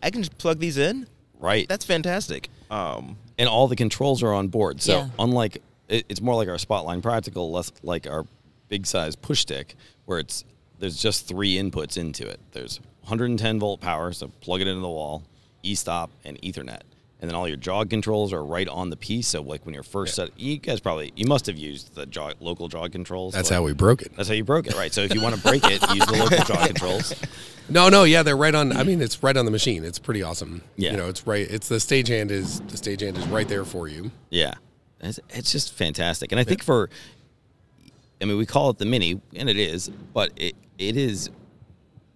I 0.02 0.10
can 0.10 0.22
just 0.22 0.36
plug 0.38 0.58
these 0.58 0.78
in. 0.78 1.06
Right. 1.38 1.68
That's 1.68 1.84
fantastic. 1.84 2.48
Um, 2.70 3.16
and 3.38 3.48
all 3.48 3.68
the 3.68 3.76
controls 3.76 4.22
are 4.22 4.32
on 4.32 4.48
board. 4.48 4.80
So 4.80 4.92
Yeah. 4.98 5.08
unlike 5.18 5.60
it, 5.88 6.06
it's 6.08 6.20
more 6.22 6.34
like 6.36 6.48
our 6.48 6.56
Spotline 6.56 7.02
Practical, 7.02 7.52
less 7.52 7.70
like 7.82 8.06
our 8.06 8.26
big 8.68 8.86
size 8.86 9.14
push 9.16 9.40
stick, 9.40 9.74
where 10.06 10.18
it's 10.18 10.44
there's 10.78 10.96
just 11.00 11.26
three 11.26 11.54
inputs 11.56 11.96
into 11.96 12.26
it. 12.28 12.40
There's 12.52 12.78
110 13.02 13.58
volt 13.60 13.80
power, 13.80 14.12
so 14.12 14.28
plug 14.40 14.60
it 14.60 14.66
into 14.66 14.80
the 14.80 14.88
wall, 14.88 15.22
e-stop, 15.62 16.10
and 16.24 16.40
Ethernet. 16.42 16.80
And 17.20 17.30
then 17.30 17.36
all 17.36 17.48
your 17.48 17.56
jog 17.56 17.88
controls 17.88 18.34
are 18.34 18.44
right 18.44 18.68
on 18.68 18.90
the 18.90 18.96
piece. 18.96 19.28
So 19.28 19.40
like 19.40 19.64
when 19.64 19.72
you're 19.72 19.82
first 19.82 20.14
set, 20.14 20.38
you 20.38 20.58
guys 20.58 20.80
probably 20.80 21.12
you 21.16 21.26
must 21.26 21.46
have 21.46 21.56
used 21.56 21.94
the 21.94 22.04
jog, 22.04 22.34
local 22.40 22.68
jog 22.68 22.92
controls. 22.92 23.32
That's 23.32 23.50
like- 23.50 23.56
how 23.56 23.62
we 23.62 23.72
broke 23.72 24.02
it. 24.02 24.12
That's 24.16 24.28
how 24.28 24.34
you 24.34 24.44
broke 24.44 24.66
it, 24.66 24.74
right? 24.74 24.92
So 24.92 25.00
if 25.02 25.14
you 25.14 25.22
want 25.22 25.34
to 25.34 25.40
break 25.40 25.64
it, 25.64 25.80
use 25.94 26.04
the 26.06 26.16
local 26.18 26.44
jog 26.44 26.66
controls. 26.66 27.14
No, 27.66 27.88
no, 27.88 28.04
yeah, 28.04 28.22
they're 28.22 28.36
right 28.36 28.54
on. 28.54 28.76
I 28.76 28.82
mean, 28.82 29.00
it's 29.00 29.22
right 29.22 29.34
on 29.34 29.46
the 29.46 29.50
machine. 29.50 29.84
It's 29.84 29.98
pretty 29.98 30.22
awesome. 30.22 30.60
Yeah. 30.76 30.90
you 30.90 30.96
know, 30.98 31.08
it's 31.08 31.26
right. 31.26 31.50
It's 31.50 31.66
the 31.68 31.76
stagehand 31.76 32.30
is 32.30 32.60
the 32.60 32.76
stagehand 32.76 33.16
is 33.16 33.26
right 33.28 33.48
there 33.48 33.64
for 33.64 33.88
you. 33.88 34.10
Yeah, 34.28 34.52
it's, 35.00 35.18
it's 35.30 35.50
just 35.50 35.72
fantastic, 35.72 36.30
and 36.30 36.38
I 36.38 36.44
think 36.44 36.62
for, 36.62 36.90
I 38.24 38.26
mean, 38.26 38.38
we 38.38 38.46
call 38.46 38.70
it 38.70 38.78
the 38.78 38.86
mini, 38.86 39.20
and 39.36 39.50
it 39.50 39.58
is, 39.58 39.90
but 40.14 40.32
it 40.36 40.56
it 40.78 40.96
is, 40.96 41.28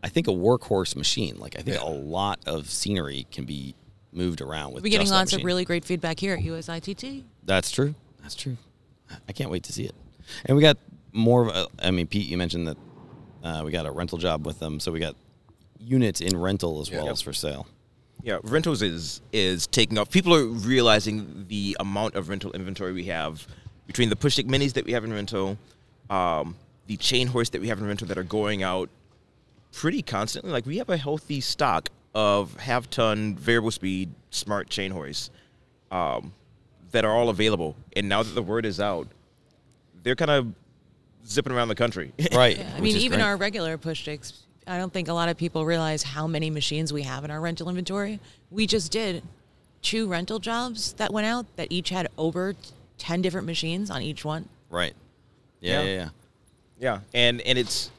I 0.03 0.09
think 0.09 0.27
a 0.27 0.31
workhorse 0.31 0.97
machine. 0.97 1.39
Like 1.39 1.55
I 1.59 1.63
think 1.63 1.77
Yeah. 1.77 1.87
a 1.87 1.93
lot 1.93 2.41
of 2.47 2.71
scenery 2.71 3.27
can 3.31 3.45
be 3.45 3.75
moved 4.11 4.41
around 4.41 4.73
with. 4.73 4.83
We're 4.83 4.89
getting 4.89 5.03
just 5.05 5.13
that 5.13 5.19
lots 5.19 5.33
of 5.35 5.45
really 5.45 5.67
great 5.67 5.85
feedback 5.85 6.19
here 6.19 6.33
at 6.35 6.41
USITT. 6.43 7.25
That's 7.45 7.71
true. 7.71 7.95
That's 8.23 8.35
true. 8.35 8.57
I 9.29 9.33
can't 9.33 9.51
wait 9.51 9.65
to 9.65 9.73
see 9.75 9.85
it. 9.85 9.95
And 10.47 10.57
we 10.57 10.63
got 10.63 10.79
more 11.13 11.43
of 11.47 11.49
a, 11.55 11.67
I 11.87 11.91
mean, 11.91 12.07
Pete, 12.07 12.27
you 12.27 12.39
mentioned 12.39 12.69
that 12.69 12.77
uh, 13.45 13.63
we 13.65 13.71
got 13.71 13.85
a 13.85 13.91
rental 13.91 14.17
job 14.19 14.47
with 14.47 14.59
them, 14.61 14.81
so 14.81 14.91
we 14.91 15.01
got 15.01 15.15
units 15.79 16.23
in 16.23 16.37
rental 16.39 16.81
as 16.81 16.91
well 16.91 17.05
Yep. 17.05 17.13
as 17.13 17.21
for 17.21 17.33
sale. 17.35 17.67
yeah, 18.23 18.39
rentals 18.45 18.81
is 18.81 19.21
is 19.33 19.67
taking 19.67 19.99
off. 19.99 20.11
People 20.11 20.35
are 20.35 20.47
realizing 20.47 21.45
the 21.49 21.77
amount 21.79 22.15
of 22.15 22.31
rental 22.31 22.51
inventory 22.53 22.93
we 22.95 23.05
have 23.05 23.47
between 23.87 24.09
the 24.09 24.17
push 24.17 24.33
stick 24.33 24.47
minis 24.49 24.73
that 24.73 24.85
we 24.87 24.93
have 24.93 25.05
in 25.05 25.13
rental, 25.13 25.57
um, 26.11 26.57
the 26.87 26.97
chain 26.97 27.27
horse 27.29 27.51
that 27.51 27.61
we 27.61 27.69
have 27.69 27.79
in 27.79 27.87
rental 27.87 28.07
that 28.09 28.19
are 28.19 28.25
going 28.25 28.63
out 28.63 28.89
pretty 29.73 30.03
constantly. 30.03 30.51
Like 30.51 30.67
we 30.67 30.79
have 30.79 30.89
a 30.89 30.97
healthy 30.97 31.41
stock 31.41 31.89
of 32.15 32.57
half 32.59 32.89
ton 32.91 33.37
variable 33.37 33.71
speed 33.71 34.11
smart 34.31 34.69
chain 34.69 34.91
horse 34.91 35.31
um, 35.91 36.33
that 36.91 37.05
are 37.05 37.13
all 37.13 37.29
available. 37.29 37.77
And 37.95 38.09
now 38.09 38.23
that 38.23 38.35
the 38.35 38.43
word 38.43 38.65
is 38.67 38.81
out, 38.81 39.09
they're 40.03 40.17
kind 40.17 40.31
of 40.31 40.53
zipping 41.27 41.53
around 41.53 41.69
the 41.69 41.75
country. 41.75 42.13
Right. 42.33 42.59
Yeah, 42.59 42.73
I 42.77 42.81
mean, 42.81 42.97
even 42.97 43.19
great. 43.19 43.27
our 43.27 43.37
regular 43.37 43.77
push 43.79 44.03
sticks, 44.03 44.43
I 44.67 44.79
don't 44.79 44.93
think 44.93 45.09
a 45.09 45.13
lot 45.13 45.29
of 45.29 45.37
people 45.37 45.65
realize 45.65 46.03
how 46.03 46.27
many 46.27 46.51
machines 46.51 46.93
we 46.93 47.03
have 47.03 47.25
in 47.25 47.31
our 47.31 47.41
rental 47.41 47.69
inventory. 47.69 48.21
We 48.51 48.67
just 48.67 48.93
did 48.93 49.23
two 49.83 50.09
rental 50.09 50.39
jobs 50.39 50.93
that 50.95 51.13
went 51.13 51.27
out 51.27 51.47
that 51.57 51.69
each 51.71 51.91
had 51.91 52.09
over 52.19 52.55
10 52.99 53.23
different 53.23 53.47
machines 53.47 53.91
on 53.91 54.03
each 54.03 54.25
one. 54.25 54.49
right. 54.71 54.95
Yeah, 55.61 55.83
Yeah. 55.83 55.89
yeah, 55.95 56.09
yeah. 56.79 57.01
And 57.15 57.41
and 57.43 57.59
it's 57.59 57.91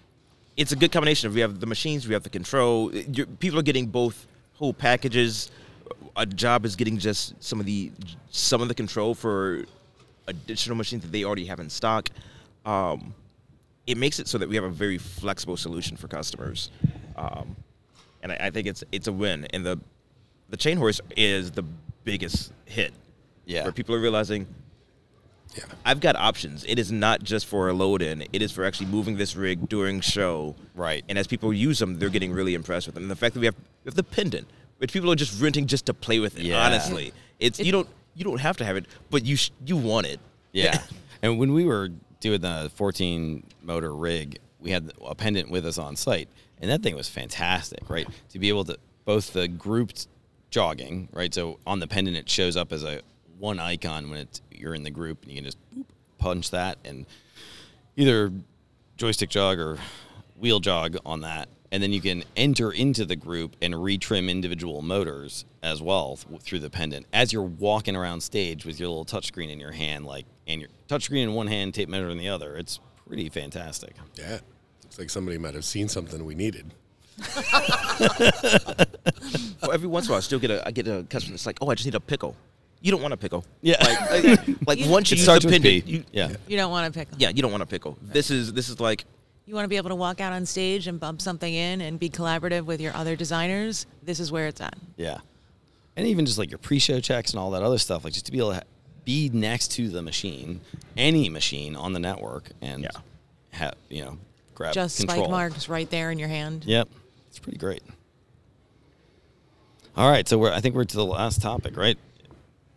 it's 0.57 0.71
a 0.71 0.75
good 0.75 0.91
combination 0.91 1.27
of 1.27 1.33
we 1.35 1.41
have 1.41 1.59
the 1.59 1.65
machines, 1.65 2.07
we 2.07 2.13
have 2.13 2.23
the 2.23 2.29
control. 2.29 2.93
You're, 2.93 3.25
people 3.25 3.59
are 3.59 3.63
getting 3.63 3.87
both 3.87 4.27
whole 4.55 4.73
packages. 4.73 5.51
A 6.15 6.25
job 6.25 6.65
is 6.65 6.75
getting 6.75 6.97
just 6.97 7.41
some 7.41 7.59
of 7.59 7.65
the 7.65 7.91
some 8.29 8.61
of 8.61 8.67
the 8.67 8.75
control 8.75 9.15
for 9.15 9.63
additional 10.27 10.75
machines 10.77 11.01
that 11.03 11.11
they 11.11 11.23
already 11.23 11.45
have 11.45 11.59
in 11.59 11.69
stock. 11.69 12.09
Um, 12.65 13.13
it 13.87 13.97
makes 13.97 14.19
it 14.19 14.27
so 14.27 14.37
that 14.37 14.47
we 14.47 14.55
have 14.55 14.65
a 14.65 14.69
very 14.69 14.97
flexible 14.97 15.57
solution 15.57 15.97
for 15.97 16.07
customers, 16.07 16.69
um, 17.15 17.55
and 18.21 18.31
I, 18.31 18.37
I 18.41 18.49
think 18.51 18.67
it's 18.67 18.83
it's 18.91 19.07
a 19.07 19.13
win. 19.13 19.45
And 19.53 19.65
the 19.65 19.79
the 20.49 20.57
chain 20.57 20.77
horse 20.77 20.99
is 21.17 21.51
the 21.51 21.63
biggest 22.03 22.51
hit. 22.65 22.93
Yeah. 23.45 23.63
where 23.63 23.71
people 23.71 23.95
are 23.95 23.99
realizing 23.99 24.45
Yeah, 25.55 25.63
I've 25.83 25.99
got 25.99 26.15
options. 26.15 26.63
It 26.67 26.77
is 26.77 26.91
not 26.91 27.23
just 27.23 27.45
for 27.47 27.69
a 27.69 27.73
load 27.73 28.01
in. 28.01 28.23
It 28.31 28.41
is 28.41 28.51
for 28.51 28.65
actually 28.65 28.87
moving 28.87 29.17
this 29.17 29.35
rig 29.35 29.67
during 29.67 29.99
show. 29.99 30.55
Right. 30.75 31.03
And 31.09 31.17
as 31.17 31.27
people 31.27 31.51
use 31.51 31.79
them, 31.79 31.97
they're 31.97 32.09
getting 32.09 32.31
really 32.31 32.53
impressed 32.53 32.87
with 32.87 32.95
them. 32.95 33.03
And 33.03 33.11
the 33.11 33.15
fact 33.15 33.33
that 33.33 33.39
we 33.39 33.47
have 33.47 33.55
we 33.83 33.89
have 33.89 33.95
the 33.95 34.03
pendant, 34.03 34.47
which 34.77 34.93
people 34.93 35.11
are 35.11 35.15
just 35.15 35.41
renting 35.41 35.65
just 35.65 35.85
to 35.87 35.93
play 35.93 36.19
with 36.19 36.37
it. 36.37 36.43
Yeah. 36.43 36.63
Honestly, 36.63 37.13
it's 37.39 37.59
you 37.59 37.71
don't 37.71 37.87
you 38.15 38.23
don't 38.23 38.39
have 38.39 38.57
to 38.57 38.65
have 38.65 38.77
it, 38.77 38.85
but 39.09 39.25
you 39.25 39.35
sh- 39.35 39.51
you 39.65 39.77
want 39.77 40.05
it. 40.07 40.19
Yeah. 40.51 40.81
and 41.21 41.39
when 41.39 41.53
we 41.53 41.65
were 41.65 41.89
doing 42.19 42.41
the 42.41 42.71
14 42.75 43.43
motor 43.63 43.95
rig, 43.95 44.39
we 44.59 44.71
had 44.71 44.91
a 45.05 45.15
pendant 45.15 45.49
with 45.49 45.65
us 45.65 45.77
on 45.77 45.95
site, 45.95 46.29
and 46.61 46.69
that 46.69 46.83
thing 46.83 46.95
was 46.95 47.09
fantastic, 47.09 47.89
right? 47.89 48.07
To 48.29 48.39
be 48.39 48.49
able 48.49 48.65
to 48.65 48.77
both 49.05 49.33
the 49.33 49.47
grouped 49.47 50.07
jogging, 50.51 51.09
right? 51.13 51.33
So 51.33 51.59
on 51.65 51.79
the 51.79 51.87
pendant, 51.87 52.17
it 52.17 52.29
shows 52.29 52.57
up 52.57 52.71
as 52.71 52.83
a 52.83 53.01
one 53.39 53.59
icon 53.59 54.09
when 54.09 54.19
it's 54.19 54.41
you're 54.51 54.75
in 54.75 54.83
the 54.83 54.91
group, 54.91 55.23
and 55.23 55.31
you 55.31 55.37
can 55.37 55.45
just 55.45 55.57
punch 56.17 56.51
that 56.51 56.77
and 56.83 57.05
either 57.95 58.31
joystick 58.97 59.29
jog 59.29 59.57
or 59.59 59.77
wheel 60.37 60.59
jog 60.59 60.97
on 61.05 61.21
that. 61.21 61.47
And 61.71 61.83
then 61.83 61.93
you 61.93 62.01
can 62.01 62.23
enter 62.35 62.71
into 62.71 63.05
the 63.05 63.15
group 63.15 63.55
and 63.61 63.73
retrim 63.75 64.27
individual 64.29 64.81
motors 64.81 65.45
as 65.61 65.81
well 65.83 66.17
th- 66.17 66.41
through 66.41 66.59
the 66.59 66.69
pendant 66.69 67.05
as 67.13 67.31
you're 67.31 67.43
walking 67.43 67.95
around 67.95 68.21
stage 68.21 68.65
with 68.65 68.79
your 68.79 68.89
little 68.89 69.05
touchscreen 69.05 69.51
in 69.51 69.59
your 69.59 69.71
hand, 69.71 70.05
like 70.05 70.25
and 70.47 70.59
your 70.61 70.69
touchscreen 70.87 71.23
in 71.23 71.33
one 71.33 71.45
hand, 71.47 71.73
tape 71.75 71.87
measure 71.87 72.09
in 72.09 72.17
the 72.17 72.27
other. 72.27 72.57
It's 72.57 72.79
pretty 73.07 73.29
fantastic. 73.29 73.95
yeah. 74.15 74.39
Looks 74.83 74.97
like 74.97 75.09
somebody 75.11 75.37
might 75.37 75.53
have 75.53 75.63
seen 75.65 75.87
something 75.87 76.25
we 76.25 76.33
needed. 76.35 76.73
Well, 79.61 79.73
every 79.73 79.87
once 79.89 80.05
in 80.05 80.11
a 80.11 80.13
while, 80.13 80.17
I 80.17 80.21
still 80.21 80.39
get 80.39 80.51
a 80.51 80.65
I 80.65 80.71
get 80.71 80.87
a 80.87 81.05
customer 81.09 81.33
that's 81.33 81.45
like, 81.45 81.57
"Oh, 81.61 81.69
I 81.69 81.75
just 81.75 81.85
need 81.85 81.93
a 81.95 81.99
pickle." 81.99 82.35
You 82.81 82.91
don't 82.91 83.01
want 83.01 83.13
a 83.13 83.17
pickle. 83.17 83.43
Yeah. 83.61 83.75
Like, 83.83 84.37
like, 84.47 84.57
like 84.67 84.89
once 84.89 85.11
you 85.11 85.15
It 85.15 85.19
use 85.19 85.23
starts 85.23 85.43
with 85.45 85.53
pendant, 85.53 85.85
P. 85.85 85.91
you, 85.91 86.03
yeah. 86.13 86.31
You 86.47 86.55
don't 86.57 86.71
want 86.71 86.91
to 86.93 86.97
pickle. 86.97 87.17
yeah, 87.19 87.29
you 87.29 87.41
don't 87.41 87.51
want 87.51 87.63
a 87.63 87.65
pickle. 87.65 87.97
This 88.01 88.31
is 88.31 88.53
this 88.53 88.69
is 88.69 88.79
like 88.79 89.03
You 89.45 89.53
want 89.55 89.65
to 89.65 89.69
be 89.69 89.77
able 89.77 89.89
to 89.89 89.95
walk 89.95 90.21
out 90.21 90.31
on 90.31 90.45
stage 90.45 90.87
and 90.87 90.99
bump 90.99 91.21
something 91.21 91.53
in 91.53 91.81
and 91.81 91.99
be 91.99 92.09
collaborative 92.09 92.63
with 92.65 92.79
your 92.79 92.95
other 92.95 93.15
designers. 93.17 93.85
This 94.03 94.19
is 94.21 94.31
where 94.31 94.47
it's 94.47 94.61
at. 94.61 94.77
Yeah. 94.95 95.17
And 95.97 96.07
even 96.07 96.25
just 96.25 96.37
like 96.37 96.49
your 96.49 96.57
pre-show 96.59 97.01
checks 97.01 97.31
and 97.31 97.39
all 97.39 97.51
that 97.51 97.63
other 97.63 97.77
stuff, 97.77 98.05
like 98.05 98.13
just 98.13 98.27
to 98.27 98.31
be 98.31 98.37
able 98.37 98.51
to 98.51 98.55
ha- 98.55 98.63
be 99.03 99.29
next 99.33 99.69
to 99.73 99.89
the 99.89 100.01
machine, 100.01 100.61
any 100.95 101.27
machine 101.27 101.75
on 101.75 101.91
the 101.91 101.99
network, 101.99 102.49
and 102.61 102.83
Yeah. 102.83 102.89
have 103.51 103.75
you 103.89 104.05
know 104.05 104.17
grab 104.55 104.73
Just 104.73 104.99
control. 104.99 105.17
spike 105.25 105.29
marks 105.31 105.67
right 105.67 105.89
there 105.89 106.11
in 106.11 106.19
your 106.19 106.29
hand. 106.29 106.63
Yep, 106.65 106.87
it's 107.27 107.39
pretty 107.39 107.57
great. 107.57 107.83
All 109.97 110.09
right, 110.09 110.25
so 110.27 110.37
we're 110.37 110.53
I 110.53 110.61
think 110.61 110.75
we're 110.75 110.85
to 110.85 110.95
the 110.95 111.05
last 111.05 111.41
topic, 111.41 111.75
right? 111.75 111.97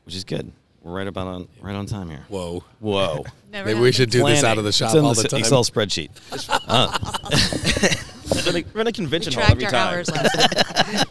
Which 0.05 0.15
is 0.15 0.25
good. 0.25 0.53
We're 0.83 0.93
right 0.93 1.07
about 1.07 1.27
on 1.29 1.49
right 1.61 1.75
on 1.75 1.87
time 1.87 2.11
here. 2.11 2.25
Whoa. 2.29 2.65
Whoa. 2.81 3.25
Never 3.53 3.69
Maybe 3.69 3.81
we 3.81 3.93
should 3.93 4.11
do 4.11 4.25
this 4.27 4.43
out 4.43 4.59
of 4.59 4.65
the 4.65 4.69
It's 4.69 4.79
shop 4.79 4.95
in 4.95 5.05
all 5.05 5.15
the 5.15 5.23
the 5.23 5.29
time. 5.29 5.41
Excel 5.41 5.63
spreadsheet. 5.63 6.11
We're 8.75 8.81
in 8.81 8.87
a 8.87 8.89
We 8.89 8.93
convention 8.93 9.33
hall 9.35 9.45
every 9.49 9.65
time. 9.65 9.75
hours 9.75 10.11
last 10.11 10.37
night. 10.37 11.05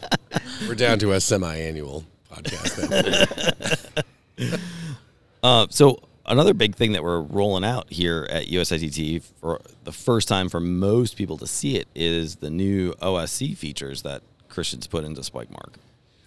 We're 0.68 0.74
down 0.74 0.98
to 0.98 1.12
a 1.12 1.20
semi-annual 1.20 2.04
podcast. 2.30 3.92
Then. 4.36 4.60
Uh, 5.42 5.66
so 5.70 6.00
another 6.26 6.54
big 6.54 6.74
thing 6.74 6.92
that 6.92 7.02
we're 7.02 7.20
rolling 7.20 7.64
out 7.64 7.90
here 7.92 8.26
at 8.30 8.46
USITT 8.46 9.22
for 9.40 9.60
the 9.84 9.92
first 9.92 10.28
time 10.28 10.48
for 10.48 10.60
most 10.60 11.16
people 11.16 11.36
to 11.38 11.46
see 11.46 11.76
it 11.76 11.88
is 11.94 12.36
the 12.36 12.50
new 12.50 12.92
OSC 12.94 13.56
features 13.56 14.02
that 14.02 14.22
Christian's 14.48 14.86
put 14.86 15.04
into 15.04 15.22
Spike 15.22 15.50
Mark. 15.50 15.74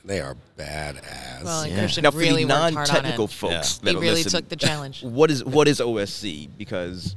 They 0.06 0.22
are 0.22 0.36
badass. 0.58 1.44
Well, 1.44 1.62
and 1.64 1.72
Yeah. 1.72 1.80
Christian 1.80 2.04
Now, 2.04 2.12
for 2.12 2.18
really 2.18 2.44
the 2.46 2.50
worked 2.54 2.62
hard 2.62 2.74
on 2.74 2.74
non-technical 2.86 3.26
it. 3.26 3.32
folks 3.32 3.52
Yeah. 3.82 3.86
that 3.86 3.92
He 3.92 4.02
really 4.02 4.24
listening, 4.24 4.42
took 4.42 4.50
the 4.50 4.56
challenge. 4.56 5.04
What 5.20 5.32
is 5.32 5.44
what 5.44 5.68
is 5.68 5.80
OSC? 5.80 6.50
Because 6.58 7.16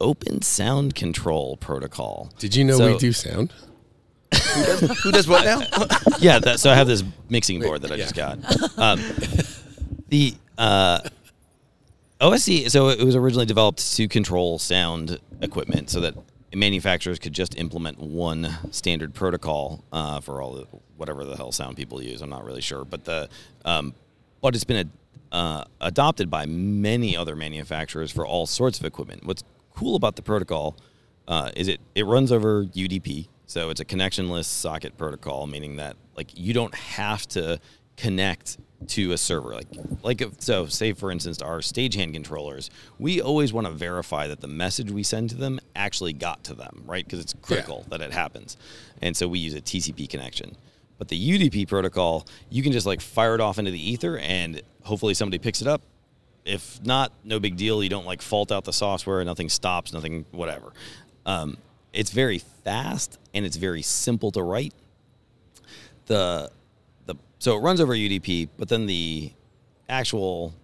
Open 0.00 0.42
Sound 0.42 0.94
Control 0.94 1.56
Protocol. 1.56 2.30
Did 2.38 2.54
you 2.54 2.64
know 2.64 2.76
So- 2.78 2.92
we 2.92 2.98
do 2.98 3.12
sound? 3.12 3.52
who 4.32 4.64
does, 4.64 5.00
who 5.02 5.10
does 5.12 5.26
what 5.28 5.44
now? 5.44 5.60
yeah, 6.20 6.38
that, 6.38 6.60
so 6.60 6.70
I 6.70 6.74
have 6.74 6.86
this 6.86 7.02
mixing 7.30 7.60
board 7.60 7.82
that 7.82 7.90
I 7.92 7.94
yeah. 7.96 8.02
just 8.04 8.14
got. 8.14 8.78
Um, 8.78 9.00
The 10.08 10.34
uh, 10.58 11.00
OSC, 12.20 12.70
so 12.70 12.88
it 12.88 13.02
was 13.04 13.14
originally 13.16 13.46
developed 13.46 13.94
to 13.96 14.08
control 14.08 14.58
sound 14.58 15.18
equipment 15.40 15.88
so 15.90 16.00
that 16.00 16.14
manufacturers 16.54 17.18
could 17.18 17.32
just 17.32 17.56
implement 17.56 17.98
one 17.98 18.48
standard 18.70 19.14
protocol 19.14 19.84
uh, 19.92 20.20
for 20.20 20.40
all 20.40 20.52
the 20.54 20.66
whatever 20.96 21.24
the 21.24 21.36
hell 21.36 21.52
sound 21.52 21.76
people 21.76 22.02
use. 22.02 22.22
I'm 22.22 22.30
not 22.30 22.44
really 22.44 22.60
sure, 22.60 22.84
but 22.84 23.04
the 23.04 23.28
um, 23.64 23.94
but 24.40 24.54
it's 24.54 24.64
been 24.64 24.90
a, 25.32 25.34
uh, 25.34 25.64
adopted 25.80 26.30
by 26.30 26.46
many 26.46 27.16
other 27.16 27.36
manufacturers 27.36 28.10
for 28.10 28.26
all 28.26 28.46
sorts 28.46 28.78
of 28.78 28.84
equipment. 28.84 29.24
What's 29.24 29.44
cool 29.74 29.96
about 29.96 30.16
the 30.16 30.22
protocol 30.22 30.76
uh, 31.26 31.50
is 31.56 31.68
it 31.68 31.80
it 31.94 32.06
runs 32.06 32.32
over 32.32 32.64
UDP, 32.64 33.28
so 33.46 33.70
it's 33.70 33.80
a 33.80 33.84
connectionless 33.84 34.46
socket 34.46 34.96
protocol, 34.96 35.46
meaning 35.46 35.76
that 35.76 35.96
like 36.16 36.36
you 36.36 36.52
don't 36.52 36.74
have 36.74 37.26
to 37.28 37.60
connect 37.98 38.56
to 38.86 39.12
a 39.12 39.18
server. 39.18 39.54
Like 39.54 39.66
like 40.02 40.20
if, 40.22 40.40
so 40.40 40.66
say 40.66 40.92
for 40.92 41.10
instance 41.10 41.42
our 41.42 41.58
stagehand 41.58 42.14
controllers 42.14 42.70
we 42.98 43.20
always 43.20 43.52
want 43.52 43.66
to 43.66 43.72
verify 43.72 44.28
that 44.28 44.40
the 44.40 44.48
message 44.48 44.90
we 44.90 45.02
send 45.02 45.30
to 45.30 45.36
them 45.36 45.58
actually 45.74 46.12
got 46.12 46.44
to 46.44 46.54
them 46.54 46.84
right? 46.86 47.04
Because 47.04 47.20
it's 47.20 47.34
critical 47.42 47.84
that 47.90 48.00
it 48.00 48.12
happens. 48.12 48.56
And 49.02 49.16
so 49.16 49.28
we 49.28 49.40
use 49.40 49.54
a 49.54 49.60
tcp 49.60 50.08
connection. 50.08 50.56
But 50.96 51.08
the 51.08 51.50
udp 51.50 51.68
protocol 51.68 52.26
you 52.50 52.62
can 52.62 52.72
just 52.72 52.86
like 52.86 53.00
fire 53.00 53.34
it 53.34 53.40
off 53.40 53.58
into 53.58 53.72
the 53.72 53.90
ether 53.90 54.16
and 54.18 54.62
hopefully 54.84 55.14
somebody 55.14 55.38
picks 55.38 55.60
it 55.60 55.66
up. 55.66 55.82
If 56.44 56.82
not 56.84 57.12
no 57.24 57.40
big 57.40 57.56
deal. 57.56 57.82
You 57.82 57.90
don't 57.90 58.06
like 58.06 58.22
fault 58.22 58.52
out 58.52 58.64
the 58.64 58.72
software. 58.72 59.22
Nothing 59.24 59.48
stops 59.48 59.92
nothing 59.92 60.24
whatever. 60.30 60.72
Um, 61.26 61.58
it's 61.92 62.10
very 62.10 62.38
fast 62.38 63.18
and 63.34 63.44
it's 63.44 63.56
very 63.56 63.82
simple 63.82 64.30
to 64.32 64.42
write. 64.42 64.72
The 66.06 66.50
so 67.38 67.56
it 67.56 67.60
runs 67.60 67.80
over 67.80 67.94
UDP, 67.94 68.48
but 68.56 68.68
then 68.68 68.86
the 68.86 69.32
actual 69.88 70.54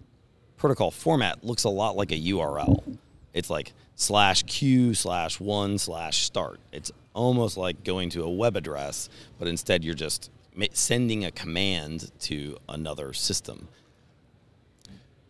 protocol 0.57 0.91
format 0.91 1.43
looks 1.43 1.63
a 1.63 1.69
lot 1.69 1.95
like 1.95 2.11
a 2.11 2.19
URL. 2.19 2.97
It's 3.33 3.49
like 3.49 3.73
slash 3.95 4.43
q 4.43 4.93
slash 4.93 5.39
one 5.39 5.77
slash 5.77 6.23
start. 6.23 6.59
It's 6.71 6.91
almost 7.13 7.57
like 7.57 7.83
going 7.83 8.09
to 8.11 8.23
a 8.23 8.29
web 8.29 8.55
address, 8.55 9.09
but 9.39 9.47
instead 9.47 9.83
you're 9.83 9.95
just 9.95 10.29
sending 10.71 11.25
a 11.25 11.31
command 11.31 12.11
to 12.19 12.57
another 12.69 13.13
system. 13.13 13.67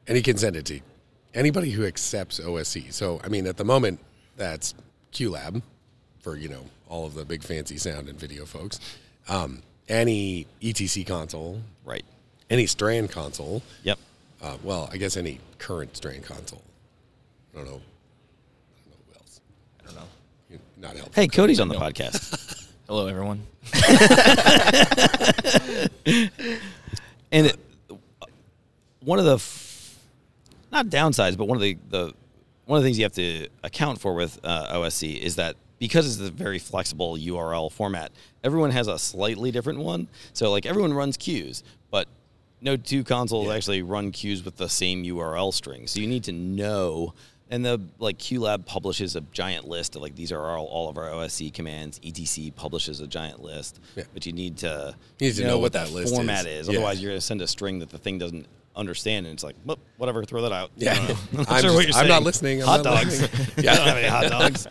Send 0.07 0.55
it 0.55 0.65
to 0.65 0.81
anybody 1.33 1.71
who 1.71 1.85
accepts 1.85 2.39
OSC. 2.39 2.93
So, 2.93 3.19
I 3.23 3.27
mean, 3.27 3.47
at 3.47 3.57
the 3.57 3.65
moment, 3.65 3.99
that's 4.37 4.73
QLab 5.11 5.61
for, 6.19 6.35
you 6.37 6.49
know, 6.49 6.65
all 6.87 7.05
of 7.05 7.13
the 7.13 7.25
big 7.25 7.43
fancy 7.43 7.77
sound 7.77 8.07
and 8.07 8.19
video 8.19 8.45
folks. 8.45 8.79
Um, 9.27 9.63
any 9.87 10.47
ETC 10.61 11.05
console, 11.05 11.61
Right. 11.83 12.03
any 12.49 12.65
Strand 12.67 13.11
console. 13.11 13.61
Yep. 13.83 13.99
Uh, 14.41 14.57
well, 14.63 14.89
I 14.91 14.97
guess 14.97 15.17
any 15.17 15.39
current 15.59 15.95
Strand 15.97 16.23
console. 16.23 16.61
I 17.53 17.57
don't 17.57 17.65
know. 17.65 17.71
I 17.71 18.79
don't 18.81 18.89
know 18.91 18.97
who 19.07 19.15
else. 19.19 19.41
I 19.81 19.85
don't 19.85 19.95
know. 19.95 20.01
You're 20.49 20.59
not 20.77 20.95
helpful. 20.95 21.13
Hey, 21.15 21.27
Cody's 21.27 21.59
on 21.59 21.67
the 21.67 21.75
podcast. 21.75 22.69
Hello, 22.87 23.07
everyone. 23.07 23.41
and 27.31 27.47
it, 27.47 27.57
one 29.01 29.17
of 29.19 29.25
the 29.25 29.35
f- 29.35 29.97
not 30.71 30.87
downsides, 30.87 31.37
but 31.37 31.45
one 31.47 31.57
of 31.57 31.61
the, 31.63 31.77
the 31.89 32.13
one 32.65 32.77
of 32.77 32.83
the 32.83 32.87
things 32.87 32.97
you 32.97 33.05
have 33.05 33.13
to 33.13 33.47
account 33.63 33.99
for 33.99 34.13
with 34.15 34.39
uh, 34.43 34.75
OSC 34.75 35.17
is 35.19 35.35
that 35.37 35.55
because 35.79 36.05
it's 36.19 36.27
a 36.27 36.31
very 36.31 36.59
flexible 36.59 37.15
URL 37.17 37.71
format, 37.71 38.11
everyone 38.43 38.71
has 38.71 38.87
a 38.87 38.97
slightly 38.99 39.51
different 39.51 39.79
one. 39.79 40.07
So 40.33 40.51
like 40.51 40.65
everyone 40.65 40.93
runs 40.93 41.17
queues, 41.17 41.63
but 41.91 42.07
no 42.61 42.77
two 42.77 43.03
consoles 43.03 43.47
Yeah. 43.47 43.55
actually 43.55 43.81
run 43.81 44.11
queues 44.11 44.43
with 44.43 44.55
the 44.57 44.69
same 44.69 45.03
URL 45.03 45.51
string. 45.53 45.87
So 45.87 45.99
you 45.99 46.07
need 46.07 46.23
to 46.25 46.31
know. 46.31 47.13
And 47.51 47.63
the 47.63 47.79
like 47.99 48.17
QLab 48.17 48.65
publishes 48.65 49.15
a 49.15 49.21
giant 49.21 49.67
list 49.67 49.95
of 49.95 50.01
like 50.01 50.15
these 50.15 50.31
are 50.31 50.43
all, 50.57 50.65
all 50.65 50.89
of 50.89 50.97
our 50.97 51.09
OSC 51.11 51.53
commands. 51.53 51.99
ETC 51.99 52.55
publishes 52.55 53.01
a 53.01 53.07
giant 53.07 53.41
list, 53.43 53.79
Yeah. 53.95 54.05
but 54.15 54.25
you 54.25 54.33
need 54.33 54.57
to 54.59 54.95
You 55.19 55.27
need 55.27 55.35
to 55.35 55.43
know 55.45 55.59
what 55.59 55.73
that 55.73 55.91
list 55.91 56.15
format 56.15 56.47
is. 56.47 56.61
is. 56.61 56.67
Yeah. 56.69 56.79
Otherwise, 56.79 57.01
you're 57.01 57.11
going 57.11 57.19
to 57.19 57.25
send 57.25 57.41
a 57.43 57.47
string 57.47 57.79
that 57.79 57.89
the 57.91 57.99
thing 57.99 58.17
doesn't 58.17 58.47
understand, 58.75 59.25
and 59.25 59.33
it's 59.33 59.43
like, 59.43 59.55
"Well, 59.65 59.77
whatever, 59.97 60.23
throw 60.25 60.41
that 60.43 60.51
out. 60.51 60.71
Yeah. 60.75 60.93
I 60.93 60.95
don't 60.95 61.07
know. 61.07 61.15
I'm 61.31 61.37
not 61.37 61.51
I'm 61.51 61.61
sure 61.61 61.61
just- 61.61 61.75
what 61.75 61.87
you're 61.87 61.97
I'm 61.97 62.07
not 62.07 62.23
listening. 62.23 62.61
I'm 62.61 62.67
hot 62.67 62.83
not 62.83 62.95
dogs. 62.95 63.21
listening. 63.21 63.65
yeah, 63.65 63.75
don't 63.75 63.87
have 63.87 63.97
any 63.97 64.07
hot 64.07 64.29
dogs. 64.29 64.67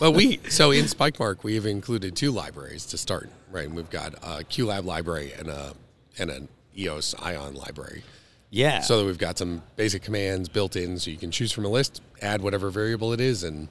Well, 0.00 0.12
we 0.12 0.40
so 0.48 0.70
in 0.70 0.88
Spike 0.88 1.16
SpikeMark 1.16 1.42
we've 1.42 1.66
included 1.66 2.16
two 2.16 2.30
libraries 2.30 2.86
to 2.86 2.98
start. 2.98 3.30
Right, 3.50 3.66
and 3.66 3.74
we've 3.76 3.90
got 3.90 4.14
a 4.14 4.44
QLab 4.44 4.84
library 4.84 5.32
and 5.38 5.48
a 5.48 5.74
and 6.18 6.30
an 6.30 6.48
EOS 6.76 7.14
Ion 7.20 7.54
library. 7.54 8.02
Yeah. 8.50 8.80
So 8.80 8.98
that 8.98 9.04
we've 9.04 9.18
got 9.18 9.38
some 9.38 9.62
basic 9.76 10.02
commands 10.02 10.48
built 10.48 10.76
in, 10.76 10.98
so 10.98 11.10
you 11.10 11.16
can 11.16 11.30
choose 11.30 11.52
from 11.52 11.64
a 11.64 11.68
list, 11.68 12.02
add 12.20 12.42
whatever 12.42 12.70
variable 12.70 13.12
it 13.12 13.20
is, 13.20 13.44
and 13.44 13.68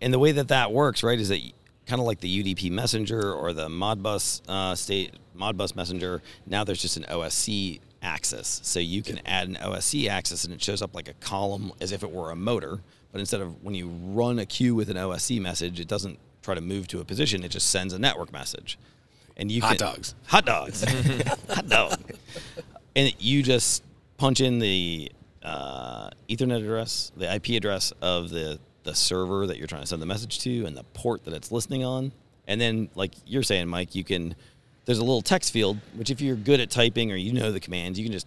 and 0.00 0.12
the 0.12 0.18
way 0.18 0.32
that 0.32 0.48
that 0.48 0.72
works, 0.72 1.02
right, 1.02 1.18
is 1.18 1.28
that 1.28 1.40
kind 1.86 2.00
of 2.00 2.06
like 2.06 2.20
the 2.20 2.42
UDP 2.42 2.70
messenger 2.70 3.32
or 3.32 3.52
the 3.52 3.68
Modbus 3.68 4.42
uh, 4.48 4.74
state 4.74 5.14
Modbus 5.36 5.76
messenger. 5.76 6.22
Now 6.46 6.64
there's 6.64 6.82
just 6.82 6.96
an 6.96 7.04
OSC 7.04 7.80
axis, 8.04 8.60
so 8.62 8.78
you 8.78 9.02
can 9.02 9.20
add 9.26 9.48
an 9.48 9.56
OSC 9.56 10.08
axis, 10.08 10.44
and 10.44 10.52
it 10.54 10.62
shows 10.62 10.82
up 10.82 10.94
like 10.94 11.08
a 11.08 11.14
column 11.14 11.72
as 11.80 11.90
if 11.90 12.02
it 12.04 12.10
were 12.12 12.30
a 12.30 12.36
motor. 12.36 12.80
But 13.10 13.20
instead 13.20 13.40
of 13.40 13.62
when 13.64 13.74
you 13.74 13.88
run 13.88 14.38
a 14.38 14.46
queue 14.46 14.74
with 14.74 14.90
an 14.90 14.96
OSC 14.96 15.40
message, 15.40 15.80
it 15.80 15.88
doesn't 15.88 16.18
try 16.42 16.54
to 16.54 16.60
move 16.60 16.86
to 16.88 17.00
a 17.00 17.04
position; 17.04 17.42
it 17.42 17.50
just 17.50 17.70
sends 17.70 17.92
a 17.92 17.98
network 17.98 18.32
message. 18.32 18.78
And 19.36 19.50
you 19.50 19.62
Hot 19.62 19.78
can, 19.78 19.86
dogs. 19.88 20.14
hot 20.26 20.46
dogs, 20.46 20.84
hot 21.48 21.68
dog, 21.68 21.98
and 22.94 23.12
you 23.18 23.42
just 23.42 23.82
punch 24.16 24.40
in 24.40 24.60
the 24.60 25.10
uh, 25.42 26.10
Ethernet 26.28 26.58
address, 26.62 27.10
the 27.16 27.32
IP 27.34 27.50
address 27.50 27.92
of 28.00 28.30
the 28.30 28.60
the 28.84 28.94
server 28.94 29.46
that 29.46 29.56
you're 29.56 29.66
trying 29.66 29.80
to 29.80 29.86
send 29.86 30.02
the 30.02 30.06
message 30.06 30.38
to, 30.40 30.66
and 30.66 30.76
the 30.76 30.84
port 30.92 31.24
that 31.24 31.34
it's 31.34 31.50
listening 31.50 31.84
on. 31.84 32.12
And 32.46 32.60
then, 32.60 32.90
like 32.94 33.14
you're 33.26 33.42
saying, 33.42 33.68
Mike, 33.68 33.94
you 33.94 34.04
can. 34.04 34.34
There's 34.86 34.98
a 34.98 35.04
little 35.04 35.22
text 35.22 35.52
field, 35.52 35.78
which 35.94 36.10
if 36.10 36.20
you're 36.20 36.36
good 36.36 36.60
at 36.60 36.70
typing 36.70 37.10
or 37.10 37.16
you 37.16 37.32
know 37.32 37.50
the 37.52 37.60
commands, 37.60 37.98
you 37.98 38.04
can 38.04 38.12
just 38.12 38.26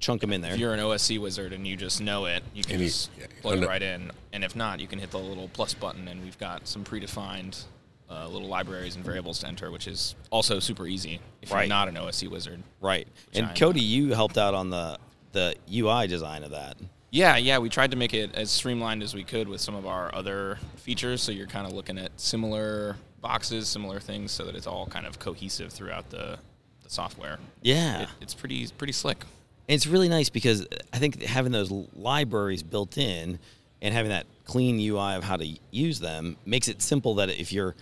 chunk 0.00 0.20
them 0.20 0.32
in 0.32 0.40
there. 0.40 0.54
If 0.54 0.58
you're 0.58 0.72
an 0.74 0.80
OSC 0.80 1.18
wizard 1.20 1.52
and 1.52 1.66
you 1.66 1.76
just 1.76 2.00
know 2.00 2.24
it, 2.24 2.42
you 2.54 2.62
can 2.62 2.72
And 2.72 2.80
you- 2.82 2.88
just 2.88 3.10
yeah, 3.18 3.26
plug 3.40 3.62
it 3.62 3.66
right 3.68 3.82
in. 3.82 4.10
And 4.32 4.42
if 4.42 4.56
not, 4.56 4.80
you 4.80 4.86
can 4.86 4.98
hit 4.98 5.10
the 5.10 5.18
little 5.18 5.48
plus 5.48 5.74
button, 5.74 6.08
and 6.08 6.22
we've 6.24 6.38
got 6.38 6.66
some 6.66 6.84
predefined 6.84 7.64
uh, 8.10 8.28
little 8.28 8.48
libraries 8.48 8.94
and 8.96 9.04
variables 9.04 9.38
to 9.40 9.46
enter, 9.48 9.70
which 9.70 9.86
is 9.86 10.14
also 10.30 10.58
super 10.60 10.86
easy 10.86 11.18
if 11.40 11.50
Right. 11.50 11.62
you're 11.62 11.68
not 11.68 11.88
an 11.88 11.94
OSC 11.96 12.28
wizard. 12.28 12.62
right. 12.80 13.06
And 13.34 13.46
I'm 13.46 13.54
Cody, 13.54 13.80
you 13.80 14.12
helped 14.12 14.36
out 14.38 14.54
on 14.54 14.70
the 14.70 14.98
the 15.32 15.54
UI 15.72 16.06
design 16.08 16.42
of 16.44 16.50
that. 16.50 16.76
Yeah, 17.10 17.38
yeah, 17.38 17.56
we 17.58 17.70
tried 17.70 17.90
to 17.92 17.96
make 17.96 18.12
it 18.12 18.34
as 18.34 18.50
streamlined 18.50 19.02
as 19.02 19.14
we 19.14 19.24
could 19.24 19.48
with 19.48 19.62
some 19.62 19.74
of 19.74 19.86
our 19.86 20.14
other 20.14 20.58
features. 20.76 21.22
So 21.22 21.32
you're 21.32 21.46
kind 21.46 21.66
of 21.66 21.72
looking 21.72 21.96
at 21.96 22.10
similar 22.20 22.96
boxes, 23.22 23.68
similar 23.68 24.00
things, 24.00 24.32
so 24.32 24.44
that 24.44 24.54
it's 24.54 24.66
all 24.66 24.86
kind 24.86 25.06
of 25.06 25.18
cohesive 25.18 25.72
throughout 25.72 26.10
the, 26.10 26.38
the 26.82 26.90
software. 26.90 27.38
Yeah. 27.62 28.02
It, 28.02 28.08
it's 28.20 28.34
pretty 28.34 28.68
pretty 28.76 28.92
slick. 28.92 29.24
It's 29.68 29.86
really 29.86 30.08
nice 30.08 30.28
because 30.28 30.66
I 30.92 30.98
think 30.98 31.22
having 31.22 31.52
those 31.52 31.70
libraries 31.94 32.62
built 32.62 32.98
in 32.98 33.38
and 33.80 33.94
having 33.94 34.10
that 34.10 34.26
clean 34.44 34.78
UI 34.78 35.14
of 35.14 35.24
how 35.24 35.36
to 35.36 35.46
use 35.70 36.00
them 36.00 36.36
makes 36.44 36.68
it 36.68 36.82
simple 36.82 37.14
that 37.14 37.30
if 37.30 37.52
you're 37.52 37.74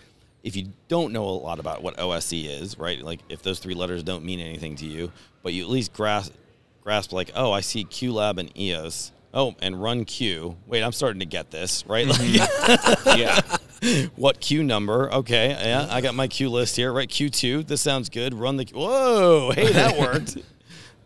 if 0.43 0.55
you 0.55 0.69
don't 0.87 1.13
know 1.13 1.23
a 1.25 1.29
lot 1.29 1.59
about 1.59 1.83
what 1.83 1.97
OSC 1.97 2.61
is, 2.61 2.77
right? 2.77 3.01
Like 3.01 3.19
if 3.29 3.41
those 3.41 3.59
three 3.59 3.75
letters 3.75 4.03
don't 4.03 4.23
mean 4.23 4.39
anything 4.39 4.75
to 4.77 4.85
you, 4.85 5.11
but 5.43 5.53
you 5.53 5.63
at 5.63 5.69
least 5.69 5.93
grasp 5.93 6.33
grasp 6.81 7.13
like, 7.13 7.31
oh, 7.35 7.51
I 7.51 7.61
see 7.61 7.85
QLab 7.85 8.37
and 8.37 8.55
EOS. 8.57 9.11
Oh, 9.33 9.55
and 9.61 9.81
run 9.81 10.03
Q. 10.03 10.57
Wait, 10.67 10.83
I'm 10.83 10.91
starting 10.91 11.19
to 11.21 11.25
get 11.25 11.51
this, 11.51 11.85
right? 11.87 12.05
Mm-hmm. 12.05 13.09
Like 13.09 13.17
yeah, 13.17 13.39
what 14.15 14.39
queue 14.39 14.63
number? 14.63 15.11
Okay, 15.13 15.49
yeah, 15.49 15.87
I 15.89 16.01
got 16.01 16.13
my 16.15 16.27
queue 16.27 16.49
list 16.49 16.75
here. 16.75 16.91
Right, 16.93 17.09
Q2. 17.09 17.67
This 17.67 17.81
sounds 17.81 18.09
good. 18.09 18.33
Run 18.33 18.57
the. 18.57 18.65
Whoa, 18.73 19.51
hey, 19.55 19.71
that 19.73 19.97
worked. 19.99 20.37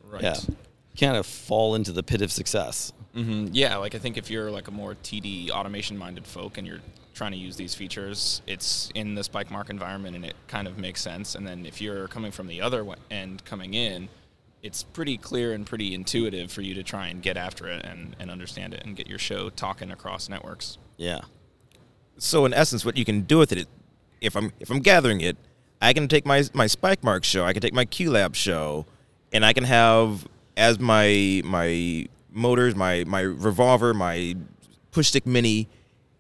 right. 0.10 0.24
Yeah, 0.24 0.36
kind 1.00 1.18
of 1.18 1.26
fall 1.26 1.76
into 1.76 1.92
the 1.92 2.04
pit 2.04 2.22
of 2.22 2.32
success. 2.32 2.92
hmm 3.14 3.48
Yeah, 3.52 3.78
like 3.78 3.96
I 3.96 4.00
think 4.00 4.18
if 4.18 4.30
you're 4.30 4.52
like 4.52 4.68
a 4.68 4.72
more 4.72 4.96
TD 4.96 5.50
automation 5.50 5.98
minded 5.98 6.26
folk 6.28 6.58
and 6.58 6.66
you're 6.68 6.82
trying 7.14 7.32
to 7.32 7.38
use 7.38 7.56
these 7.56 7.74
features, 7.74 8.42
it's 8.46 8.92
in 8.94 9.16
the 9.16 9.24
Spike 9.24 9.50
Mark 9.50 9.70
environment 9.70 10.16
and 10.18 10.26
it 10.26 10.36
kind 10.48 10.68
of 10.68 10.78
makes 10.78 11.02
sense. 11.02 11.36
And 11.36 11.48
then 11.48 11.66
if 11.66 11.80
you're 11.82 12.10
coming 12.10 12.32
from 12.32 12.48
the 12.48 12.60
other 12.62 12.86
end 13.10 13.46
coming 13.46 13.74
in, 13.74 14.10
it's 14.62 14.84
pretty 14.84 15.18
clear 15.18 15.54
and 15.54 15.66
pretty 15.66 15.94
intuitive 15.94 16.52
for 16.52 16.62
you 16.62 16.74
to 16.74 16.84
try 16.84 17.08
and 17.08 17.22
get 17.22 17.38
after 17.38 17.68
it 17.70 17.86
and, 17.86 18.16
and 18.20 18.30
understand 18.30 18.74
it 18.74 18.84
and 18.84 18.98
get 18.98 19.08
your 19.08 19.20
show 19.20 19.50
talking 19.50 19.92
across 19.92 20.28
networks. 20.28 20.78
Yeah, 20.98 21.22
So 22.18 22.46
in 22.46 22.54
essence, 22.54 22.86
what 22.86 22.98
you 22.98 23.06
can 23.06 23.22
do 23.22 23.38
with 23.38 23.52
it, 23.52 23.68
if 24.22 24.36
I'm 24.36 24.52
if 24.60 24.70
I'm 24.70 24.80
gathering 24.80 25.22
it, 25.22 25.38
I 25.82 25.94
can 25.94 26.08
take 26.08 26.26
my 26.26 26.44
my 26.54 26.68
Spike 26.68 27.04
Mark 27.04 27.24
show, 27.24 27.46
I 27.46 27.54
can 27.54 27.62
take 27.62 27.74
my 27.74 27.86
QLab 27.86 28.36
show, 28.36 28.86
and 29.34 29.46
I 29.46 29.54
can 29.54 29.64
have 29.66 30.28
as 30.58 30.80
my 30.80 31.42
my 31.44 32.08
motors, 32.32 32.76
my 32.76 33.04
my 33.06 33.22
revolver, 33.22 33.94
my 33.94 34.36
push 34.92 35.08
stick 35.08 35.26
mini, 35.26 35.68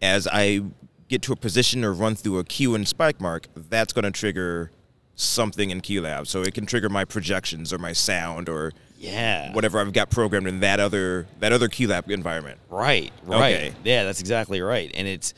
as 0.01 0.27
I 0.31 0.61
get 1.07 1.21
to 1.23 1.33
a 1.33 1.35
position 1.35 1.85
or 1.85 1.93
run 1.93 2.15
through 2.15 2.39
a 2.39 2.43
queue 2.43 2.75
in 2.75 2.85
Spike 2.85 3.21
Mark, 3.21 3.47
that's 3.55 3.93
going 3.93 4.03
to 4.03 4.11
trigger 4.11 4.71
something 5.15 5.69
in 5.69 5.79
QLab. 5.79 6.27
So 6.27 6.41
it 6.41 6.53
can 6.53 6.65
trigger 6.65 6.89
my 6.89 7.05
projections 7.05 7.71
or 7.71 7.77
my 7.77 7.93
sound 7.93 8.49
or 8.49 8.73
Yeah. 8.97 9.53
whatever 9.53 9.79
I've 9.79 9.93
got 9.93 10.09
programmed 10.09 10.47
in 10.47 10.59
that 10.61 10.79
other 10.81 11.27
that 11.39 11.53
other 11.53 11.69
QLab 11.69 12.09
environment. 12.09 12.59
Right, 12.69 13.13
right. 13.23 13.53
Okay. 13.55 13.73
Yeah, 13.85 14.03
that's 14.03 14.19
exactly 14.19 14.59
right. 14.61 14.91
And 14.93 15.07
it's 15.07 15.33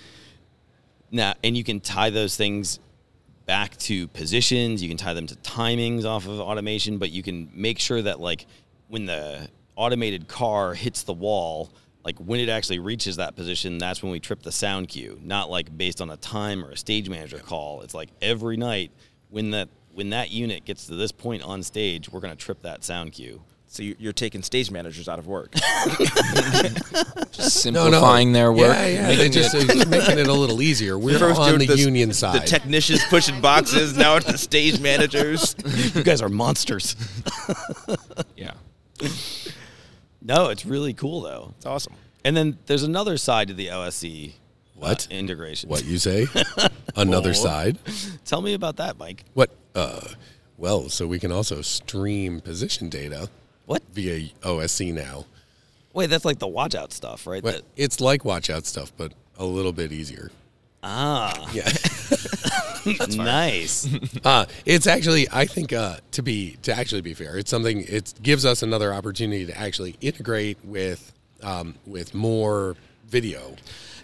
now, 1.11 1.33
and 1.43 1.55
you 1.57 1.63
can 1.63 1.79
tie 1.79 2.09
those 2.09 2.35
things 2.35 2.79
back 3.45 3.77
to 3.77 4.07
positions. 4.09 4.83
You 4.83 4.89
can 4.89 4.97
tie 4.97 5.13
them 5.13 5.27
to 5.27 5.35
timings 5.35 6.05
off 6.05 6.27
of 6.27 6.39
automation, 6.39 6.97
but 6.97 7.11
you 7.11 7.23
can 7.23 7.49
make 7.53 7.79
sure 7.79 8.01
that 8.01 8.19
like 8.19 8.45
when 8.89 9.05
the 9.05 9.49
automated 9.75 10.27
car 10.27 10.73
hits 10.73 11.03
the 11.03 11.13
wall, 11.13 11.71
like 12.03 12.17
when 12.19 12.39
it 12.39 12.49
actually 12.49 12.79
reaches 12.79 13.15
that 13.17 13.35
position, 13.35 13.77
that's 13.77 14.03
when 14.03 14.11
we 14.11 14.19
trip 14.19 14.41
the 14.43 14.51
sound 14.51 14.89
cue. 14.89 15.19
Not 15.23 15.49
like 15.49 15.75
based 15.75 16.01
on 16.01 16.09
a 16.09 16.17
time 16.17 16.63
or 16.63 16.71
a 16.71 16.77
stage 16.77 17.09
manager 17.09 17.39
call. 17.39 17.81
It's 17.81 17.93
like 17.93 18.09
every 18.21 18.57
night 18.57 18.91
when 19.29 19.51
that 19.51 19.69
when 19.93 20.11
that 20.11 20.29
unit 20.29 20.63
gets 20.63 20.85
to 20.87 20.95
this 20.95 21.11
point 21.11 21.41
on 21.41 21.63
stage, 21.63 22.07
we're 22.07 22.19
going 22.19 22.35
to 22.35 22.39
trip 22.39 22.61
that 22.61 22.83
sound 22.83 23.13
cue. 23.13 23.41
So 23.69 23.83
you- 23.83 23.95
you're 23.99 24.13
taking 24.13 24.43
stage 24.43 24.71
managers 24.71 25.07
out 25.09 25.19
of 25.19 25.27
work. 25.27 25.51
Just 27.31 27.65
No, 27.65 27.71
no. 27.71 27.91
simplifying 27.91 28.31
their 28.31 28.51
work. 28.51 28.75
Yeah, 28.75 28.87
yeah. 28.87 29.07
They 29.09 29.17
making 29.17 29.31
just 29.33 29.53
it- 29.55 29.87
making 29.89 30.17
it 30.19 30.27
a 30.27 30.33
little 30.33 30.61
easier. 30.61 30.97
We're 30.99 31.19
First 31.19 31.39
on 31.39 31.57
the 31.59 31.65
the- 31.67 31.77
union 31.77 32.09
the 32.09 32.43
technicians 32.45 33.03
pushing 33.05 33.41
boxes. 33.41 33.95
Now 33.95 34.15
it's 34.15 34.31
the 34.31 34.37
stage 34.49 34.79
managers. 34.79 35.55
you 35.93 36.03
guys 36.03 36.21
are 36.21 36.29
monsters. 36.29 36.95
yeah. 38.35 38.51
no, 40.21 40.49
it's 40.49 40.65
really 40.65 40.93
cool 40.93 41.21
though. 41.21 41.53
It's 41.57 41.65
awesome. 41.65 41.93
And 42.23 42.35
then 42.35 42.57
there's 42.65 42.83
another 42.83 43.17
side 43.17 43.47
to 43.49 43.53
the 43.53 43.67
OSC 43.67 44.29
uh, 44.29 44.33
What? 44.75 45.07
integration. 45.11 45.69
what 45.69 45.85
you 45.85 45.97
say? 45.97 46.27
Another 46.95 47.29
Oh. 47.31 47.33
side. 47.33 47.77
Tell 48.25 48.41
me 48.41 48.53
about 48.53 48.77
that, 48.77 48.97
Mike. 48.97 49.23
What? 49.33 49.51
Uh, 49.75 50.01
well, 50.57 50.89
so 50.89 51.05
we 51.05 51.19
can 51.19 51.31
also 51.31 51.61
stream 51.61 52.41
position 52.41 52.89
data 52.89 53.29
What? 53.67 53.83
via 53.93 54.29
OSC 54.41 54.91
now. 54.93 55.25
Wait, 55.93 56.09
that's 56.09 56.25
like 56.25 56.39
the 56.39 56.47
watch 56.47 56.73
out 56.73 56.91
stuff, 56.91 57.27
right? 57.27 57.43
But 57.43 57.55
That- 57.57 57.63
it's 57.75 58.01
like 58.01 58.25
watch 58.25 58.49
out 58.49 58.65
stuff, 58.65 58.91
but 58.97 59.13
a 59.37 59.45
little 59.45 59.73
bit 59.73 59.91
easier. 59.91 60.31
ah, 60.83 61.49
Yeah. 61.53 61.69
nice. 63.09 63.87
Uh, 64.23 64.45
it's 64.65 64.87
actually, 64.87 65.27
I 65.31 65.45
think, 65.45 65.71
uh, 65.73 65.97
to 66.11 66.21
be 66.23 66.57
to 66.63 66.73
actually 66.73 67.01
be 67.01 67.13
fair, 67.13 67.37
it's 67.37 67.49
something. 67.51 67.81
It 67.87 68.13
gives 68.21 68.45
us 68.45 68.61
another 68.63 68.93
opportunity 68.93 69.45
to 69.45 69.57
actually 69.57 69.95
integrate 70.01 70.57
with 70.63 71.13
um, 71.43 71.75
with 71.85 72.13
more 72.13 72.75
video. 73.07 73.55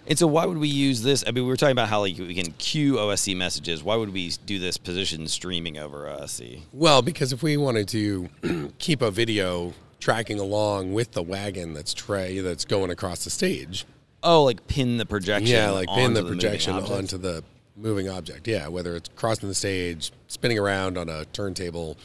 And 0.06 0.18
so, 0.18 0.26
why 0.26 0.44
would 0.46 0.58
we 0.58 0.68
use 0.68 1.02
this? 1.02 1.24
I 1.26 1.30
mean, 1.30 1.44
we 1.44 1.50
were 1.50 1.56
talking 1.56 1.72
about 1.72 1.88
how 1.88 2.00
like 2.00 2.18
we 2.18 2.34
can 2.34 2.52
queue 2.58 2.94
OSC 2.94 3.36
messages. 3.36 3.82
Why 3.82 3.96
would 3.96 4.12
we 4.12 4.30
do 4.46 4.58
this 4.58 4.76
position 4.76 5.26
streaming 5.28 5.78
over 5.78 6.04
OSC? 6.06 6.60
Well, 6.72 7.02
because 7.02 7.32
if 7.32 7.42
we 7.42 7.56
wanted 7.56 7.88
to 7.88 8.72
keep 8.78 9.02
a 9.02 9.10
video 9.10 9.72
tracking 10.00 10.38
along 10.38 10.92
with 10.92 11.12
the 11.12 11.22
wagon 11.22 11.72
that's 11.72 11.94
tray 11.94 12.40
that's 12.40 12.64
going 12.64 12.90
across 12.90 13.24
the 13.24 13.30
stage, 13.30 13.86
Oh, 14.22 14.44
like 14.44 14.66
pin 14.66 14.96
the 14.96 15.06
projection. 15.06 15.48
yeah, 15.48 15.70
like 15.70 15.88
pin 15.88 16.06
onto 16.16 16.22
the 16.22 16.28
projection 16.28 16.74
onto 16.74 17.18
the 17.18 17.44
moving 17.76 18.08
object. 18.08 18.46
Yeah, 18.48 18.68
whether 18.68 18.96
it's 18.96 19.10
crossing 19.16 19.48
the 19.48 19.54
stage, 19.54 20.12
spinning 20.28 20.58
around 20.58 20.96
on 20.96 21.08
a 21.08 21.24
turntable, 21.26 21.96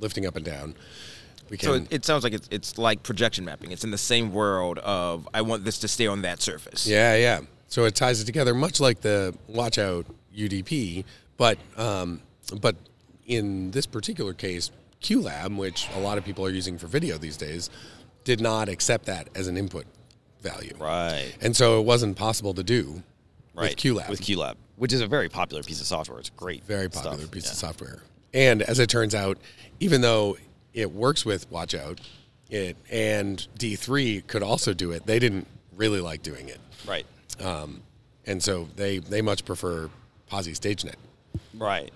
lifting 0.00 0.24
up 0.26 0.36
and 0.36 0.44
down. 0.44 0.74
We 1.50 1.56
can. 1.56 1.66
So 1.68 1.74
it, 1.74 1.86
it 1.90 2.04
sounds 2.04 2.24
like 2.24 2.32
it's 2.32 2.48
it's 2.50 2.78
like 2.78 3.02
projection 3.02 3.44
mapping. 3.44 3.70
It's 3.72 3.84
in 3.84 3.90
the 3.90 3.98
same 3.98 4.32
world 4.32 4.78
of 4.78 5.28
I 5.34 5.42
want 5.42 5.64
this 5.64 5.78
to 5.80 5.88
stay 5.88 6.06
on 6.06 6.22
that 6.22 6.40
surface. 6.42 6.86
Yeah, 6.86 7.16
yeah. 7.16 7.40
So 7.68 7.84
it 7.84 7.94
ties 7.94 8.20
it 8.20 8.24
together, 8.24 8.54
much 8.54 8.80
like 8.80 9.00
the 9.00 9.34
Watch 9.48 9.78
Out 9.78 10.06
UDP, 10.36 11.04
but 11.36 11.58
um, 11.76 12.20
but 12.60 12.76
in 13.26 13.70
this 13.72 13.86
particular 13.86 14.32
case, 14.34 14.70
QLab, 15.02 15.56
which 15.56 15.88
a 15.96 16.00
lot 16.00 16.18
of 16.18 16.24
people 16.24 16.44
are 16.44 16.50
using 16.50 16.78
for 16.78 16.86
video 16.86 17.18
these 17.18 17.36
days, 17.36 17.70
did 18.24 18.40
not 18.40 18.68
accept 18.68 19.06
that 19.06 19.28
as 19.34 19.48
an 19.48 19.56
input 19.56 19.86
value, 20.42 20.74
Right. 20.78 21.32
and 21.40 21.56
so 21.56 21.80
it 21.80 21.84
wasn't 21.86 22.16
possible 22.16 22.52
to 22.54 22.62
do 22.62 23.02
Right. 23.54 23.70
with 23.70 23.78
QLab. 23.78 24.08
With 24.10 24.20
QLab, 24.20 24.56
which 24.76 24.92
is 24.92 25.00
a 25.00 25.06
very 25.06 25.28
popular 25.30 25.62
piece 25.62 25.80
of 25.80 25.86
software. 25.86 26.18
It's 26.20 26.30
great. 26.30 26.64
very 26.64 26.88
stuff. 26.90 27.04
popular 27.04 27.26
piece 27.28 27.46
Yeah. 27.46 27.52
of 27.52 27.56
software. 27.56 28.02
And 28.34 28.62
as 28.62 28.78
it 28.78 28.88
turns 28.90 29.14
out, 29.14 29.38
even 29.80 30.00
though 30.02 30.36
it 30.74 30.92
works 30.92 31.24
with 31.24 31.50
Watch 31.50 31.74
Out, 31.74 32.00
it 32.50 32.76
and 32.90 33.46
D3 33.58 34.26
could 34.26 34.42
also 34.42 34.74
do 34.74 34.90
it, 34.92 35.06
they 35.06 35.18
didn't 35.18 35.46
really 35.76 36.00
like 36.00 36.22
doing 36.22 36.48
it. 36.48 36.60
Right. 36.86 37.06
And 38.26 38.42
so 38.42 38.68
they, 38.76 38.98
they 38.98 39.22
much 39.22 39.44
prefer 39.44 39.90
Posi 40.30 40.52
StageNet. 40.58 40.94
Right. 41.54 41.92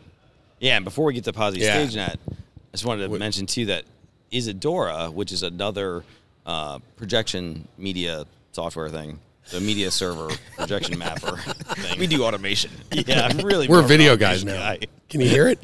Yeah, 0.61 0.77
and 0.77 0.85
before 0.85 1.07
we 1.07 1.15
get 1.15 1.25
to 1.25 1.33
Posi 1.33 1.59
Yeah. 1.59 1.85
StageNet, 1.85 2.17
I 2.29 2.73
just 2.73 2.85
wanted 2.85 3.11
to 3.11 3.19
mention 3.19 3.47
too 3.47 3.67
that 3.67 3.85
Isadora, 4.31 5.11
which 5.11 5.33
is 5.33 5.43
another 5.43 6.05
uh, 6.45 6.79
projection 6.97 7.67
media 7.79 8.27
software 8.53 8.89
thing, 8.91 9.19
the 9.51 9.61
media 9.61 9.91
server 9.91 10.29
projection 10.57 10.99
mapper 10.99 11.37
thing. 11.37 11.99
We 11.99 12.07
do 12.07 12.25
automation. 12.25 12.71
Yeah, 12.93 13.31
really. 13.43 13.69
We're 13.69 13.77
more 13.77 13.79
of 13.79 13.85
an 13.85 13.89
video 13.89 14.17
guys 14.17 14.45
now. 14.45 14.53
guy. 14.59 14.81
Can 15.09 15.21
you 15.21 15.29
hear 15.29 15.49
it? 15.49 15.59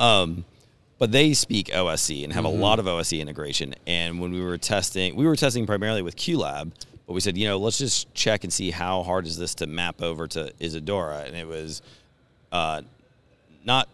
But 0.00 1.12
they 1.12 1.32
speak 1.32 1.68
OSC 1.68 2.24
and 2.24 2.32
have 2.32 2.44
Mm-hmm. 2.44 2.58
a 2.58 2.62
lot 2.62 2.78
of 2.78 2.84
OSC 2.86 3.20
integration. 3.20 3.74
And 3.86 4.20
when 4.20 4.32
we 4.32 4.42
were 4.42 4.58
testing, 4.58 5.16
we 5.16 5.24
were 5.26 5.36
testing 5.36 5.64
primarily 5.66 6.02
with 6.02 6.14
QLab, 6.16 6.72
but 7.06 7.12
we 7.14 7.20
said, 7.20 7.38
you 7.38 7.48
know, 7.48 7.56
let's 7.56 7.78
just 7.78 8.12
check 8.14 8.44
and 8.44 8.52
see 8.52 8.70
how 8.70 9.02
hard 9.02 9.26
is 9.26 9.38
this 9.38 9.54
to 9.56 9.66
map 9.66 10.02
over 10.02 10.26
to 10.28 10.52
Isadora, 10.60 11.24
and 11.26 11.34
it 11.34 11.46
was 11.48 11.80
uh, 12.52 12.82
not 13.64 13.88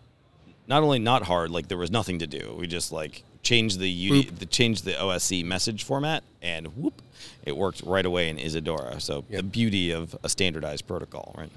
not 0.66 0.82
only 0.82 0.98
not 0.98 1.22
hard, 1.22 1.50
like 1.52 1.68
there 1.68 1.78
was 1.78 1.92
nothing 1.92 2.18
to 2.18 2.26
do. 2.26 2.56
We 2.58 2.66
just 2.66 2.90
like 2.90 3.22
changed 3.44 3.78
the, 3.78 4.26
UD, 4.28 4.38
the 4.40 4.46
changed 4.46 4.84
the 4.84 4.92
OSC 4.94 5.44
message 5.44 5.84
format, 5.84 6.24
and 6.42 6.66
whoop, 6.76 7.00
it 7.44 7.56
worked 7.56 7.82
right 7.86 8.04
away 8.04 8.28
in 8.28 8.36
Isadora. 8.38 8.98
So 9.00 9.24
the 9.30 9.44
beauty 9.44 9.92
of 9.92 10.16
a 10.24 10.28
standardized 10.28 10.88
protocol, 10.88 11.32
right? 11.38 11.50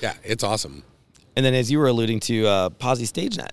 yeah, 0.00 0.14
it's 0.22 0.44
awesome. 0.44 0.84
And 1.36 1.44
then, 1.44 1.54
as 1.54 1.70
you 1.70 1.78
were 1.78 1.86
alluding 1.88 2.20
to, 2.20 2.46
uh, 2.46 2.70
Posi 2.70 3.04
StageNet. 3.10 3.50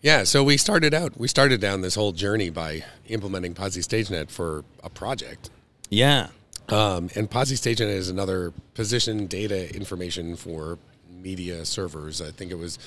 Yeah, 0.00 0.24
so 0.24 0.42
we 0.42 0.56
started 0.56 0.94
out, 0.94 1.16
we 1.18 1.28
started 1.28 1.60
down 1.60 1.80
this 1.82 1.94
whole 1.94 2.12
journey 2.12 2.50
by 2.50 2.82
implementing 3.08 3.54
Posi 3.54 3.78
StageNet 3.86 4.30
for 4.30 4.64
a 4.82 4.90
project. 4.90 5.50
Yeah. 5.90 6.28
Um, 6.68 7.08
and 7.14 7.30
Posi 7.30 7.52
StageNet 7.56 7.88
is 7.94 8.08
another 8.08 8.52
position 8.74 9.26
data 9.26 9.72
information 9.74 10.34
for 10.36 10.78
media 11.08 11.64
servers. 11.64 12.20
I 12.20 12.30
think 12.32 12.50
it 12.50 12.58
was, 12.58 12.78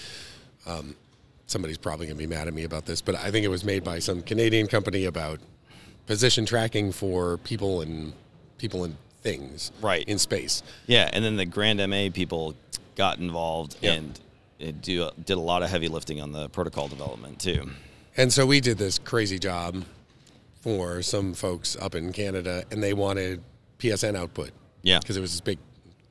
um, 0.65 0.95
somebody's 1.47 1.77
probably 1.77 2.07
going 2.07 2.17
to 2.17 2.23
be 2.23 2.27
mad 2.27 2.47
at 2.49 2.53
me 2.53 2.63
about 2.63 2.85
this, 2.85 3.01
but 3.01 3.15
I 3.15 3.31
think 3.31 3.45
it 3.45 3.49
was 3.49 3.63
made 3.63 3.83
by 3.83 3.99
some 3.99 4.21
Canadian 4.21 4.67
company 4.67 5.05
about 5.05 5.39
position 6.07 6.45
tracking 6.45 6.91
for 6.91 7.37
people 7.37 7.81
and 7.81 8.13
people 8.57 8.83
and 8.83 8.97
things 9.21 9.71
Right. 9.81 10.07
in 10.07 10.19
space. 10.19 10.63
Yeah, 10.85 11.09
and 11.13 11.23
then 11.23 11.37
the 11.37 11.45
Grand 11.45 11.79
MA 11.89 12.09
people 12.13 12.55
got 12.95 13.19
involved 13.19 13.77
Yeah. 13.81 13.93
and 13.93 14.19
it 14.59 14.81
do, 14.81 15.09
did 15.25 15.37
a 15.37 15.39
lot 15.41 15.63
of 15.63 15.69
heavy 15.69 15.87
lifting 15.89 16.21
on 16.21 16.31
the 16.31 16.49
protocol 16.49 16.87
development 16.87 17.39
too. 17.39 17.69
And 18.17 18.31
so 18.31 18.45
we 18.45 18.61
did 18.61 18.77
this 18.77 18.97
crazy 18.99 19.37
job 19.39 19.83
for 20.61 21.01
some 21.01 21.33
folks 21.33 21.75
up 21.79 21.93
in 21.95 22.11
Canada, 22.13 22.63
and 22.71 22.81
they 22.81 22.93
wanted 22.93 23.43
PSN 23.79 24.15
output. 24.15 24.51
Yeah. 24.81 24.99
Because 24.99 25.17
it 25.17 25.21
was 25.21 25.31
this 25.31 25.41
big 25.41 25.59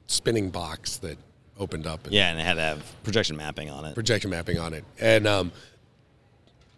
spinning 0.06 0.50
box 0.50 0.98
that 0.98 1.16
opened 1.58 1.86
up 1.86 2.04
and 2.04 2.12
Yeah, 2.12 2.30
and 2.30 2.38
it 2.38 2.42
had 2.42 2.54
to 2.54 2.60
have 2.60 3.02
projection 3.02 3.36
mapping 3.36 3.70
on 3.70 3.84
it. 3.86 3.94
projection 3.94 4.30
mapping 4.30 4.58
on 4.58 4.74
it. 4.74 4.84
And 5.00 5.26
um, 5.26 5.52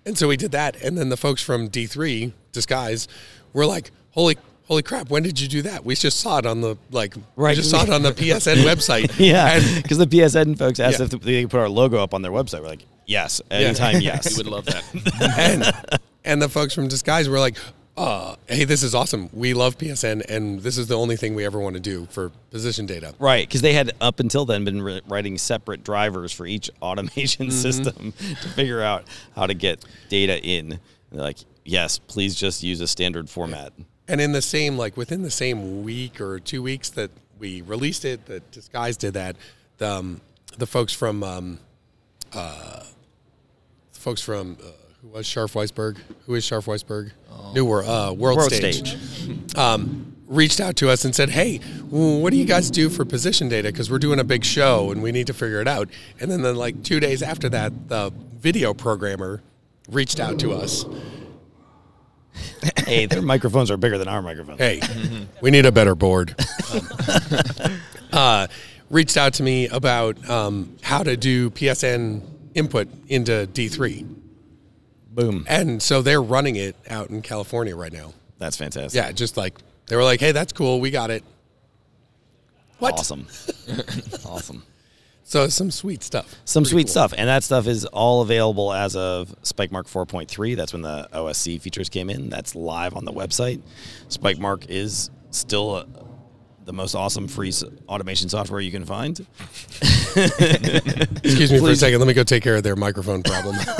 and 0.05 0.17
so 0.17 0.29
we 0.29 0.37
did 0.37 0.53
that. 0.53 0.77
And 0.83 0.97
then 0.97 1.09
the 1.09 1.17
folks 1.17 1.43
from 1.43 1.69
D3 1.69 2.33
Disguise 2.53 3.09
were 3.53 3.67
like, 3.67 3.91
holy 4.13 4.37
holy 4.67 4.83
crap, 4.83 5.11
when 5.11 5.23
did 5.23 5.41
you 5.41 5.49
do 5.49 5.63
that? 5.63 5.85
We 5.85 5.95
just 5.95 6.21
saw 6.21 6.39
it 6.39 6.47
on 6.47 6.61
the 6.61 6.77
like 6.91 7.15
Right. 7.37 7.51
we 7.51 7.57
just 7.57 7.71
saw 7.71 7.83
it 7.83 7.91
on 7.91 8.03
the 8.03 8.13
PSN 8.23 8.57
website. 8.65 9.13
Yeah, 9.19 9.59
because 9.77 9.99
the 9.99 10.07
PSN 10.07 10.59
folks 10.59 10.81
asked 10.81 10.99
Yeah. 11.01 11.07
if 11.07 11.11
they 11.23 11.43
could 11.43 11.51
put 11.51 11.61
our 11.61 11.69
logo 11.69 11.99
up 12.03 12.15
on 12.15 12.23
their 12.23 12.33
website. 12.33 12.61
We're 12.63 12.69
like, 12.69 12.85
yes, 13.07 13.41
anytime, 13.51 14.01
yes. 14.01 14.37
We 14.37 14.43
would 14.45 14.53
love 14.53 14.67
that. 14.67 14.85
and 15.39 16.01
and 16.25 16.43
the 16.43 16.49
folks 16.49 16.75
from 16.75 16.89
Disguise 16.89 17.29
were 17.29 17.39
like, 17.39 17.57
uh, 17.97 18.37
hey, 18.47 18.65
this 18.65 18.83
is 18.83 18.95
awesome. 18.95 19.31
We 19.33 19.55
love 19.55 19.79
PSN, 19.79 20.23
and 20.29 20.61
this 20.61 20.77
is 20.77 20.87
the 20.87 20.97
only 20.99 21.17
thing 21.17 21.35
we 21.35 21.47
ever 21.47 21.59
want 21.59 21.75
to 21.77 21.81
do 21.81 22.07
for 22.11 22.31
position 22.51 22.85
data. 22.85 23.15
Right, 23.19 23.49
because 23.49 23.63
they 23.63 23.73
had 23.73 23.93
up 24.03 24.21
until 24.21 24.45
then 24.45 24.65
been 24.67 24.83
ri- 24.83 25.01
writing 25.09 25.39
separate 25.39 25.83
drivers 25.83 26.31
for 26.31 26.47
each 26.47 26.71
automation 26.83 27.47
Mm-hmm. 27.47 27.57
system 27.57 28.13
to 28.43 28.49
figure 28.51 28.83
out 28.83 29.05
how 29.35 29.47
to 29.47 29.55
get 29.55 29.83
data 30.11 30.39
in. 30.43 30.79
They're 31.11 31.23
like, 31.23 31.39
yes, 31.65 31.99
please 31.99 32.35
just 32.35 32.63
use 32.63 32.83
a 32.83 32.87
standard 32.87 33.31
format. 33.31 33.73
And 34.09 34.21
in 34.21 34.33
the 34.33 34.43
same, 34.43 34.77
like 34.77 34.97
within 34.97 35.23
the 35.23 35.31
same 35.31 35.83
week 35.83 36.21
or 36.21 36.39
two 36.39 36.63
weeks 36.63 36.91
that 36.91 37.11
we 37.39 37.63
released 37.63 38.05
it, 38.05 38.27
that 38.27 38.51
Disguise 38.51 38.97
did 38.97 39.15
that, 39.15 39.37
the, 39.79 39.89
um, 39.89 40.21
the 40.59 40.67
folks 40.67 40.93
from, 40.93 41.23
um, 41.23 41.59
uh, 42.33 42.83
folks 43.93 44.23
from, 44.23 44.57
uh, 44.63 44.67
who 45.03 45.09
was 45.09 45.27
Scharff 45.27 45.53
Weisberg? 45.53 45.99
Who 46.27 46.35
is 46.35 46.45
Scharff 46.45 46.67
Weisberg? 46.67 47.13
New 47.55 47.65
World, 47.65 47.89
uh, 47.89 48.13
World, 48.13 48.39
World 48.39 48.53
Stage. 48.53 48.97
Stage. 48.97 49.57
um, 49.57 50.17
reached 50.27 50.61
out 50.61 50.77
to 50.77 50.91
us 50.91 51.05
and 51.05 51.15
said, 51.15 51.31
"Hey, 51.31 51.59
what 51.91 52.31
do 52.31 52.37
you 52.37 52.45
guys 52.45 52.71
do 52.71 52.89
for 52.89 53.05
position 53.05 53.49
data? 53.49 53.69
Because 53.69 53.91
we're 53.91 53.99
doing 53.99 54.19
a 54.19 54.25
big 54.25 54.45
show 54.45 54.91
and 54.91 55.03
we 55.03 55.13
need 55.13 55.27
to 55.29 55.35
figure 55.35 55.61
it 55.61 55.69
out." 55.69 55.89
And 56.21 56.31
then, 56.31 56.43
then 56.43 56.57
like 56.57 56.83
two 56.83 57.01
days 57.01 57.23
after 57.23 57.49
that, 57.51 57.89
the 57.89 58.13
video 58.39 58.75
programmer 58.75 59.43
reached 59.89 60.19
out 60.21 60.39
to 60.41 60.53
us. 60.53 60.85
hey, 62.87 63.07
their 63.07 63.23
microphones 63.23 63.71
are 63.71 63.77
bigger 63.77 63.99
than 63.99 64.09
our 64.09 64.23
microphones. 64.23 64.59
Hey, 64.59 64.81
we 65.41 65.51
need 65.51 65.67
a 65.67 65.73
better 65.73 65.95
board. 65.95 66.35
uh, 68.13 68.47
reached 68.91 69.17
out 69.17 69.35
to 69.35 69.43
me 69.43 69.69
about 69.69 70.29
um, 70.29 70.77
how 70.83 71.03
to 71.03 71.17
do 71.17 71.51
PSN 71.51 72.23
input 72.55 72.89
into 73.09 73.49
D3. 73.53 74.15
Boom. 75.11 75.45
And 75.49 75.83
so 75.83 76.03
they're 76.03 76.23
running 76.23 76.57
it 76.57 76.77
out 76.89 77.11
in 77.11 77.23
California 77.23 77.75
right 77.75 77.93
now. 77.93 78.13
That's 78.39 78.57
fantastic. 78.57 78.97
Yeah, 78.97 79.13
just 79.13 79.37
like 79.37 79.59
they 79.87 79.97
were 79.97 80.05
like, 80.05 80.21
hey, 80.21 80.33
that's 80.33 80.53
cool. 80.53 80.81
We 80.81 80.91
got 80.91 81.11
it. 81.11 81.25
What? 82.79 82.95
Awesome. 82.95 83.27
awesome. 84.27 84.63
So 85.29 85.49
some 85.49 85.73
sweet 85.73 86.05
stuff. 86.05 86.37
Some 86.45 86.63
Pretty 86.63 86.71
sweet 86.73 86.85
cool. 86.85 86.91
stuff. 86.93 87.15
And 87.19 87.29
that 87.29 87.43
stuff 87.43 87.67
is 87.67 87.85
all 87.87 88.23
available 88.23 88.73
as 88.73 88.95
of 88.95 89.35
Spike 89.43 89.73
Mark 89.73 89.89
4.3. 89.89 90.55
That's 90.57 90.73
when 90.73 90.83
the 90.83 91.09
OSC 91.13 91.61
features 91.61 91.89
came 91.89 92.09
in. 92.11 92.29
That's 92.31 92.55
live 92.55 92.95
on 92.95 93.05
the 93.05 93.13
website. 93.13 93.61
Spike 94.09 94.39
Mark 94.39 94.67
is 94.69 95.11
still 95.33 95.75
uh 95.75 95.85
the 96.67 96.73
most 96.73 96.95
awesome 96.95 97.29
free 97.29 97.53
automation 97.89 98.29
software 98.29 98.61
you 98.61 98.73
can 98.73 98.85
find. 98.85 99.25
Excuse 100.17 101.53
me 101.53 101.59
for 101.61 101.71
a 101.71 101.77
second. 101.77 102.01
Let 102.01 102.09
me 102.09 102.13
go 102.15 102.25
take 102.25 102.43
care 102.43 102.57
of 102.57 102.65
their 102.65 102.77
microphone 102.77 103.23
problem. 103.23 103.57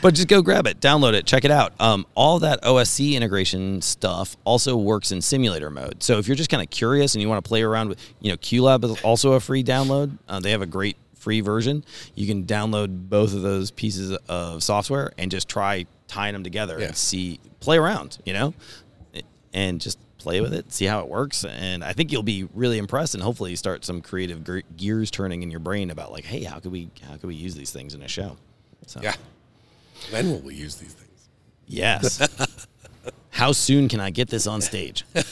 but 0.00 0.14
just 0.14 0.28
go 0.28 0.40
grab 0.40 0.66
it, 0.68 0.80
download 0.80 1.14
it, 1.14 1.26
check 1.26 1.44
it 1.44 1.50
out. 1.50 1.72
Um, 1.80 2.06
all 2.14 2.38
that 2.38 2.62
OSC 2.62 3.14
integration 3.14 3.82
stuff 3.82 4.36
also 4.44 4.76
works 4.76 5.10
in 5.12 5.20
simulator 5.20 5.68
mode. 5.68 6.02
So 6.02 6.18
if 6.18 6.28
you're 6.28 6.36
just 6.36 6.50
kind 6.50 6.62
of 6.62 6.70
curious 6.70 7.14
and 7.14 7.22
you 7.22 7.28
want 7.28 7.44
to 7.44 7.48
play 7.48 7.62
around 7.62 7.88
with, 7.88 8.14
you 8.20 8.30
know, 8.30 8.36
QLab 8.36 8.84
is 8.84 9.02
also 9.02 9.32
a 9.32 9.40
free 9.40 9.64
download. 9.64 10.16
Uh, 10.28 10.38
they 10.40 10.52
have 10.52 10.62
a 10.62 10.66
great 10.66 10.96
free 11.16 11.40
version. 11.40 11.84
You 12.14 12.26
can 12.28 12.44
download 12.44 13.08
both 13.08 13.34
of 13.34 13.42
those 13.42 13.70
pieces 13.72 14.16
of 14.28 14.62
software 14.62 15.12
and 15.18 15.30
just 15.30 15.48
try 15.48 15.86
tying 16.06 16.34
them 16.34 16.44
together 16.44 16.78
Yeah. 16.78 16.86
and 16.86 16.96
see, 16.96 17.40
play 17.58 17.78
around, 17.78 18.18
you 18.24 18.32
know, 18.32 18.54
and 19.52 19.80
just 19.80 19.98
play 20.24 20.40
with 20.40 20.54
it, 20.54 20.72
see 20.72 20.86
how 20.86 21.00
it 21.00 21.08
works. 21.08 21.44
And 21.44 21.84
I 21.84 21.92
think 21.92 22.10
you'll 22.10 22.22
be 22.22 22.48
really 22.54 22.78
impressed 22.78 23.14
and 23.14 23.22
hopefully 23.22 23.54
start 23.56 23.84
some 23.84 24.00
creative 24.00 24.42
ge- 24.42 24.64
gears 24.76 25.10
turning 25.10 25.42
in 25.42 25.50
your 25.50 25.60
brain 25.60 25.90
about 25.90 26.10
like, 26.10 26.24
hey, 26.24 26.42
how 26.42 26.58
could 26.58 26.72
we, 26.72 26.88
how 27.06 27.12
could 27.12 27.26
we 27.26 27.34
use 27.34 27.54
these 27.54 27.70
things 27.70 27.94
in 27.94 28.02
a 28.02 28.08
show? 28.08 28.36
So. 28.86 29.00
yeah. 29.02 29.14
When 30.10 30.30
will 30.30 30.40
we 30.40 30.54
use 30.54 30.76
these 30.76 30.92
things? 30.92 31.28
Yes. 31.66 32.20
How 33.30 33.52
soon 33.52 33.88
can 33.88 34.00
I 34.00 34.10
get 34.10 34.28
this 34.28 34.46
on 34.46 34.60
stage? 34.60 35.04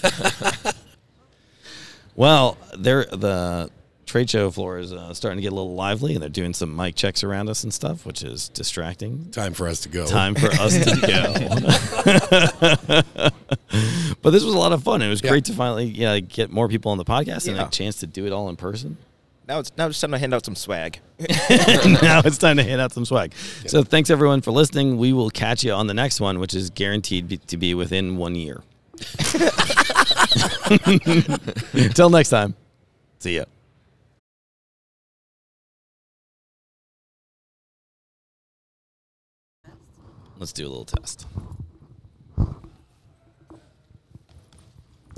well, 2.17 2.57
they're, 2.77 3.05
the 3.05 3.71
trade 4.13 4.29
show 4.29 4.51
floor 4.51 4.77
is 4.79 4.93
uh, 4.93 5.15
starting 5.15 5.39
to 5.39 5.43
get 5.43 5.53
a 5.53 5.55
little 5.55 5.75
lively, 5.75 6.13
and 6.13 6.21
they're 6.23 6.29
doing 6.29 6.53
some 6.53 6.77
mic 6.77 6.95
checks 6.95 7.25
around 7.25 7.49
us 7.49 7.65
and 7.65 7.73
stuff, 7.73 8.05
which 8.05 8.23
is 8.23 8.51
distracting. 8.51 9.31
Time 9.31 9.55
for 9.55 9.67
us 9.67 9.81
to 9.81 9.89
go. 9.89 10.05
Time 10.07 10.35
for 10.35 10.49
us 10.61 10.75
to 10.85 11.01
go. 11.01 11.33
but 14.23 14.31
this 14.31 14.45
was 14.45 14.53
a 14.55 14.59
lot 14.59 14.73
of 14.73 14.83
fun. 14.83 15.01
It 15.01 15.09
was 15.09 15.23
Yeah. 15.23 15.31
great 15.31 15.47
to 15.47 15.55
finally 15.55 15.87
you 15.87 16.05
know, 16.05 16.21
get 16.21 16.51
more 16.51 16.69
people 16.69 16.93
on 16.93 16.99
the 16.99 17.07
podcast 17.07 17.49
and 17.49 17.57
Yeah. 17.57 17.69
a 17.69 17.71
chance 17.71 17.97
to 18.01 18.07
do 18.07 18.27
it 18.27 18.33
all 18.35 18.51
in 18.51 18.57
person. 18.57 18.99
Now 19.49 19.61
it's 19.61 19.73
now 19.79 19.87
it's 19.87 19.99
time 19.99 20.11
to 20.11 20.19
hand 20.19 20.35
out 20.35 20.45
some 20.45 20.57
swag. 20.57 21.01
now 21.19 22.21
it's 22.23 22.37
time 22.37 22.59
to 22.59 22.63
hand 22.63 22.83
out 22.83 22.93
some 22.93 23.07
swag. 23.07 23.33
So 23.67 23.83
thanks 23.83 24.11
everyone 24.11 24.43
for 24.43 24.51
listening. 24.53 24.99
We 24.99 25.15
will 25.15 25.31
catch 25.31 25.65
you 25.65 25.73
on 25.73 25.87
the 25.87 25.95
next 25.95 26.21
one, 26.21 26.39
which 26.39 26.53
is 26.53 26.69
guaranteed 26.69 27.29
be- 27.29 27.39
to 27.39 27.57
be 27.57 27.73
within 27.75 28.19
one 28.19 28.35
year. 28.35 28.63
Until 31.73 32.11
next 32.11 32.29
time, 32.29 32.55
see 33.19 33.37
ya. 33.37 33.45
Let's 40.43 40.53
do 40.53 40.67
a 40.67 40.71
little 40.71 40.85
test. 40.85 41.25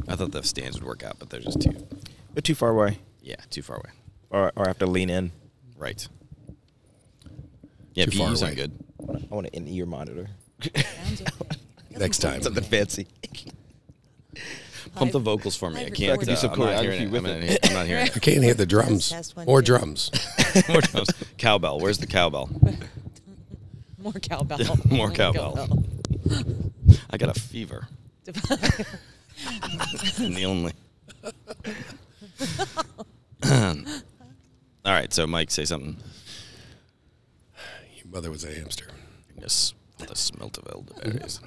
I 0.07 0.17
thought 0.17 0.33
the 0.33 0.43
stands 0.43 0.79
would 0.79 0.87
work 0.87 1.03
out, 1.03 1.19
but 1.19 1.31
they're 1.31 1.41
just 1.41 1.63
too, 1.63 1.73
They're 2.35 2.43
too 2.43 2.55
far 2.55 2.69
away, 2.69 2.99
yeah, 3.23 3.37
too 3.49 3.63
far 3.63 3.77
away. 3.77 3.89
or 4.29 4.53
or 4.55 4.65
I 4.67 4.69
have 4.69 4.77
to 4.81 4.87
lean 4.87 5.09
in. 5.09 5.33
Right. 5.79 6.07
Yeah, 7.95 8.05
Too 8.05 8.19
far 8.19 8.29
PEs 8.33 8.43
away. 8.43 8.49
aren't 8.51 8.57
good. 8.59 8.73
I 9.31 9.35
want 9.35 9.47
an 9.47 9.55
in-ear 9.55 9.87
monitor. 9.87 10.29
Next 11.91 12.19
time. 12.19 12.43
Something 12.43 12.63
fancy. 12.65 13.07
Pump 14.95 15.13
the 15.13 15.21
vocals 15.21 15.57
for 15.57 15.71
me. 15.71 15.87
I 15.87 15.91
can't. 15.91 16.21
recorded 16.21 16.33
Uh, 16.35 16.37
some 16.37 16.51
I'm 16.53 16.59
not 16.59 16.69
choreography 16.69 16.83
hearing 16.83 17.03
it. 17.03 17.11
with 17.13 17.25
I'm 17.25 17.31
not, 17.31 17.37
it. 17.39 17.49
hear- 17.49 17.59
I'm 17.65 17.73
not 17.73 17.87
hearing 17.87 18.03
I 18.15 18.19
can't 18.19 18.45
hear 18.45 18.53
the 18.55 18.67
drums 18.67 19.09
test, 19.09 19.37
one, 19.37 19.47
or 19.49 19.63
two. 19.63 19.67
drums. 19.73 20.11
it. 20.39 20.69
More 20.69 20.83
drums. 20.83 21.09
Cowbell. 21.39 21.81
Where's 21.81 21.97
the 21.97 22.07
cowbell? 22.07 22.51
More 24.05 24.13
cowbell. 24.13 24.79
More 24.91 25.11
cowbell. 25.11 25.83
I 27.11 27.17
got 27.17 27.35
a 27.35 27.41
fever. 27.41 27.89
I'm 30.19 30.35
the 30.35 30.45
only. 30.45 30.73
All 34.85 34.93
right. 34.93 35.11
So, 35.13 35.27
Mike, 35.27 35.51
say 35.51 35.65
something. 35.65 35.97
Your 37.97 38.07
mother 38.13 38.31
was 38.31 38.45
a 38.45 38.53
hamster. 38.53 38.89
Yes. 39.41 39.73
The 39.99 40.15
smelt 40.15 40.59
of 40.59 40.69
elderberries. 40.71 41.41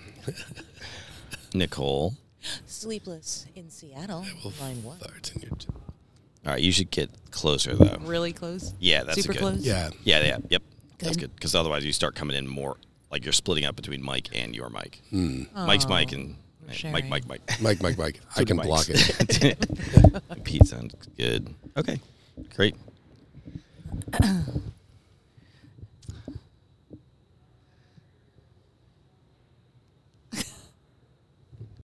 Nicole. 1.54 2.16
Sleepless 2.66 3.46
in 3.56 3.70
Seattle. 3.70 4.26
I 4.28 4.34
Will 4.44 4.54
Line 4.60 4.84
one. 4.84 4.98
fart 4.98 5.32
in 5.36 5.42
your 5.44 5.52
t- 5.52 5.68
All 6.44 6.54
right. 6.54 6.62
You 6.62 6.72
should 6.72 6.90
get 6.90 7.12
closer, 7.30 7.76
though. 7.76 7.98
Really 8.02 8.34
close. 8.34 8.74
Yeah, 8.80 9.04
that's 9.04 9.22
super 9.22 9.34
good. 9.34 9.40
close. 9.42 9.60
Yeah. 9.60 9.90
Yeah, 10.04 10.24
yeah, 10.24 10.38
yep. 10.50 10.64
That's 11.00 11.16
Good. 11.16 11.22
good 11.22 11.36
because 11.36 11.56
otherwise 11.56 11.86
you 11.86 11.94
start 11.94 12.16
coming 12.16 12.36
in 12.36 12.48
more 12.48 12.78
like 13.12 13.24
you're 13.24 13.34
splitting 13.34 13.66
up 13.66 13.76
between 13.76 14.04
Mike 14.04 14.30
and 14.34 14.56
your 14.56 14.70
mic. 14.70 15.02
Hmm. 15.10 15.44
Mike's 15.56 15.86
oh, 15.86 15.90
Aw, 15.90 15.92
Mike 15.92 16.12
and 16.12 16.36
we're 16.68 16.74
eh, 16.84 16.92
Mike. 16.92 17.08
Mike, 17.08 17.28
Mike. 17.28 17.42
Mike, 17.62 17.82
Mike, 17.82 17.98
Mike. 17.98 18.20
I 18.36 18.44
can 18.44 18.58
mics. 18.58 18.66
block 18.66 18.86
it. 18.90 20.44
Pete 20.44 20.66
sounds 20.66 20.96
good. 21.18 21.54
Okay, 21.78 22.00
great. 22.56 22.76